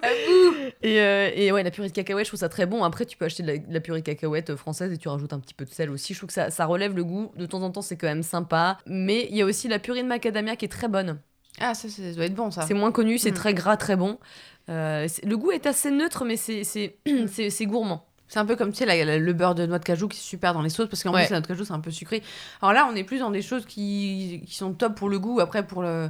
Et, 0.83 1.01
euh, 1.01 1.31
et 1.35 1.53
ouais, 1.53 1.63
la 1.63 1.71
purée 1.71 1.89
de 1.89 1.93
cacahuètes, 1.93 2.27
je 2.27 2.31
trouve 2.31 2.41
ça 2.41 2.49
très 2.49 2.67
bon. 2.67 2.85
Après, 2.85 3.07
tu 3.07 3.17
peux 3.17 3.25
acheter 3.25 3.43
de 3.43 3.49
la, 3.49 3.59
de 3.59 3.73
la 3.73 3.81
purée 3.81 4.01
de 4.01 4.07
cacahuètes 4.07 4.55
française 4.57 4.93
et 4.93 4.99
tu 4.99 5.09
rajoutes 5.09 5.33
un 5.33 5.39
petit 5.41 5.55
peu 5.55 5.65
de 5.65 5.71
sel 5.71 5.91
aussi. 5.91 6.15
Je 6.15 6.19
trouve 6.19 6.29
que 6.29 6.35
ça, 6.35 6.51
ça 6.51 6.67
relève 6.67 6.95
le 6.97 7.05
goût. 7.05 7.31
De 7.37 7.47
temps 7.47 7.63
en 7.63 7.71
temps, 7.71 7.83
c'est 7.83 7.97
quand 7.97 8.07
même 8.09 8.23
sympa. 8.23 8.79
Mais 8.87 9.27
il 9.31 9.37
y 9.37 9.43
a 9.43 9.45
aussi 9.45 9.69
la 9.69 9.79
purée 9.79 10.03
de 10.03 10.09
macadamia 10.09 10.57
qui 10.57 10.65
est 10.65 10.69
très 10.69 10.89
bonne. 10.89 11.21
ah 11.61 11.75
ça, 11.75 11.89
ça 11.89 12.13
doit 12.13 12.25
être 12.25 12.35
bon 12.35 12.51
ça 12.51 12.63
C'est 12.67 12.75
moins 12.75 12.93
connu, 12.93 13.19
c'est 13.19 13.31
Mm. 13.31 13.35
très 13.35 13.55
gras, 13.55 13.77
très 13.77 13.97
bon. 13.97 14.19
Euh, 14.71 15.09
le 15.25 15.37
goût 15.37 15.51
est 15.51 15.67
assez 15.67 15.91
neutre, 15.91 16.25
mais 16.25 16.37
c'est 16.37 16.65
c'est- 16.65 16.97
c'est 17.27 17.51
c'est 17.51 17.67
gourmand. 17.67 18.07
C'est 18.29 18.39
un 18.39 18.47
peu 18.47 18.55
comme 18.55 18.71
tu 18.71 18.77
sais 18.79 18.87
la- 18.87 19.05
la- 19.05 19.19
le 19.19 19.33
beurre 19.33 19.57
de 19.57 19.67
noix 19.67 19.81
de 19.81 19.85
cajou 19.85 20.07
qui 20.07 20.17
est 20.17 20.21
super 20.23 20.55
dans 20.55 20.63
les 20.63 20.69
sauces 20.71 20.89
parce 20.89 21.03
qu'en 21.03 21.13
Ouais. 21.13 21.25
plus 21.25 21.31
la 21.33 21.39
noix 21.39 21.41
de 21.43 21.47
cajou 21.49 21.65
c'est 21.65 21.73
un 21.73 21.81
peu 21.81 21.91
sucré. 21.91 22.23
Alors 22.63 22.73
là 22.73 22.89
on 22.91 22.95
est 22.95 23.03
plus 23.03 23.19
dans 23.19 23.33
des 23.33 23.43
choses 23.43 23.67
qui, 23.67 24.43
qui 24.47 24.55
sont 24.55 24.73
top 24.73 24.95
pour 24.95 25.09
le 25.09 25.19
goût 25.19 25.41
après 25.41 25.67
pour 25.67 25.83
le 25.83 26.09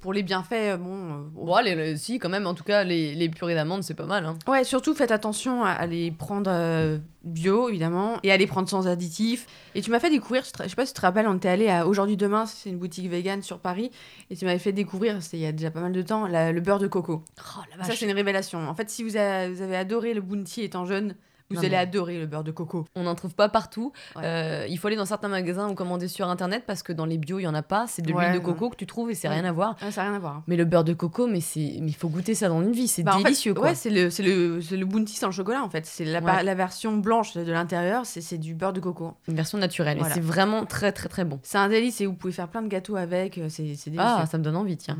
pour 0.00 0.12
les 0.12 0.22
bienfaits, 0.22 0.52
euh, 0.52 0.76
bon. 0.76 0.94
euh, 0.94 1.18
bon. 1.32 1.44
Bon, 1.46 1.58
les, 1.62 1.74
les- 1.74 1.96
si, 1.96 2.18
quand 2.18 2.28
même, 2.28 2.46
en 2.46 2.54
tout 2.54 2.64
cas, 2.64 2.84
les, 2.84 3.14
les 3.14 3.28
purées 3.28 3.54
d'amandes, 3.54 3.82
c'est 3.82 3.94
pas 3.94 4.06
mal. 4.06 4.24
Hein. 4.26 4.36
Ouais, 4.46 4.64
surtout 4.64 4.94
faites 4.94 5.10
attention 5.12 5.62
à, 5.64 5.70
à 5.70 5.86
les 5.86 6.10
prendre 6.10 6.50
euh, 6.52 6.98
bio, 7.24 7.68
évidemment, 7.68 8.18
et 8.22 8.32
à 8.32 8.36
les 8.36 8.46
prendre 8.46 8.68
sans 8.68 8.88
additifs. 8.88 9.46
Et 9.74 9.82
tu 9.82 9.90
m'as 9.90 10.00
fait 10.00 10.10
découvrir, 10.10 10.42
je, 10.44 10.68
sais 10.68 10.74
pas 10.76 10.86
si 10.86 10.92
tu 10.92 10.96
te 11.00 11.02
rappelles, 11.06 11.26
on 11.28 11.36
était 11.36 11.48
allé 11.48 11.68
à 11.68 11.86
Aujourd'hui 11.86 12.16
Demain, 12.16 12.46
c'est 12.46 12.70
une 12.70 12.78
boutique 12.78 13.08
vegan 13.10 13.42
sur 13.42 13.58
Paris, 13.58 13.90
et 14.30 14.36
tu 14.36 14.44
m'avais 14.44 14.58
fait 14.58 14.72
découvrir, 14.72 15.22
c'était 15.22 15.36
il 15.36 15.42
y 15.42 15.46
a 15.46 15.52
déjà 15.52 15.70
pas 15.70 15.80
mal 15.80 15.92
de 15.92 16.02
temps, 16.02 16.26
la- 16.26 16.52
le 16.52 16.60
beurre 16.60 16.78
de 16.78 16.86
coco. 16.86 17.22
Oh 17.38 17.60
la 17.78 17.84
Ça, 17.84 17.92
c'est 17.94 18.06
une 18.06 18.12
révélation. 18.14 18.68
En 18.68 18.74
fait, 18.74 18.88
si 18.90 19.02
vous, 19.04 19.16
a- 19.16 19.48
vous 19.48 19.60
avez 19.62 19.76
adoré 19.76 20.14
le 20.14 20.20
bounty 20.20 20.62
étant 20.62 20.86
jeune, 20.86 21.14
vous 21.50 21.56
Non, 21.56 21.62
allez 21.62 21.76
adorer 21.76 22.18
le 22.18 22.26
beurre 22.26 22.44
de 22.44 22.52
coco. 22.52 22.86
On 22.94 23.02
n'en 23.02 23.14
trouve 23.14 23.34
pas 23.34 23.48
partout. 23.48 23.92
Ouais. 24.16 24.22
Euh, 24.24 24.66
il 24.68 24.78
faut 24.78 24.86
aller 24.86 24.96
dans 24.96 25.04
certains 25.06 25.28
magasins 25.28 25.68
ou 25.68 25.74
commander 25.74 26.08
sur 26.08 26.28
internet 26.28 26.64
parce 26.66 26.82
que 26.82 26.92
dans 26.92 27.06
les 27.06 27.18
bio, 27.18 27.38
il 27.38 27.42
y 27.42 27.46
en 27.48 27.54
a 27.54 27.62
pas. 27.62 27.86
C'est 27.88 28.02
de 28.02 28.12
Ouais, 28.12 28.30
l'huile 28.30 28.40
de 28.40 28.44
coco 28.44 28.70
que 28.70 28.76
tu 28.76 28.86
trouves 28.86 29.10
et 29.10 29.14
c'est 29.14 29.28
rien 29.28 29.44
à 29.44 29.52
voir. 29.52 29.76
Ah, 29.80 29.90
ça 29.90 30.02
rien 30.02 30.14
à 30.14 30.18
voir. 30.18 30.42
Mais 30.46 30.56
le 30.56 30.64
beurre 30.64 30.84
de 30.84 30.92
coco, 30.94 31.26
mais 31.26 31.40
il 31.56 31.94
faut 31.94 32.08
goûter 32.08 32.34
ça 32.34 32.48
dans 32.48 32.62
une 32.62 32.72
vie. 32.72 32.88
C'est 32.88 33.02
Bah, 33.02 33.14
en 33.14 33.18
fait, 33.18 33.24
délicieux, 33.24 33.54
quoi. 33.54 33.68
Ouais, 33.68 33.74
c'est 33.74 33.90
le, 33.90 34.10
c'est 34.10 34.22
le, 34.22 34.60
c'est 34.60 34.76
le 34.76 34.86
bounty 34.86 35.14
sans 35.16 35.30
chocolat, 35.30 35.62
en 35.62 35.70
fait. 35.70 35.86
C'est 35.86 36.04
la, 36.04 36.20
version 36.54 36.96
blanche 36.96 37.34
de 37.34 37.50
l'intérieur, 37.52 38.06
c'est 38.06 38.20
c'est 38.20 38.38
du 38.38 38.54
beurre 38.54 38.72
de 38.72 38.80
coco. 38.80 39.14
Une 39.28 39.34
version 39.34 39.58
naturelle. 39.58 39.98
Voilà. 39.98 40.12
Et 40.12 40.14
c'est 40.14 40.24
vraiment 40.24 40.66
très, 40.66 40.92
très, 40.92 41.08
très 41.08 41.24
bon. 41.24 41.40
C'est 41.42 41.58
un 41.58 41.68
délice 41.68 42.00
et 42.00 42.06
vous 42.06 42.14
pouvez 42.14 42.32
faire 42.32 42.48
plein 42.48 42.62
de 42.62 42.68
gâteaux 42.68 42.96
avec, 42.96 43.38
euh, 43.38 43.48
c'est 43.48 43.74
c'est 43.76 43.90
délicieux. 43.90 43.98
Ah, 43.98 44.26
ça 44.26 44.38
me 44.38 44.42
donne 44.44 44.56
envie, 44.56 44.76
tiens. 44.76 44.98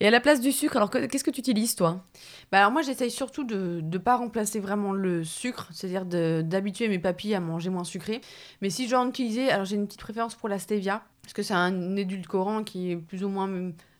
Et 0.00 0.06
à 0.06 0.10
la 0.10 0.20
place 0.20 0.40
du 0.42 0.52
sucre, 0.52 0.76
alors 0.76 0.90
que- 0.90 1.06
qu'est-ce 1.06 1.24
que 1.24 1.30
tu 1.30 1.40
utilises, 1.40 1.74
toi? 1.74 2.04
Bah 2.52 2.58
alors 2.58 2.70
moi 2.70 2.82
j'essaye 2.82 3.10
surtout 3.10 3.44
de 3.44 3.80
ne 3.82 3.98
pas 3.98 4.16
remplacer 4.16 4.60
vraiment 4.60 4.92
le 4.92 5.24
sucre, 5.24 5.68
c'est-à-dire 5.72 6.04
d'habituer 6.44 6.88
mes 6.88 6.98
papilles 6.98 7.34
à 7.34 7.40
manger 7.40 7.70
moins 7.70 7.84
sucré. 7.84 8.20
Mais 8.60 8.68
si 8.68 8.84
je 8.84 8.90
dois 8.90 9.00
en 9.00 9.08
utiliser, 9.08 9.50
alors 9.50 9.64
j'ai 9.64 9.76
une 9.76 9.86
petite 9.86 10.00
préférence 10.00 10.34
pour 10.34 10.48
la 10.50 10.58
stevia, 10.58 11.02
parce 11.22 11.32
que 11.32 11.42
c'est 11.42 11.54
un 11.54 11.96
édulcorant 11.96 12.62
qui 12.62 12.92
est 12.92 12.96
plus 12.96 13.24
ou 13.24 13.28
moins 13.30 13.48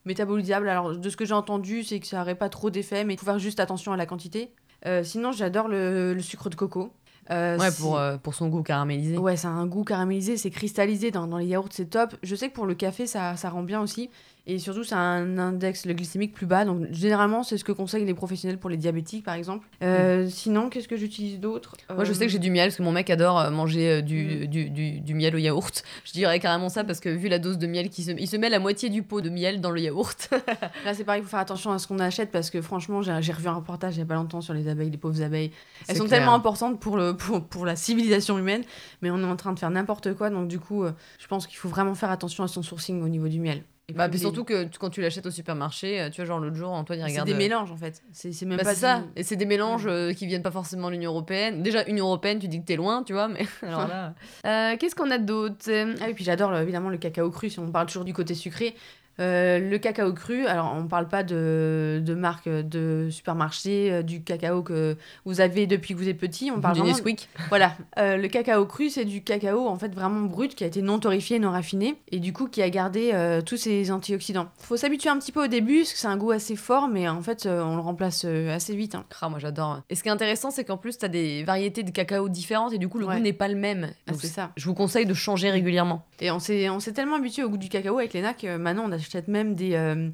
métabolisable. 0.05 0.69
Alors 0.69 0.97
de 0.97 1.09
ce 1.11 1.17
que 1.17 1.25
j'ai 1.25 1.35
entendu, 1.35 1.83
c'est 1.83 1.99
que 1.99 2.07
ça 2.07 2.19
n'aurait 2.19 2.35
pas 2.35 2.49
trop 2.51 2.69
d'effet, 2.71 3.05
mais 3.05 3.15
il 3.15 3.19
faut 3.19 3.27
faire 3.27 3.39
juste 3.39 3.59
attention 3.61 3.93
à 3.93 3.97
la 3.97 4.05
quantité. 4.07 4.51
Euh, 4.85 5.03
sinon 5.03 5.33
j'adore 5.33 5.67
le, 5.69 6.13
le 6.13 6.21
sucre 6.23 6.51
de 6.51 6.55
coco. 6.57 6.93
Euh, 7.31 7.59
Ouais, 7.59 7.71
pour, 7.81 7.99
euh, 7.99 8.19
pour 8.19 8.35
son 8.35 8.49
goût 8.49 8.63
caramélisé. 8.63 9.19
Ouais, 9.19 9.37
ça 9.37 9.49
a 9.49 9.51
un 9.51 9.67
goût 9.67 9.83
caramélisé, 9.83 10.37
c'est 10.37 10.51
cristallisé 10.51 11.11
dans, 11.11 11.27
dans 11.27 11.39
les 11.39 11.47
yaourts, 11.47 11.71
c'est 11.73 11.91
top. 11.91 12.15
Je 12.23 12.37
sais 12.37 12.51
que 12.51 12.55
pour 12.55 12.67
le 12.67 12.75
café, 12.77 13.09
ça, 13.09 13.35
ça 13.37 13.51
rend 13.51 13.65
bien 13.65 13.81
aussi. 13.81 14.11
Et 14.49 14.61
surtout, 14.61 14.85
ça 14.85 14.97
a 14.97 15.01
un 15.01 15.39
index 15.39 15.87
glycémique 15.89 16.33
plus 16.33 16.47
bas. 16.47 16.65
Donc, 16.65 16.87
généralement, 16.93 17.43
c'est 17.43 17.59
ce 17.59 17.65
que 17.65 17.73
conseillent 17.73 18.05
les 18.05 18.15
professionnels 18.15 18.59
pour 18.59 18.71
les 18.71 18.77
diabétiques, 18.77 19.25
par 19.25 19.35
exemple. 19.35 19.67
Euh, 19.83 20.29
Sinon, 20.29 20.71
qu'est-ce 20.71 20.87
que 20.87 20.97
j'utilise 20.97 21.41
d'autre 21.41 21.77
Moi, 21.93 22.05
je 22.05 22.13
sais 22.13 22.27
que 22.27 22.33
j'ai 22.33 22.39
du 22.39 22.53
miel 22.53 22.69
parce 22.69 22.77
que 22.77 22.85
mon 22.85 22.93
mec 22.93 23.11
adore 23.11 23.41
euh, 23.41 23.51
manger 23.51 23.91
euh, 23.91 24.03
du, 24.03 24.47
du, 24.47 24.71
du, 24.71 25.01
du 25.01 25.15
miel 25.15 25.35
au 25.35 25.39
yaourt. 25.39 25.83
Je 26.05 26.13
dirais 26.13 26.39
carrément 26.39 26.69
ça 26.69 26.85
parce 26.85 27.01
que 27.01 27.09
vu 27.09 27.29
la 27.29 27.41
dose 27.41 27.59
de 27.59 27.67
miel 27.67 27.91
qui 27.91 28.05
se, 28.05 28.13
il 28.13 28.29
se 28.29 28.37
met 28.37 28.49
la 28.49 28.61
moitié 28.61 28.89
du 28.89 29.03
pot 29.03 29.21
de 29.21 29.31
miel 29.31 29.61
dans 29.61 29.71
le 29.71 29.81
yaourt. 29.81 30.31
Là, 30.85 30.95
c'est 30.95 31.03
pareil, 31.03 31.23
il 31.23 31.25
faut 31.25 31.31
faire 31.31 31.41
attention 31.41 31.73
à 31.73 31.81
ce 31.81 31.89
qu'on 31.89 31.99
achète 31.99 32.31
parce 32.31 32.51
que 32.51 32.63
franchement, 32.63 33.03
j'ai 33.03 33.33
revu 33.33 33.49
un 33.49 33.55
reportage 33.55 33.97
il 33.97 33.99
y 33.99 34.03
a 34.03 34.07
pas 34.07 34.15
longtemps 34.15 34.41
sur 34.41 34.55
les 34.55 34.69
abeilles, 34.69 34.91
les 34.91 34.97
pauvres 34.97 35.23
abeilles. 35.23 35.51
Elles 35.89 35.97
sont 35.97 36.05
clair. 36.05 36.19
tellement 36.21 36.35
importantes 36.35 36.79
pour, 36.79 36.97
le, 36.97 37.17
pour, 37.17 37.45
pour 37.45 37.67
la 37.67 37.75
civilisation 37.75 38.39
humaine, 38.39 38.63
mais 39.03 39.11
on 39.11 39.19
est 39.19 39.25
en 39.25 39.37
train 39.37 39.53
de 39.53 39.59
faire 39.59 39.71
n'importe 39.71 40.15
quoi. 40.15 40.31
Donc, 40.31 40.47
du 40.47 40.61
coup, 40.61 40.85
euh, 40.85 40.93
je 41.19 41.27
pense 41.27 41.49
qu'il 41.49 41.59
faut 41.59 41.69
vraiment 41.69 41.95
faire 41.95 42.11
attention 42.11 42.45
à 42.45 42.49
son 42.49 42.63
sourcing 42.63 43.03
au 43.03 43.09
niveau 43.09 43.27
du 43.27 43.41
miel. 43.41 43.63
Et 43.89 43.93
Bah, 43.93 44.09
puis 44.09 44.19
surtout 44.19 44.43
que 44.43 44.65
tu- 44.65 44.79
quand 44.81 44.91
tu 44.91 45.01
l'achètes 45.01 45.27
au 45.27 45.31
supermarché, 45.31 46.01
euh, 46.01 46.11
tu 46.11 46.17
vois, 46.21 46.25
genre 46.27 46.41
l'autre 46.41 46.57
jour, 46.57 46.71
Antoine, 46.71 46.99
il 46.99 47.03
c'est 47.03 47.09
regarde. 47.11 47.29
des 47.29 47.35
euh, 47.35 47.39
mélanges 47.39 47.71
en 47.71 47.77
fait. 47.77 48.03
C'est 48.13 48.33
c'est 48.33 48.45
même 48.45 48.57
Bah, 48.59 48.65
pas 48.65 48.75
c'est 48.75 48.81
ça. 48.81 48.99
du- 48.99 49.21
Et 49.21 49.23
c'est 49.23 49.37
des 49.37 49.47
mélanges 49.47 49.87
euh, 49.87 50.13
qui 50.13 50.27
viennent 50.27 50.43
pas 50.43 50.51
forcément 50.51 50.89
de 50.89 50.93
l'Union 50.95 51.13
Européenne. 51.13 51.63
Déjà, 51.63 51.87
Union 51.87 52.07
Européenne, 52.07 52.41
tu 52.41 52.49
dis 52.49 52.61
que 52.61 52.65
t'es 52.67 52.75
loin, 52.75 53.05
tu 53.05 53.13
vois, 53.13 53.29
mais 53.29 53.47
alors 53.63 53.87
là. 53.89 54.15
Euh, 54.45 54.77
Qu'est-ce 54.77 54.97
qu'on 54.97 55.11
a 55.13 55.19
d'autre? 55.19 55.71
Ah 56.01 56.05
oui, 56.09 56.15
puis 56.15 56.25
j'adore 56.25 56.57
évidemment 56.57 56.89
le 56.89 56.99
cacao 56.99 57.31
cru, 57.31 57.49
si 57.49 57.61
on 57.61 57.71
parle 57.71 57.87
toujours 57.87 58.05
du 58.05 58.13
côté 58.13 58.35
sucré. 58.35 58.75
Euh, 59.21 59.59
le 59.59 59.79
cacao 59.79 60.13
cru, 60.13 60.47
alors 60.47 60.75
on 60.77 60.87
parle 60.87 61.09
pas 61.09 61.23
de, 61.23 62.03
de 62.05 62.15
marque 62.15 62.49
de 62.49 63.09
supermarché, 63.11 63.93
euh, 63.93 64.03
du 64.03 64.23
cacao 64.23 64.63
que 64.63 64.97
vous 65.25 65.41
avez 65.41 65.67
depuis 65.67 65.95
que 65.95 65.99
vous 65.99 66.09
êtes 66.09 66.19
petit, 66.19 66.51
on 66.55 66.61
parle 66.61 66.75
du 66.75 66.81
vraiment... 66.81 66.95
Nesquik. 66.97 67.29
Voilà, 67.49 67.75
Euh, 67.99 68.17
le 68.17 68.29
cacao 68.29 68.65
cru, 68.67 68.91
c'est 68.91 69.05
du 69.05 69.23
cacao 69.23 69.67
en 69.69 69.77
fait 69.79 69.95
vraiment 69.95 70.21
brut 70.23 70.55
qui 70.55 70.65
a 70.65 70.67
été 70.67 70.83
non 70.83 70.99
torréfié, 70.99 71.39
non 71.39 71.51
raffiné, 71.51 71.97
et 72.13 72.19
du 72.19 72.33
coup 72.33 72.47
qui 72.49 72.63
a 72.63 72.71
gardé 72.71 73.13
tous 73.47 73.57
ses 73.57 73.91
antioxydants. 73.91 74.49
Faut 74.59 74.77
s'habituer 74.77 75.11
un 75.11 75.19
petit 75.19 75.33
peu 75.33 75.45
au 75.45 75.49
début, 75.49 75.79
parce 75.79 75.93
que 75.93 75.99
c'est 75.99 76.07
un 76.09 76.17
goût 76.17 76.31
assez 76.33 76.57
fort, 76.57 76.89
mais 76.89 77.09
en 77.09 77.23
fait 77.23 77.47
on 77.47 77.75
le 77.77 77.81
remplace 77.83 78.25
assez 78.25 78.77
vite. 78.77 78.95
hein. 78.95 79.05
Ah, 79.21 79.29
moi 79.29 79.39
j'adore. 79.39 79.81
Et 79.91 79.95
ce 79.95 80.03
qui 80.03 80.09
est 80.09 80.13
intéressant, 80.13 80.51
c'est 80.51 80.65
qu'en 80.65 80.77
plus, 80.77 80.99
t'as 80.99 81.09
des 81.09 81.43
variétés 81.43 81.83
de 81.83 81.91
cacao 81.91 82.29
différentes 82.29 82.73
et 82.73 82.79
du 82.79 82.89
coup, 82.89 82.99
le 82.99 83.07
Ouais. 83.07 83.17
goût 83.17 83.23
n'est 83.23 83.33
pas 83.33 83.49
le 83.49 83.55
même. 83.57 83.91
Ah, 84.07 84.13
c'est 84.19 84.27
ça. 84.29 84.51
Je 84.57 84.65
vous 84.67 84.75
conseille 84.75 85.07
de 85.07 85.15
changer 85.15 85.51
régulièrement. 85.51 86.05
Et 86.21 86.31
on 86.31 86.39
s'est, 86.39 86.69
tellement 86.95 87.17
habitué 87.17 87.43
au 87.45 87.49
goût 87.49 87.57
du 87.59 87.69
cacao 87.69 87.99
avec 87.99 88.13
Léna 88.13 88.35
que 88.35 88.57
maintenant 88.57 88.85
on 88.87 88.93
achète 89.09 89.29
même 89.29 89.55
des... 89.55 89.75
euh, 89.75 90.09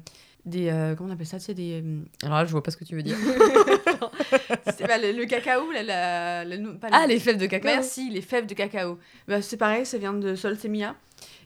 des 0.45 0.69
euh, 0.69 0.93
comment 0.95 1.09
on 1.09 1.13
appelle 1.13 1.25
ça 1.25 1.39
sais, 1.39 1.53
des, 1.53 1.81
euh, 1.81 1.99
Alors 2.23 2.39
là, 2.39 2.45
je 2.45 2.51
vois 2.51 2.61
pas 2.63 2.71
ce 2.71 2.77
que 2.77 2.83
tu 2.83 2.95
veux 2.95 3.03
dire. 3.03 3.15
C'est 4.77 4.87
le, 5.01 5.17
le 5.17 5.25
cacao, 5.25 5.71
la, 5.71 5.83
la, 5.83 6.43
la- 6.45 6.73
pas 6.73 6.87
ah, 6.91 7.03
le- 7.07 7.13
les 7.13 7.19
fèves 7.19 7.37
de 7.37 7.45
cacao. 7.45 7.71
Merci, 7.71 8.09
les 8.09 8.21
fèves 8.21 8.45
de 8.45 8.53
cacao. 8.53 8.99
Bah, 9.27 9.41
c'est 9.41 9.57
pareil, 9.57 9.85
ça 9.85 9.97
vient 9.97 10.13
de 10.13 10.35
Soltemia. 10.35 10.95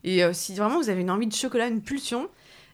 Et 0.03 0.23
euh, 0.23 0.33
si 0.33 0.55
vraiment 0.55 0.77
vous 0.81 0.89
avez 0.89 1.01
une 1.01 1.11
envie 1.11 1.27
de 1.27 1.33
chocolat, 1.33 1.67
une 1.67 1.81
pulsion, 1.81 2.27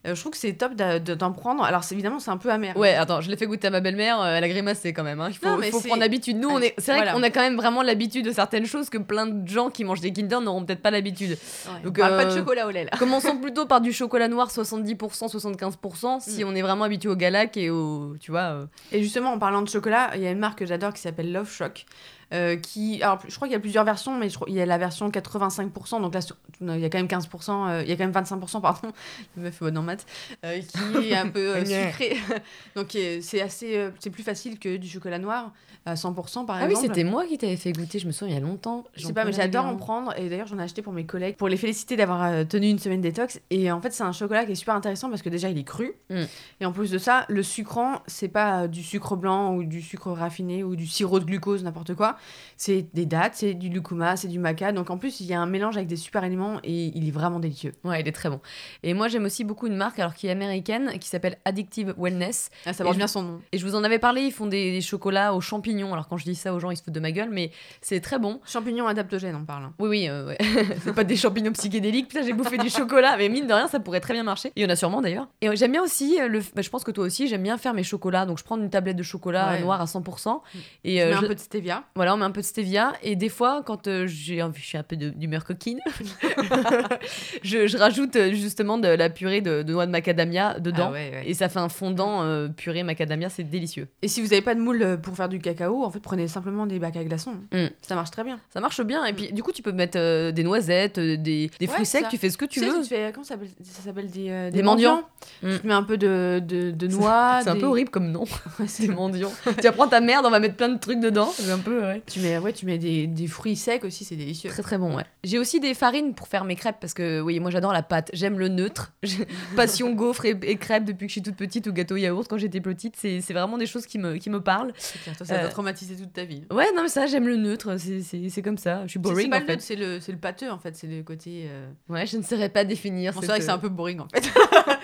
je 0.05 0.19
trouve 0.19 0.31
que 0.33 0.37
c'est 0.37 0.53
top 0.53 0.73
de- 0.75 1.13
d'en 1.15 1.31
prendre. 1.31 1.63
Alors 1.63 1.81
évidemment, 1.91 2.19
c'est 2.19 2.31
un 2.31 2.37
peu 2.37 2.49
amer. 2.51 2.75
Ouais, 2.77 2.93
attends, 2.95 3.21
je 3.21 3.29
l'ai 3.29 3.37
fait 3.37 3.45
goûter 3.45 3.67
à 3.67 3.69
ma 3.69 3.79
belle-mère, 3.79 4.19
euh, 4.21 4.35
elle 4.35 4.43
a 4.43 4.49
grimacé 4.49 4.91
quand 4.93 5.03
même. 5.03 5.21
hein. 5.21 5.27
Il 5.29 5.35
faut, 5.37 5.45
Non, 5.47 5.57
mais 5.57 5.67
il 5.67 5.71
faut 5.71 5.79
prendre 5.79 6.01
l'habitude. 6.01 6.37
Nous, 6.37 6.49
on 6.49 6.59
est, 6.59 6.73
c'est 6.77 6.91
vrai 6.91 7.01
Voilà. 7.01 7.13
qu'on 7.13 7.23
a 7.23 7.29
quand 7.29 7.41
même 7.41 7.55
vraiment 7.55 7.81
l'habitude 7.83 8.25
de 8.25 8.31
certaines 8.31 8.65
choses 8.65 8.89
que 8.89 8.97
plein 8.97 9.25
de 9.27 9.47
gens 9.47 9.69
qui 9.69 9.83
mangent 9.85 10.01
des 10.01 10.11
Kinder 10.11 10.41
n'auront 10.41 10.65
peut-être 10.65 10.81
pas 10.81 10.91
l'habitude. 10.91 11.31
Ouais, 11.31 11.71
on 11.81 11.83
Donc, 11.85 11.97
pas 11.99 12.25
de 12.25 12.31
euh, 12.31 12.35
chocolat 12.37 12.67
au 12.67 12.71
lait 12.71 12.83
là. 12.85 12.91
Commençons 12.99 13.37
plutôt 13.37 13.65
par 13.65 13.79
du 13.81 13.93
chocolat 13.93 14.27
noir 14.27 14.49
70%, 14.51 15.27
75%, 15.29 16.19
si 16.19 16.43
Mm. 16.43 16.47
on 16.47 16.55
est 16.55 16.61
vraiment 16.61 16.83
habitué 16.83 17.09
au 17.09 17.15
galac 17.15 17.55
et 17.57 17.69
au. 17.69 18.15
Tu 18.19 18.31
vois. 18.31 18.41
euh, 18.41 18.65
Et 18.91 19.01
justement, 19.03 19.31
en 19.31 19.39
parlant 19.39 19.61
de 19.61 19.69
chocolat, 19.69 20.11
il 20.15 20.21
y 20.21 20.27
a 20.27 20.31
une 20.31 20.39
marque 20.39 20.59
que 20.59 20.65
j'adore 20.65 20.93
qui 20.93 21.01
s'appelle 21.01 21.31
Love 21.31 21.49
Shock. 21.49 21.85
Euh, 22.33 22.55
qui, 22.55 23.01
alors, 23.03 23.19
je 23.27 23.35
crois 23.35 23.47
qu'il 23.47 23.53
y 23.53 23.57
a 23.57 23.59
plusieurs 23.59 23.83
versions, 23.85 24.17
mais 24.17 24.29
je 24.29 24.35
crois- 24.35 24.47
il 24.49 24.55
y 24.55 24.61
a 24.61 24.65
la 24.65 24.77
version 24.77 25.09
85%, 25.11 25.99
donc 26.01 26.13
là, 26.13 26.21
sur- 26.21 26.35
il 26.61 26.79
y 26.79 26.85
a 26.85 26.89
quand 26.89 26.97
même 26.97 27.07
15%, 27.07 27.67
euh, 27.67 27.81
il 27.83 27.89
y 27.89 27.91
a 27.91 27.95
quand 27.95 28.03
même 28.03 28.11
25%, 28.11 28.61
pardon, 28.61 28.91
le 29.37 29.43
meuf 29.43 29.55
est 29.55 29.59
bonne 29.65 29.77
en 29.77 29.83
maths, 29.83 30.05
euh, 30.45 30.59
qui 30.99 31.09
est 31.11 31.15
un 31.15 31.29
peu 31.29 31.53
sucré. 31.65 32.17
donc 32.75 32.97
c'est 33.21 33.41
assez, 33.41 33.89
c'est 33.99 34.09
plus 34.09 34.23
facile 34.23 34.59
que 34.59 34.77
du 34.77 34.87
chocolat 34.87 35.19
noir 35.19 35.51
à 35.85 35.95
100% 35.95 36.45
par 36.45 36.55
Ah 36.55 36.59
oui, 36.65 36.71
exemple. 36.71 36.87
c'était 36.87 37.03
moi 37.03 37.25
qui 37.25 37.37
t'avais 37.37 37.57
fait 37.57 37.73
goûter, 37.73 37.99
je 37.99 38.07
me 38.07 38.13
souviens 38.13 38.35
il 38.37 38.39
y 38.39 38.41
a 38.41 38.45
longtemps. 38.45 38.85
Je 38.95 39.05
sais 39.05 39.11
pas, 39.11 39.25
mais 39.25 39.33
j'adore 39.33 39.65
en 39.65 39.75
prendre. 39.75 40.17
Et 40.17 40.29
d'ailleurs, 40.29 40.47
j'en 40.47 40.57
ai 40.57 40.63
acheté 40.63 40.81
pour 40.81 40.93
mes 40.93 41.05
collègues 41.05 41.35
pour 41.35 41.49
les 41.49 41.57
féliciter 41.57 41.97
d'avoir 41.97 42.47
tenu 42.47 42.69
une 42.69 42.79
semaine 42.79 43.01
détox. 43.01 43.41
Et 43.49 43.69
en 43.69 43.81
fait, 43.81 43.91
c'est 43.91 44.03
un 44.03 44.13
chocolat 44.13 44.45
qui 44.45 44.53
est 44.53 44.55
super 44.55 44.75
intéressant 44.75 45.09
parce 45.09 45.21
que 45.21 45.27
déjà, 45.27 45.49
il 45.49 45.57
est 45.57 45.65
cru. 45.65 45.91
Mm. 46.09 46.21
Et 46.61 46.65
en 46.65 46.71
plus 46.71 46.89
de 46.89 46.97
ça, 46.97 47.25
le 47.27 47.43
sucrant, 47.43 48.01
c'est 48.07 48.29
pas 48.29 48.69
du 48.69 48.81
sucre 48.81 49.17
blanc 49.17 49.55
ou 49.55 49.65
du 49.65 49.81
sucre 49.81 50.11
raffiné 50.11 50.63
ou 50.63 50.77
du 50.77 50.87
sirop 50.87 51.19
de 51.19 51.25
glucose, 51.25 51.65
n'importe 51.65 51.95
quoi. 51.95 52.15
C'est 52.57 52.85
des 52.93 53.05
dattes, 53.05 53.33
c'est 53.35 53.53
du 53.53 53.69
lucuma, 53.69 54.15
c'est 54.15 54.27
du 54.27 54.39
maca. 54.39 54.71
Donc 54.71 54.89
en 54.89 54.97
plus, 54.97 55.19
il 55.19 55.25
y 55.25 55.33
a 55.33 55.39
un 55.41 55.45
mélange 55.45 55.75
avec 55.75 55.87
des 55.87 55.95
super 55.95 56.23
aliments 56.23 56.59
et 56.63 56.91
il 56.95 57.07
est 57.07 57.11
vraiment 57.11 57.39
délicieux. 57.39 57.73
Ouais, 57.83 58.01
il 58.01 58.07
est 58.07 58.11
très 58.11 58.29
bon. 58.29 58.39
Et 58.83 58.93
moi, 58.93 59.07
j'aime 59.07 59.25
aussi 59.25 59.43
beaucoup 59.43 59.67
une 59.67 59.75
marque 59.75 59.99
alors 59.99 60.13
qui 60.13 60.27
est 60.27 60.31
américaine 60.31 60.91
qui 60.99 61.09
s'appelle 61.09 61.37
Addictive 61.45 61.93
Wellness. 61.97 62.49
Ah, 62.65 62.73
ça 62.73 62.83
Et 62.83 62.85
porte 62.85 62.93
je- 62.95 62.99
bien 62.99 63.07
son 63.07 63.23
nom. 63.23 63.41
Et 63.51 63.57
je 63.57 63.65
vous 63.65 63.75
en 63.75 63.83
avais 63.83 63.99
parlé, 63.99 64.21
ils 64.21 64.31
font 64.31 64.45
des, 64.45 64.71
des 64.71 64.81
chocolats 64.81 65.33
aux 65.33 65.41
champignons. 65.41 65.93
Alors 65.93 66.07
quand 66.07 66.17
je 66.17 66.25
dis 66.25 66.35
ça 66.35 66.53
aux 66.53 66.59
gens, 66.59 66.71
ils 66.71 66.77
se 66.77 66.83
foutent 66.83 66.93
de 66.93 66.99
ma 66.99 67.11
gueule, 67.11 67.29
mais 67.31 67.51
c'est 67.81 67.99
très 67.99 68.19
bon. 68.19 68.39
Champignons 68.45 68.87
adaptogènes, 68.87 69.35
on 69.35 69.45
parle. 69.45 69.71
Oui, 69.79 69.89
oui, 69.89 70.09
euh, 70.09 70.27
ouais. 70.27 70.37
c'est 70.83 70.93
pas 70.93 71.03
des 71.03 71.15
champignons 71.17 71.51
psychédéliques. 71.53 72.07
Putain, 72.09 72.21
j'ai 72.23 72.33
bouffé 72.33 72.57
du 72.57 72.69
chocolat, 72.69 73.15
mais 73.17 73.29
mine 73.29 73.47
de 73.47 73.53
rien, 73.53 73.67
ça 73.67 73.79
pourrait 73.79 73.99
très 73.99 74.13
bien 74.13 74.23
marcher. 74.23 74.51
Il 74.55 74.63
y 74.63 74.65
en 74.65 74.69
a 74.69 74.75
sûrement 74.75 75.01
d'ailleurs. 75.01 75.27
Et 75.41 75.49
euh, 75.49 75.55
j'aime 75.55 75.71
bien 75.71 75.83
aussi, 75.83 76.19
euh, 76.21 76.27
le... 76.27 76.39
bah, 76.55 76.61
je 76.61 76.69
pense 76.69 76.83
que 76.83 76.91
toi 76.91 77.03
aussi, 77.05 77.27
j'aime 77.27 77.43
bien 77.43 77.57
faire 77.57 77.73
mes 77.73 77.83
chocolats. 77.83 78.25
Donc 78.25 78.37
je 78.37 78.43
prends 78.43 78.57
une 78.57 78.69
tablette 78.69 78.95
de 78.97 79.03
chocolat 79.03 79.51
Ouais. 79.53 79.61
noir 79.61 79.81
à 79.81 79.85
100%. 79.85 80.41
Et 80.83 80.97
Je 80.99 81.01
euh, 81.03 81.09
mets 81.09 81.13
un 81.15 81.21
je- 81.21 81.25
peu 81.27 81.35
de 81.35 81.39
stevia. 81.39 81.83
voilà, 81.95 82.12
on 82.13 82.17
met 82.17 82.25
un 82.25 82.31
peu 82.31 82.41
de 82.41 82.45
stevia. 82.45 82.93
Et 83.03 83.15
des 83.15 83.29
fois, 83.29 83.61
quand 83.65 83.87
euh, 83.87 84.05
j'ai 84.07 84.41
envie- 84.41 84.59
je 84.61 84.65
suis 84.67 84.77
un 84.77 84.83
peu 84.83 84.95
d'humeur 84.95 85.43
coquine, 85.45 85.79
je, 87.43 87.67
je 87.67 87.77
rajoute 87.77 88.15
euh, 88.15 88.33
justement 88.33 88.77
de 88.77 88.87
la 88.87 89.09
purée 89.09 89.41
de, 89.41 89.61
de 89.63 89.71
noix 89.73 89.85
de 89.85 89.91
macadamia 89.91 90.59
dedans. 90.59 90.87
Ah 90.89 90.91
ouais, 90.91 91.11
ouais. 91.11 91.23
Et 91.25 91.33
ça 91.33 91.49
fait 91.49 91.59
un 91.59 91.69
fondant 91.69 92.23
euh, 92.23 92.47
purée 92.47 92.83
macadamia, 92.83 93.29
c'est 93.29 93.43
délicieux. 93.43 93.87
Et 94.01 94.07
si 94.07 94.21
vous 94.21 94.27
n'avez 94.27 94.41
pas 94.41 94.55
de 94.55 94.59
moule 94.59 94.99
pour 95.01 95.15
faire 95.15 95.29
du 95.29 95.39
cacao, 95.39 95.83
en 95.83 95.91
fait, 95.91 95.99
prenez 95.99 96.27
simplement 96.27 96.65
des 96.65 96.79
bacs 96.79 96.97
à 96.97 97.03
glaçons. 97.03 97.35
Mm. 97.51 97.65
Ça 97.81 97.95
marche 97.95 98.11
très 98.11 98.23
bien. 98.23 98.39
Ça 98.53 98.59
marche 98.59 98.81
bien. 98.81 99.05
Et 99.05 99.13
puis, 99.13 99.31
du 99.33 99.43
coup, 99.43 99.51
tu 99.51 99.61
peux 99.61 99.71
mettre 99.71 99.97
euh, 99.99 100.31
des 100.31 100.43
noisettes, 100.43 100.99
des, 100.99 101.17
des 101.59 101.67
fruits 101.67 101.79
Ouais, 101.79 101.85
secs, 101.85 102.03
ça. 102.03 102.09
tu 102.09 102.17
fais 102.17 102.29
ce 102.29 102.37
que 102.37 102.45
tu 102.45 102.59
sais, 102.59 102.67
veux. 102.69 102.81
tu 102.83 102.89
fais, 102.89 103.11
comment 103.13 103.23
ça 103.23 103.33
s'appelle 103.35 103.49
ça 103.63 103.81
s'appelle 103.81 104.09
des, 104.09 104.27
euh, 104.29 104.51
Des 104.51 104.63
mendiants. 104.63 105.03
Mm. 105.41 105.49
Tu 105.53 105.59
te 105.61 105.67
mets 105.67 105.73
un 105.73 105.83
peu 105.83 105.97
de, 105.97 106.41
de, 106.45 106.71
de 106.71 106.87
noix. 106.87 107.39
C'est 107.43 107.49
un 107.49 107.55
peu 107.57 107.65
horrible 107.65 107.89
comme 107.89 108.11
nom, 108.11 108.25
c'est 108.67 108.87
mendiant. 108.87 109.31
tu 109.45 109.61
vas 109.63 109.71
prendre 109.71 109.91
ta 109.91 110.01
merde, 110.01 110.25
on 110.25 110.29
va 110.29 110.39
mettre 110.39 110.55
plein 110.55 110.69
de 110.69 110.79
trucs 110.79 110.99
dedans. 110.99 111.31
C'est 111.33 111.49
un 111.51 111.57
peu. 111.59 111.83
Ouais. 111.93 112.03
Tu 112.07 112.19
mets, 112.19 112.37
ouais, 112.37 112.53
tu 112.53 112.65
mets 112.65 112.77
des, 112.77 113.07
des 113.07 113.27
fruits 113.27 113.55
secs 113.55 113.83
aussi, 113.83 114.03
c'est 114.05 114.15
délicieux. 114.15 114.49
Très 114.49 114.63
très 114.63 114.77
bon, 114.77 114.95
ouais. 114.95 115.03
J'ai 115.23 115.39
aussi 115.39 115.59
des 115.59 115.73
farines 115.73 116.13
pour 116.13 116.27
faire 116.27 116.43
mes 116.43 116.55
crêpes 116.55 116.77
parce 116.81 116.93
que, 116.93 117.21
oui, 117.21 117.39
moi 117.39 117.49
j'adore 117.51 117.71
la 117.73 117.83
pâte. 117.83 118.09
J'aime 118.13 118.37
le 118.39 118.47
neutre. 118.49 118.93
Passion 119.55 119.93
gaufre 119.93 120.25
et, 120.25 120.37
et 120.43 120.57
crêpes 120.57 120.85
depuis 120.85 121.05
que 121.07 121.09
je 121.09 121.13
suis 121.13 121.21
toute 121.21 121.35
petite 121.35 121.67
ou 121.67 121.73
gâteau 121.73 121.95
yaourt 121.95 122.27
quand 122.29 122.37
j'étais 122.37 122.61
petite. 122.61 122.95
C'est 122.97 123.21
c'est 123.21 123.33
vraiment 123.33 123.57
des 123.57 123.65
choses 123.65 123.85
qui 123.85 123.99
me, 123.99 124.15
qui 124.17 124.29
me 124.29 124.41
parlent. 124.41 124.73
C'est 124.77 125.01
clair, 125.01 125.15
toi, 125.17 125.25
ça 125.25 125.35
Euh, 125.35 125.43
t'a 125.43 125.49
traumatisé 125.49 125.95
toute 125.95 126.13
ta 126.13 126.25
vie. 126.25 126.43
Ouais, 126.51 126.65
non, 126.75 126.83
mais 126.83 126.89
ça, 126.89 127.05
j'aime 127.07 127.27
le 127.27 127.37
neutre. 127.37 127.77
C'est- 127.77 128.01
C'est 128.01 128.29
c'est 128.29 128.41
comme 128.41 128.57
ça. 128.57 128.81
Je 128.83 128.89
suis 128.91 128.99
C'est- 128.99 129.07
c'est 129.07 129.13
boring 129.13 129.29
pas 129.29 129.37
en 129.37 129.39
le 129.39 129.45
fait. 129.45 129.51
neutre, 129.53 129.63
c'est 129.63 129.75
le, 129.75 129.99
c'est 129.99 130.11
le 130.11 130.17
pâteux 130.17 130.49
en 130.51 130.57
fait, 130.59 130.75
c'est 130.75 130.87
le 130.87 131.03
côté. 131.03 131.45
euh, 131.47 131.69
Ouais, 131.89 132.05
je 132.05 132.17
ne 132.17 132.23
saurais 132.23 132.49
pas 132.49 132.65
définir. 132.65 133.13
Bon, 133.13 133.21
c'est 133.21 133.27
vrai 133.27 133.39
que 133.39 133.45
c'est 133.45 133.51
un 133.51 133.57
peu 133.57 133.69
boring 133.69 133.99
en 133.99 134.07
fait. 134.07 134.23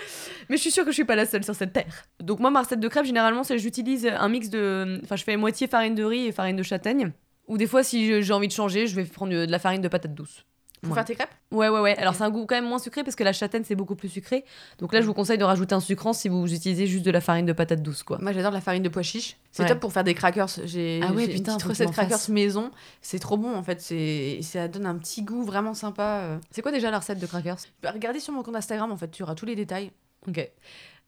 Mais 0.49 0.57
je 0.57 0.61
suis 0.61 0.71
sûre 0.71 0.83
que 0.83 0.91
je 0.91 0.95
suis 0.95 1.05
pas 1.05 1.15
la 1.15 1.25
seule 1.25 1.43
sur 1.43 1.55
cette 1.55 1.73
terre. 1.73 2.05
Donc 2.19 2.39
moi, 2.39 2.49
ma 2.49 2.61
recette 2.61 2.79
de 2.79 2.87
crêpes, 2.87 3.05
généralement, 3.05 3.43
c'est 3.43 3.57
j'utilise 3.59 4.05
un 4.07 4.29
mix 4.29 4.49
de... 4.49 4.99
Enfin, 5.03 5.15
je 5.15 5.23
fais 5.23 5.37
moitié 5.37 5.67
farine 5.67 5.95
de 5.95 6.03
riz 6.03 6.27
et 6.27 6.31
farine 6.31 6.55
de 6.55 6.63
châtaigne. 6.63 7.11
Ou 7.47 7.57
des 7.57 7.67
fois, 7.67 7.83
si 7.83 8.21
j'ai 8.21 8.33
envie 8.33 8.47
de 8.47 8.53
changer, 8.53 8.87
je 8.87 8.95
vais 8.95 9.03
prendre 9.03 9.31
de 9.31 9.45
la 9.49 9.59
farine 9.59 9.81
de 9.81 9.87
patate 9.87 10.13
douce. 10.13 10.45
Pour 10.81 10.91
Ouais. 10.91 10.95
faire 10.95 11.05
tes 11.05 11.15
crêpes? 11.15 11.29
Ouais, 11.51 11.67
ouais, 11.67 11.79
ouais. 11.81 11.97
Alors, 11.97 12.15
c'est 12.15 12.23
un 12.23 12.29
goût 12.29 12.45
quand 12.45 12.55
même 12.55 12.67
moins 12.67 12.79
sucré 12.79 13.03
parce 13.03 13.15
que 13.17 13.23
la 13.25 13.33
châtaigne, 13.33 13.63
c'est 13.65 13.75
beaucoup 13.75 13.95
plus 13.95 14.07
sucré. 14.07 14.45
Donc 14.77 14.93
là, 14.93 15.01
je 15.01 15.05
vous 15.07 15.13
conseille 15.13 15.37
de 15.37 15.43
rajouter 15.43 15.75
un 15.75 15.79
sucrant 15.81 16.13
si 16.13 16.29
vous 16.29 16.53
utilisez 16.53 16.87
juste 16.87 17.03
de 17.05 17.11
la 17.11 17.19
farine 17.21 17.45
de 17.45 17.51
patate 17.53 17.81
douce, 17.81 18.03
quoi. 18.03 18.17
Moi 18.21 18.31
j'adore 18.31 18.51
la 18.51 18.61
farine 18.61 18.81
de 18.83 18.87
pois 18.89 19.01
chiche. 19.03 19.35
C'est 19.51 19.63
Ouais. 19.63 19.69
top 19.69 19.79
pour 19.79 19.91
faire 19.91 20.03
des 20.05 20.13
crackers. 20.13 20.47
J'ai 20.65 21.01
Ah 21.03 21.11
ouais, 21.11 21.25
une 21.25 21.31
putain, 21.33 21.55
petite 21.55 21.67
recette 21.67 21.91
crackers 21.91 22.29
maison. 22.29 22.71
C'est 23.01 23.19
trop 23.19 23.35
bon 23.37 23.55
en 23.55 23.63
fait. 23.63 23.81
C'est 23.81 24.39
ça 24.41 24.67
donne 24.69 24.85
un 24.85 24.95
petit 24.97 25.23
goût 25.23 25.43
vraiment 25.43 25.73
sympa. 25.73 26.21
euh. 26.23 26.37
C'est 26.51 26.61
quoi 26.61 26.71
déjà 26.71 26.89
la 26.91 26.99
recette 26.99 27.19
de 27.19 27.25
crackers? 27.25 27.57
Bah, 27.83 27.91
Regardez 27.93 28.19
sur 28.21 28.31
mon 28.33 28.41
compte 28.43 28.55
Instagram 28.55 28.91
en 28.91 28.97
fait, 28.97 29.09
tu 29.11 29.23
auras 29.23 29.35
tous 29.35 29.45
les 29.45 29.55
détails. 29.55 29.91
Ok. 30.27 30.49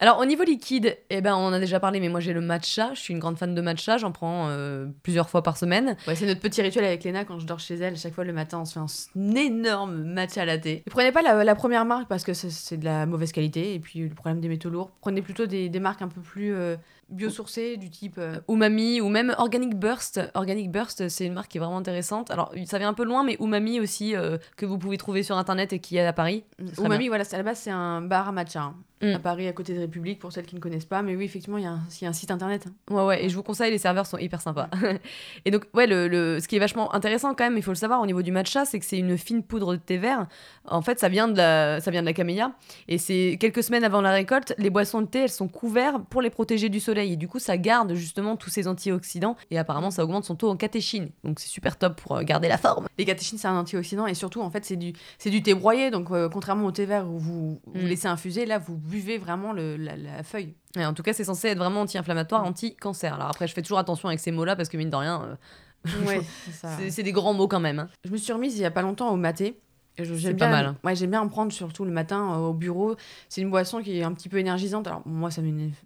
Alors, 0.02 0.18
au 0.18 0.26
niveau 0.26 0.44
liquide, 0.44 0.98
eh 1.12 1.22
ben, 1.22 1.36
on 1.36 1.46
en 1.46 1.54
a 1.54 1.60
déjà 1.60 1.80
parlé, 1.80 2.00
mais 2.00 2.10
moi, 2.10 2.20
j'ai 2.20 2.34
le 2.34 2.42
matcha. 2.42 2.90
Je 2.96 3.00
suis 3.00 3.14
une 3.14 3.20
grande 3.20 3.38
fan 3.38 3.54
de 3.54 3.62
matcha. 3.62 4.00
J'en 4.00 4.12
prends 4.12 4.48
euh, 4.50 4.88
plusieurs 5.04 5.30
fois 5.30 5.44
par 5.44 5.58
semaine. 5.58 5.96
C'est 6.16 6.26
notre 6.26 6.40
petit 6.40 6.60
rituel 6.64 6.86
avec 6.86 7.04
Léna 7.04 7.24
quand 7.24 7.38
je 7.38 7.46
dors 7.46 7.60
chez 7.60 7.76
elle. 7.76 7.96
Chaque 7.96 8.16
fois 8.16 8.24
le 8.24 8.34
matin, 8.34 8.62
on 8.62 8.66
se 8.66 8.74
fait 8.74 8.80
un 8.80 9.36
énorme 9.36 10.04
matcha 10.04 10.44
latte. 10.44 10.66
Ne 10.66 10.90
prenez 10.90 11.12
pas 11.12 11.22
la, 11.22 11.54
première 11.54 11.86
marque 11.86 12.08
parce 12.08 12.24
que 12.24 12.34
c'est- 12.34 12.78
de 12.78 12.86
la 12.86 13.06
mauvaise 13.06 13.32
qualité 13.32 13.76
et 13.76 13.80
puis 13.80 14.00
le 14.00 14.16
problème 14.16 14.42
des 14.42 14.48
métaux 14.48 14.72
lourds. 14.72 14.90
Prenez 15.02 15.22
plutôt 15.22 15.46
des, 15.46 15.70
des 15.70 15.80
marques 15.80 16.02
un 16.02 16.08
peu 16.08 16.22
plus 16.22 16.56
euh, 16.56 16.78
biosourcées, 17.12 17.78
du 17.78 17.90
type. 17.90 18.16
euh, 18.18 18.36
Umami 18.50 19.02
ou 19.02 19.10
même 19.10 19.36
Organic 19.38 19.76
Burst. 19.76 20.20
Organic 20.34 20.72
Burst, 20.72 21.08
c'est 21.10 21.26
une 21.26 21.34
marque 21.34 21.52
qui 21.52 21.58
est 21.58 21.62
vraiment 21.62 21.78
intéressante. 21.78 22.32
Alors, 22.32 22.52
ça 22.66 22.78
vient 22.78 22.90
un 22.90 22.94
peu 22.94 23.04
loin, 23.06 23.24
mais 23.24 23.38
Umami 23.40 23.80
aussi, 23.80 24.16
euh, 24.16 24.38
que 24.58 24.66
vous 24.66 24.78
pouvez 24.78 24.98
trouver 24.98 25.24
sur 25.24 25.38
internet 25.38 25.74
et 25.74 25.80
qui 25.80 25.98
est 25.98 26.06
à 26.06 26.14
Paris. 26.14 26.44
Umami, 26.78 27.08
voilà, 27.08 27.24
c'est- 27.24 27.36
à 27.36 27.40
la 27.40 27.44
base, 27.44 27.60
c'est 27.60 27.72
un 27.72 28.02
bar 28.02 28.30
à 28.30 28.32
matcha. 28.32 28.62
hein, 28.62 28.76
Mm. 29.04 29.16
À 29.16 29.18
Paris, 29.20 29.48
à 29.48 29.52
côté 29.54 29.74
de 29.74 29.80
République, 29.80 30.20
pour 30.20 30.32
celles 30.32 30.46
qui 30.46 30.54
ne 30.54 30.60
connaissent 30.60 30.86
pas. 30.86 31.02
Mais 31.02 31.16
oui, 31.16 31.26
effectivement, 31.26 31.58
il 31.58 31.64
y, 31.64 31.66
a 31.66 31.72
un- 31.72 31.82
il 32.00 32.04
y 32.04 32.06
a 32.06 32.10
un 32.12 32.14
site 32.14 32.30
internet. 32.30 32.68
hein. 32.68 32.94
Ouais, 32.94 33.04
ouais, 33.04 33.26
et 33.26 33.30
je 33.30 33.36
vous 33.36 33.42
conseille, 33.42 33.72
les 33.72 33.80
serveurs 33.80 34.06
sont 34.06 34.20
hyper 34.20 34.42
sympas. 34.42 34.70
et 35.46 35.50
donc, 35.50 35.64
ouais, 35.74 35.88
le, 35.88 36.08
le- 36.08 36.40
ce 36.40 36.48
qui 36.48 36.56
est 36.56 36.60
vachement 36.60 36.94
intéressant 36.94 37.34
quand 37.34 37.44
même, 37.46 37.58
il 37.58 37.64
faut 37.64 37.72
le 37.72 37.76
savoir 37.78 38.00
au 38.00 38.06
niveau 38.06 38.22
du 38.22 38.32
matcha, 38.32 38.64
c'est 38.64 38.78
que 38.78 38.86
c'est 38.86 39.00
une 39.00 39.18
fine 39.18 39.42
poudre 39.42 39.72
de 39.74 39.80
thé 39.80 39.98
vert. 39.98 40.28
En 40.68 40.84
fait, 40.84 41.00
ça 41.00 41.10
vient 41.10 41.28
de 41.28 41.36
la, 41.36 41.82
ça 41.82 41.90
vient 41.90 42.02
de 42.02 42.06
la 42.06 42.14
camélia. 42.14 42.52
Et 42.88 43.00
c'est 43.00 43.38
quelques 43.40 43.64
semaines 43.64 43.84
avant 43.84 44.02
la 44.02 44.12
récolte, 44.12 44.54
les 44.60 44.70
boissons 44.70 45.02
de 45.02 45.08
thé, 45.08 45.22
elles 45.22 45.30
sont 45.30 45.48
couvertes 45.48 46.04
pour 46.12 46.22
les 46.22 46.30
protéger 46.30 46.70
du 46.70 46.80
soleil. 46.80 47.01
Et 47.10 47.16
du 47.16 47.28
coup, 47.28 47.40
ça 47.40 47.58
garde 47.58 47.94
justement 47.94 48.36
tous 48.36 48.50
ces 48.50 48.68
antioxydants. 48.68 49.36
Et 49.50 49.58
apparemment, 49.58 49.92
ça 49.92 50.04
augmente 50.04 50.26
son 50.26 50.36
taux 50.36 50.50
en 50.50 50.56
catéchine. 50.58 51.10
Donc, 51.24 51.40
c'est 51.40 51.48
super 51.50 51.78
top 51.78 52.00
pour 52.02 52.16
euh, 52.18 52.24
garder 52.24 52.48
la 52.48 52.58
forme. 52.58 52.88
Les 52.98 53.06
catéchines, 53.06 53.38
c'est 53.38 53.48
un 53.48 53.58
antioxydant 53.58 54.08
et 54.08 54.14
surtout, 54.14 54.42
en 54.42 54.50
fait, 54.52 54.64
c'est 54.66 54.76
du, 54.76 54.94
c'est 55.18 55.30
du 55.30 55.42
thé 55.44 55.54
broyé. 55.54 55.92
Donc, 55.92 56.12
euh, 56.12 56.30
contrairement 56.30 56.66
au 56.68 56.72
thé 56.72 56.86
vert 56.86 57.08
où 57.10 57.18
vous, 57.20 57.62
vous 57.66 57.82
Mm. 57.82 57.86
laissez 57.86 58.08
infuser, 58.08 58.46
là, 58.46 58.58
vous 58.60 58.78
buvez 58.78 59.18
vraiment 59.18 59.54
le, 59.54 59.78
la, 59.78 59.96
la 59.98 60.24
feuille. 60.24 60.54
Et 60.78 60.86
en 60.86 60.94
tout 60.94 61.04
cas, 61.04 61.14
c'est 61.14 61.24
censé 61.26 61.50
être 61.50 61.58
vraiment 61.58 61.82
anti-inflammatoire, 61.82 62.44
Mm. 62.44 62.48
anti-cancer. 62.48 63.14
Alors 63.16 63.28
après, 63.28 63.48
je 63.48 63.54
fais 63.54 63.62
toujours 63.62 63.80
attention 63.80 64.08
avec 64.08 64.20
ces 64.20 64.32
mots-là 64.32 64.56
parce 64.56 64.70
que 64.70 64.78
mine 64.78 64.90
de 64.90 64.96
rien, 64.96 65.22
euh, 65.24 65.36
Ouais, 66.06 66.22
c'est 66.92 67.02
des 67.04 67.12
grands 67.12 67.34
mots 67.34 67.48
quand 67.48 67.60
même. 67.60 67.80
hein. 67.80 67.90
Je 68.06 68.12
me 68.12 68.18
suis 68.18 68.32
remise 68.32 68.56
il 68.58 68.62
y 68.62 68.66
a 68.66 68.72
pas 68.72 68.84
longtemps 68.84 69.10
au 69.10 69.16
maté. 69.16 69.60
J'aime 69.98 70.38
pas 70.38 70.46
bien, 70.46 70.50
mal, 70.50 70.66
hein. 70.68 70.78
Ouais, 70.84 70.96
j'aime 70.96 71.12
bien 71.12 71.22
en 71.22 71.28
prendre 71.28 71.52
surtout 71.52 71.84
le 71.84 71.92
matin 71.92 72.34
euh, 72.34 72.38
au 72.38 72.54
bureau. 72.54 72.96
C'est 73.30 73.42
une 73.42 73.50
boisson 73.50 73.82
qui 73.82 74.00
est 74.00 74.04
un 74.04 74.14
petit 74.14 74.30
peu 74.30 74.38
énergisante. 74.38 74.88
Alors 74.88 75.02
moi, 75.06 75.30
ça. 75.32 75.42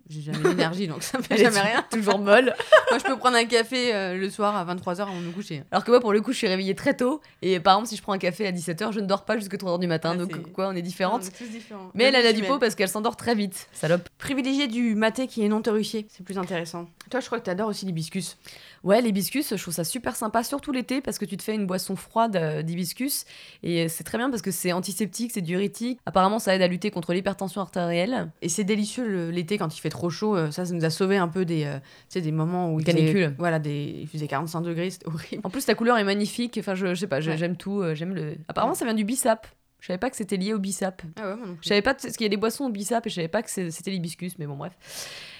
J'ai 0.10 0.22
jamais 0.22 0.44
d'énergie, 0.50 0.88
donc 0.88 1.04
ça 1.04 1.18
me 1.18 1.24
fait 1.24 1.38
jamais 1.38 1.60
rien. 1.60 1.84
Toujours 1.90 2.20
molle. 2.20 2.54
Moi, 2.92 3.00
je 3.00 3.04
peux 3.04 3.18
prendre 3.18 3.36
un 3.36 3.46
café 3.46 3.96
euh, 3.96 4.16
le 4.16 4.30
soir 4.30 4.56
à 4.56 4.64
23h 4.74 5.02
avant 5.02 5.20
de 5.20 5.26
me 5.26 5.32
coucher. 5.32 5.64
Alors 5.72 5.84
que 5.84 5.90
moi, 5.90 6.00
pour 6.00 6.14
le 6.14 6.22
coup, 6.22 6.34
je 6.34 6.38
suis 6.38 6.48
réveillée 6.48 6.76
très 6.76 6.96
tôt. 6.96 7.20
Et 7.42 7.60
par 7.60 7.74
exemple, 7.74 7.90
si 7.90 7.96
je 7.96 8.02
prends 8.02 8.14
un 8.14 8.20
café 8.20 8.46
à 8.46 8.52
17h, 8.52 8.92
je 8.92 9.00
ne 9.00 9.08
dors 9.08 9.26
pas 9.26 9.38
jusqu'à 9.38 9.58
3h 9.58 9.80
du 9.80 9.88
matin. 9.88 10.16
Donc, 10.16 10.52
quoi, 10.52 10.68
on 10.68 10.76
est 10.76 10.84
différentes. 10.84 11.24
On 11.24 11.28
est 11.28 11.38
tous 11.38 11.50
différents. 11.50 11.90
Mais 11.96 12.06
elle, 12.06 12.16
a 12.16 12.22
pot 12.22 12.42
m'aimes. 12.42 12.60
parce 12.60 12.76
qu'elle 12.76 12.90
s'endort 12.90 13.18
très 13.18 13.34
vite. 13.34 13.68
Salope. 13.74 14.08
Privilégié 14.18 14.68
du 14.68 14.94
maté 14.96 15.28
qui 15.28 15.44
est 15.44 15.50
non 15.50 15.62
torréfié, 15.62 16.06
c'est 16.10 16.24
plus 16.24 16.38
intéressant. 16.38 16.88
Toi, 17.10 17.20
je 17.20 17.26
crois 17.26 17.40
que 17.40 17.46
tu 17.46 17.50
adores 17.50 17.70
aussi 17.70 17.86
l'hibiscus. 17.86 18.38
Ouais, 18.84 19.02
l'hibiscus, 19.02 19.56
je 19.56 19.62
trouve 19.62 19.74
ça 19.74 19.84
super 19.84 20.16
sympa, 20.16 20.44
surtout 20.44 20.72
l'été, 20.72 21.02
parce 21.02 21.18
que 21.18 21.26
tu 21.26 21.38
te 21.38 21.44
fais 21.44 21.56
une 21.56 21.66
boisson 21.66 21.96
froide 21.96 22.36
euh, 22.36 22.62
d'hibiscus. 22.62 23.26
Et 23.64 23.88
c'est 23.96 24.04
très 24.04 24.18
bien 24.18 24.30
parce 24.30 24.42
que 24.42 24.52
c'est 24.52 24.72
antiseptique, 24.72 25.32
c'est 25.34 25.42
diurétique. 25.42 26.00
Apparemment, 26.06 26.40
ça 26.40 26.56
aide 26.56 26.62
à 26.62 26.68
lutter 26.68 26.92
contre 26.92 27.14
l'hypertension 27.14 27.62
artérielle. 27.62 28.32
Et 28.42 28.50
c'est 28.50 28.64
délicieux 28.64 29.30
l'été 29.30 29.58
quand 29.58 29.76
il 29.76 29.80
fait 29.80 29.90
trop 29.90 30.10
chaud. 30.10 30.36
euh, 30.36 30.52
Ça, 30.52 30.66
ça 30.66 30.74
nous 30.74 30.86
a 30.86 30.90
sauvé 30.90 31.18
un 31.18 31.28
peu 31.28 31.46
des, 31.46 31.64
euh, 31.66 31.78
tu 31.80 31.86
sais, 32.10 32.22
des 32.22 32.32
moments 32.32 32.72
où 32.74 32.80
il 32.80 32.86
faisait- 32.86 33.34
voilà, 33.38 33.60
des, 33.60 34.00
il 34.02 34.08
faisait 34.08 34.28
45 34.28 34.62
degrés, 34.62 34.90
c'était 34.90 35.08
horrible. 35.14 35.42
En 35.44 35.50
plus, 35.50 35.66
la 35.68 35.76
couleur 35.76 35.98
est 35.98 36.04
magnifique. 36.04 36.58
Enfin, 36.60 36.76
je, 36.76 36.88
je 36.88 36.94
sais 37.00 37.08
pas, 37.08 37.18
Ouais. 37.26 37.38
j'aime 37.38 37.56
tout. 37.58 37.82
euh, 37.82 37.96
J'aime 37.96 38.14
le. 38.14 38.36
Apparemment, 38.48 38.74
ça 38.76 38.86
vient 38.86 38.94
du 38.94 39.04
bissap. 39.06 39.48
Je 39.86 39.90
savais 39.90 40.00
pas 40.00 40.10
que 40.10 40.16
c'était 40.18 40.38
lié 40.38 40.52
au 40.52 40.58
bissap. 40.58 41.04
Ah 41.16 41.28
ouais, 41.28 41.36
moi 41.36 41.46
non 41.46 41.54
plus. 41.54 41.60
Je 41.62 41.68
savais 41.70 41.84
pas 41.84 41.94
parce 41.94 42.12
qu'il 42.18 42.24
y 42.24 42.26
a 42.26 42.30
des 42.30 42.38
boissons 42.38 42.66
au 42.66 42.70
bissap 42.72 43.06
et 43.06 43.10
je 43.12 43.14
savais 43.14 43.28
pas 43.28 43.44
que 43.44 43.52
c'était 43.52 43.92
l'hibiscus, 43.92 44.34
mais 44.40 44.48
bon, 44.48 44.56
bref. 44.56 44.74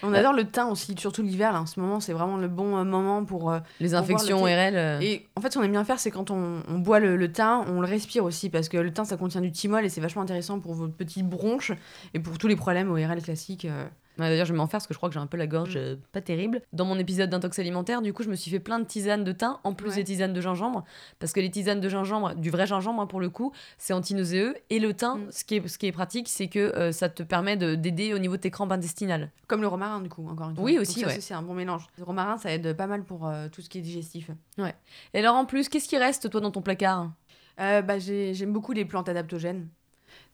On 0.04 0.12
adore 0.14 0.34
le 0.34 0.44
thym 0.48 0.68
aussi, 0.68 0.94
surtout 0.96 1.24
l'hiver. 1.24 1.52
là. 1.52 1.62
En 1.62 1.66
ce 1.66 1.80
moment, 1.80 1.98
c'est 1.98 2.12
vraiment 2.12 2.36
le 2.36 2.46
bon 2.46 2.76
euh, 2.76 2.84
moment 2.84 3.24
pour. 3.24 3.50
euh, 3.50 3.58
Les 3.80 3.88
le 3.88 3.94
infections 3.96 4.36
thé. 4.44 4.54
ORL. 4.54 4.76
euh, 4.76 5.00
Et 5.00 5.26
en 5.34 5.40
fait, 5.40 5.52
ce 5.52 5.58
qu'on 5.58 5.64
aime 5.64 5.72
bien 5.72 5.82
faire, 5.84 5.98
c'est 5.98 6.12
quand 6.12 6.30
on, 6.30 6.62
on 6.68 6.78
boit 6.78 7.00
le, 7.00 7.16
le 7.16 7.32
thym, 7.32 7.64
on 7.66 7.80
le 7.80 7.88
respire 7.88 8.22
aussi, 8.22 8.48
parce 8.48 8.68
que 8.68 8.76
le 8.76 8.92
thym, 8.92 9.04
ça 9.04 9.16
contient 9.16 9.40
du 9.40 9.50
thymol 9.50 9.84
et 9.84 9.88
c'est 9.88 10.00
vachement 10.00 10.22
intéressant 10.22 10.60
pour 10.60 10.74
vos 10.74 10.86
petites 10.86 11.28
bronches 11.28 11.72
et 12.14 12.20
pour 12.20 12.38
tous 12.38 12.46
les 12.46 12.54
problèmes 12.54 12.88
ORL 12.88 13.20
classiques. 13.22 13.66
Ouais, 14.18 14.28
D'ailleurs, 14.30 14.46
je 14.46 14.52
vais 14.52 14.56
m'en 14.56 14.66
faire 14.66 14.78
parce 14.78 14.86
que 14.86 14.94
je 14.94 14.98
crois 14.98 15.08
que 15.10 15.14
j'ai 15.14 15.20
un 15.20 15.26
peu 15.26 15.36
la 15.36 15.46
gorge 15.46 15.74
Mm. 15.76 15.80
euh, 15.80 15.96
pas 16.12 16.20
terrible. 16.20 16.62
Dans 16.72 16.84
mon 16.86 16.98
épisode 16.98 17.28
d'intox 17.30 17.58
alimentaire, 17.58 18.00
du 18.02 18.12
coup, 18.12 18.22
je 18.22 18.30
me 18.30 18.34
suis 18.34 18.50
fait 18.50 18.60
plein 18.60 18.78
de 18.78 18.84
tisanes 18.84 19.24
de 19.24 19.32
thym 19.32 19.58
en 19.64 19.74
plus 19.74 19.90
Ouais. 19.90 19.96
des 19.96 20.04
tisanes 20.04 20.32
de 20.32 20.40
gingembre. 20.40 20.84
Parce 21.18 21.32
que 21.32 21.40
les 21.40 21.50
tisanes 21.50 21.80
de 21.80 21.88
gingembre, 21.88 22.34
du 22.34 22.50
vrai 22.50 22.66
gingembre 22.66 23.02
hein, 23.02 23.06
pour 23.06 23.20
le 23.20 23.28
coup, 23.28 23.52
c'est 23.78 23.92
antinauséeux. 23.92 24.54
Et 24.70 24.78
le 24.78 24.94
thym, 24.94 25.26
Mm. 25.26 25.32
ce, 25.32 25.44
qui 25.44 25.56
est, 25.56 25.68
ce 25.68 25.76
qui 25.78 25.86
est 25.86 25.92
pratique, 25.92 26.28
c'est 26.28 26.48
que 26.48 26.58
euh, 26.58 26.92
ça 26.92 27.08
te 27.08 27.22
permet 27.22 27.56
de- 27.56 27.74
d'aider 27.74 28.14
au 28.14 28.18
niveau 28.18 28.36
de 28.36 28.40
tes 28.40 28.50
crampes 28.50 28.72
intestinales. 28.72 29.30
Comme 29.48 29.60
le 29.60 29.68
romarin, 29.68 30.00
du 30.00 30.08
coup, 30.08 30.26
encore 30.28 30.48
une 30.50 30.56
fois. 30.56 30.64
Oui, 30.64 30.78
aussi, 30.78 31.04
ouais. 31.04 31.20
c'est 31.20 31.34
un 31.34 31.42
bon 31.42 31.54
mélange. 31.54 31.86
Le 31.98 32.04
romarin, 32.04 32.38
ça 32.38 32.50
aide 32.52 32.72
pas 32.74 32.86
mal 32.86 33.04
pour 33.04 33.26
euh, 33.28 33.48
tout 33.50 33.60
ce 33.60 33.68
qui 33.68 33.78
est 33.78 33.82
digestif. 33.82 34.30
Et 35.14 35.18
alors, 35.18 35.36
en 35.36 35.44
plus, 35.44 35.68
qu'est-ce 35.68 35.88
qui 35.88 35.98
reste, 35.98 36.30
toi, 36.30 36.40
dans 36.40 36.50
ton 36.50 36.62
placard? 36.62 37.10
Bah, 37.58 37.98
j'ai- 37.98 38.34
J'aime 38.34 38.52
beaucoup 38.52 38.72
les 38.72 38.84
plantes 38.84 39.08
adaptogènes. 39.08 39.68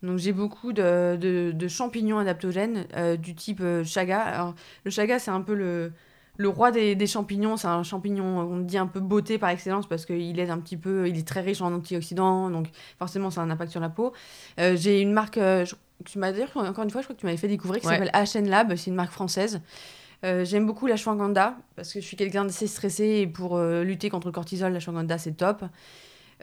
Donc 0.03 0.19
j'ai 0.19 0.33
beaucoup 0.33 0.73
de, 0.73 1.17
de- 1.17 1.53
de 1.53 1.69
champignons 1.69 2.19
adaptogènes 2.19 2.87
euh, 2.97 3.17
du 3.17 3.35
type 3.35 3.61
euh, 3.61 3.85
chaga. 3.85 4.21
Alors, 4.21 4.55
le 4.85 4.91
chaga, 4.91 5.19
c'est 5.19 5.31
un 5.31 5.43
peu 5.43 5.55
le, 5.55 5.93
le 6.39 6.49
roi 6.49 6.73
des, 6.73 6.95
des 6.97 7.07
champignons. 7.07 7.57
C'est 7.57 7.69
un 7.69 7.83
champignon, 7.85 8.25
on 8.41 8.59
dit 8.59 8.79
un 8.79 8.87
peu 8.89 8.99
beauté 9.01 9.39
par 9.39 9.51
excellence 9.51 9.87
parce 9.89 10.05
qu'il 10.07 10.39
aide 10.41 10.51
un 10.51 10.59
petit 10.59 10.77
peu, 10.77 11.09
il 11.09 11.17
est 11.19 11.27
très 11.27 11.41
riche 11.41 11.61
en 11.61 11.73
antioxydants, 11.73 12.51
donc 12.51 12.67
forcément 12.99 13.31
ça 13.31 13.43
a 13.43 13.45
un 13.45 13.51
impact 13.51 13.71
sur 13.71 13.81
la 13.81 13.91
peau. 13.91 14.13
Euh, 14.59 14.75
j'ai 14.77 15.01
une 15.01 15.13
marque, 15.13 15.37
je- 15.39 15.75
tu 16.05 16.19
m'as 16.19 16.33
dit, 16.33 16.41
encore 16.57 16.83
une 16.83 16.91
fois, 16.91 17.01
je 17.01 17.07
crois 17.07 17.15
que 17.15 17.21
tu 17.21 17.27
m'avais 17.27 17.39
fait 17.39 17.47
découvrir, 17.47 17.81
qui 17.81 17.87
Ouais. 17.87 17.95
s'appelle 17.97 18.11
HN 18.43 18.49
Lab, 18.49 18.75
c'est 18.75 18.91
une 18.91 18.97
marque 18.97 19.13
française. 19.13 19.61
J'aime 20.25 20.67
beaucoup 20.67 20.87
la 20.87 20.95
ashwagandha 20.95 21.57
parce 21.75 21.93
que 21.93 22.01
je 22.01 22.05
suis 22.07 22.17
quelqu'un 22.17 22.45
d'assez 22.45 22.69
stressé 22.69 23.05
et 23.23 23.27
pour 23.27 23.61
lutter 23.61 24.09
contre 24.09 24.29
le 24.29 24.33
cortisol, 24.33 24.71
la 24.73 24.77
ashwagandha 24.79 25.19
c'est 25.19 25.33
top. 25.37 25.65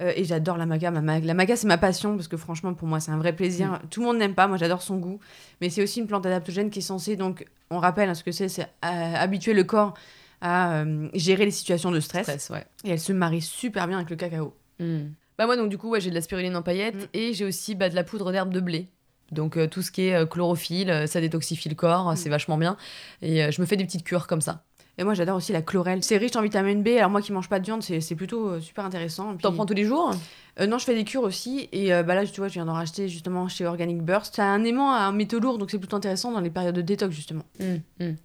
Euh, 0.01 0.13
et 0.15 0.23
j'adore 0.23 0.57
la 0.57 0.65
maca. 0.65 0.91
Ma 0.91 1.19
la 1.19 1.33
maca, 1.33 1.55
c'est 1.55 1.67
ma 1.67 1.77
passion 1.77 2.15
parce 2.15 2.27
que 2.27 2.38
franchement, 2.38 2.73
pour 2.73 2.88
moi, 2.88 2.99
c'est 2.99 3.12
un 3.12 3.17
vrai 3.17 3.33
plaisir. 3.33 3.67
Mm. 3.71 3.79
Tout 3.89 3.99
le 4.01 4.05
monde 4.07 4.17
n'aime 4.17 4.35
pas. 4.35 4.47
Moi, 4.47 4.57
j'adore 4.57 4.81
son 4.81 4.97
goût. 4.97 5.19
Mais 5.62 5.69
c'est 5.69 5.83
aussi 5.83 5.99
une 5.99 6.07
plante 6.07 6.25
adaptogène 6.25 6.69
qui 6.69 6.79
est 6.79 6.83
censée, 6.83 7.15
donc, 7.15 7.45
on 7.69 7.79
rappelle 7.79 8.09
hein, 8.09 8.15
ce 8.15 8.23
que 8.23 8.31
c'est, 8.31 8.49
c'est 8.49 8.63
euh, 8.63 8.67
habituer 8.83 9.53
le 9.53 9.63
corps 9.63 9.93
à 10.41 10.79
euh, 10.79 11.09
gérer 11.13 11.45
les 11.45 11.51
situations 11.51 11.91
de 11.91 11.99
stress. 11.99 12.23
Stress, 12.23 12.49
ouais. 12.49 12.65
Et 12.83 12.91
elle 12.91 12.99
se 12.99 13.12
marie 13.12 13.41
super 13.41 13.88
bien 13.88 13.97
avec 13.97 14.09
le 14.09 14.15
cacao. 14.15 14.55
Mm. 14.79 15.09
Bah 15.38 15.45
moi 15.45 15.55
donc 15.55 15.69
du 15.69 15.77
coup 15.77 15.89
ouais, 15.89 16.01
j'ai 16.01 16.09
de 16.09 16.15
la 16.15 16.21
spiruline 16.21 16.55
en 16.57 16.62
paillettes 16.62 16.95
Mm. 16.95 17.07
et 17.13 17.33
j'ai 17.33 17.45
aussi 17.45 17.73
bah, 17.75 17.89
de 17.89 17.95
la 17.95 18.03
poudre 18.03 18.31
d'herbe 18.31 18.53
de 18.53 18.59
blé. 18.59 18.89
Donc 19.31 19.57
euh, 19.57 19.67
tout 19.67 19.81
ce 19.81 19.91
qui 19.91 20.07
est 20.07 20.15
euh, 20.15 20.25
chlorophylle, 20.25 20.89
euh, 20.89 21.07
ça 21.07 21.21
détoxifie 21.21 21.69
le 21.69 21.75
corps, 21.75 22.17
c'est 22.17 22.29
vachement 22.29 22.57
bien. 22.57 22.77
Et 23.21 23.51
je 23.51 23.62
me 23.62 23.65
fais 23.65 23.77
des 23.77 23.85
petites 23.85 24.03
cures 24.03 24.27
comme 24.27 24.41
ça. 24.41 24.63
Et 24.99 25.03
moi, 25.05 25.13
j'adore 25.13 25.38
aussi 25.38 25.53
la 25.53 25.62
chlorelle. 25.62 26.03
C'est 26.03 26.17
riche 26.17 26.35
en 26.35 26.41
vitamine 26.41 26.83
B. 26.83 26.89
Alors, 26.97 27.09
moi 27.09 27.21
qui 27.21 27.31
mange 27.31 27.47
pas 27.47 27.59
de 27.62 27.65
viande, 27.65 27.81
c'est 27.81 28.01
c'est 28.01 28.15
plutôt 28.15 28.49
euh, 28.49 28.59
super 28.59 28.83
intéressant. 28.83 29.33
Et 29.33 29.38
T'en 29.38 29.49
puis- 29.49 29.55
prends 29.55 29.65
tous 29.65 29.73
les 29.73 29.85
jours? 29.85 30.12
Euh, 30.59 30.67
non, 30.67 30.77
je 30.77 30.83
fais 30.83 30.93
des 30.93 31.05
cures 31.05 31.23
aussi. 31.23 31.69
Et 31.71 31.93
euh, 31.93 32.03
bah 32.03 32.15
là, 32.15 32.25
tu 32.25 32.35
vois, 32.41 32.49
je 32.49 32.55
viens 32.55 32.65
d'en 32.65 32.73
racheter 32.73 33.07
justement 33.07 33.47
chez 33.47 33.65
Organic 33.65 34.01
Burst. 34.03 34.35
Ça 34.35 34.43
a 34.43 34.47
un 34.47 34.62
aimant 34.65 34.91
à 34.91 34.99
un 34.99 35.13
métaux 35.13 35.39
lourd, 35.39 35.57
donc 35.57 35.71
c'est 35.71 35.79
plutôt 35.79 35.95
intéressant 35.95 36.33
dans 36.33 36.41
les 36.41 36.49
périodes 36.49 36.75
de 36.75 36.81
détox, 36.81 37.15
justement. 37.15 37.43
Mm, 37.62 38.03
mm. 38.05 38.15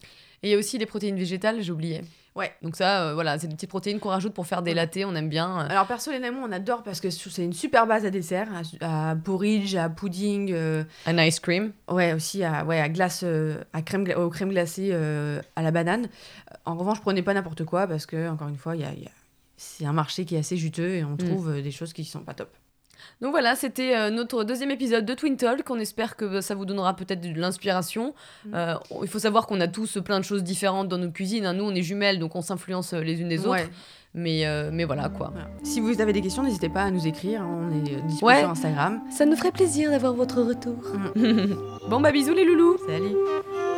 Et 0.44 0.48
il 0.48 0.50
y 0.50 0.54
a 0.54 0.59
aussi 0.59 0.76
les 0.76 0.85
protéines 0.85 1.16
végétales, 1.16 1.62
j'ai 1.62 1.72
oublié. 1.72 2.02
Ouais. 2.35 2.52
Donc 2.62 2.76
ça, 2.76 3.04
euh, 3.04 3.14
voilà, 3.14 3.38
c'est 3.38 3.46
des 3.46 3.54
petites 3.54 3.70
protéines 3.70 3.98
qu'on 3.98 4.11
rajoute 4.11 4.35
pour 4.35 4.46
faire 4.46 4.61
des 4.61 4.72
Mm. 4.72 4.76
lattés, 4.76 5.04
on 5.07 5.14
aime 5.14 5.28
bien. 5.30 5.61
euh. 5.62 5.66
Alors 5.70 5.87
personnellement, 5.87 6.42
on 6.44 6.52
adore 6.52 6.83
parce 6.83 7.00
que 7.00 7.09
c'est 7.09 7.44
une 7.44 7.52
super 7.54 7.87
base 7.87 8.04
à 8.04 8.11
dessert, 8.11 8.48
à, 8.80 9.11
à 9.12 9.16
porridge, 9.16 9.74
à 9.76 9.88
pudding, 9.88 10.52
euh, 10.52 10.85
Un 11.07 11.16
ice 11.24 11.40
cream. 11.40 11.72
ouais 11.88 12.12
aussi 12.12 12.44
à, 12.44 12.64
ouais, 12.66 12.78
à 12.80 12.88
glace, 12.90 13.22
euh, 13.24 13.57
à 13.72 13.80
crème, 13.83 14.04
gla- 14.04 14.16
aux 14.16 14.28
crèmes 14.30 14.50
glacées 14.50 14.90
euh, 14.92 15.40
à 15.57 15.62
la 15.62 15.70
banane. 15.70 16.09
En 16.66 16.74
revanche, 16.74 17.00
prenez 17.00 17.22
pas 17.22 17.33
n'importe 17.35 17.64
quoi 17.64 17.87
parce 17.87 18.04
que 18.04 18.28
encore 18.28 18.48
une 18.48 18.59
fois, 18.59 18.76
y 18.76 18.85
a, 18.85 18.92
y 18.92 19.07
a- 19.07 19.11
c'est 19.57 19.87
un 19.87 19.92
marché 19.94 20.24
qui 20.26 20.35
est 20.35 20.40
assez 20.40 20.57
juteux 20.59 20.96
et 20.96 21.04
on 21.04 21.16
trouve 21.16 21.50
euh, 21.50 21.62
des 21.62 21.70
choses 21.70 21.92
qui 21.94 22.04
sont 22.04 22.20
pas 22.20 22.35
top. 22.35 22.50
Donc 23.20 23.30
voilà, 23.32 23.54
c'était 23.56 23.96
euh, 23.96 24.10
notre 24.10 24.44
deuxième 24.44 24.70
épisode 24.70 25.04
de 25.04 25.14
Twin 25.14 25.36
Talk. 25.36 25.68
On 25.70 25.78
espère 25.78 26.16
que 26.16 26.40
ça 26.40 26.54
vous 26.54 26.64
donnera 26.66 26.94
peut-être 26.96 27.20
de 27.20 27.40
l'inspiration. 27.40 28.14
Mm. 28.46 28.54
Euh, 28.54 28.74
il 29.02 29.08
faut 29.08 29.18
savoir 29.18 29.46
qu'on 29.46 29.60
a 29.60 29.68
tous 29.68 29.98
plein 30.04 30.18
de 30.20 30.24
choses 30.24 30.42
différentes 30.42 30.88
dans 30.88 30.98
nos 30.98 31.10
cuisines. 31.10 31.46
hein. 31.46 31.52
Nous, 31.54 31.64
on 31.64 31.74
est 31.74 31.82
jumelles, 31.82 32.18
donc 32.18 32.36
on 32.36 32.42
s'influence 32.42 32.92
euh, 32.94 33.00
les 33.00 33.20
unes 33.20 33.28
des 33.28 33.40
autres. 33.40 33.50
Ouais. 33.52 33.68
Mais, 34.16 34.46
euh, 34.46 34.70
mais 34.72 34.84
voilà 34.84 35.08
quoi. 35.08 35.30
Voilà. 35.32 35.48
Si 35.64 35.80
vous 35.80 36.00
avez 36.00 36.12
des 36.12 36.20
questions, 36.20 36.44
n'hésitez 36.44 36.68
pas 36.68 36.82
à 36.82 36.90
nous 36.92 37.04
écrire. 37.06 37.42
On 37.44 37.70
est 37.72 38.00
dispo 38.06 38.26
Ouais. 38.26 38.40
sur 38.40 38.50
Instagram. 38.50 39.00
Ça 39.10 39.26
nous 39.26 39.34
ferait 39.34 39.50
plaisir 39.50 39.90
d'avoir 39.90 40.12
votre 40.14 40.40
retour. 40.40 40.76
Mm. 41.16 41.54
bon 41.90 42.00
bah 42.00 42.12
bisous 42.12 42.32
les 42.34 42.44
loulous 42.44 42.76
Salut 42.86 43.73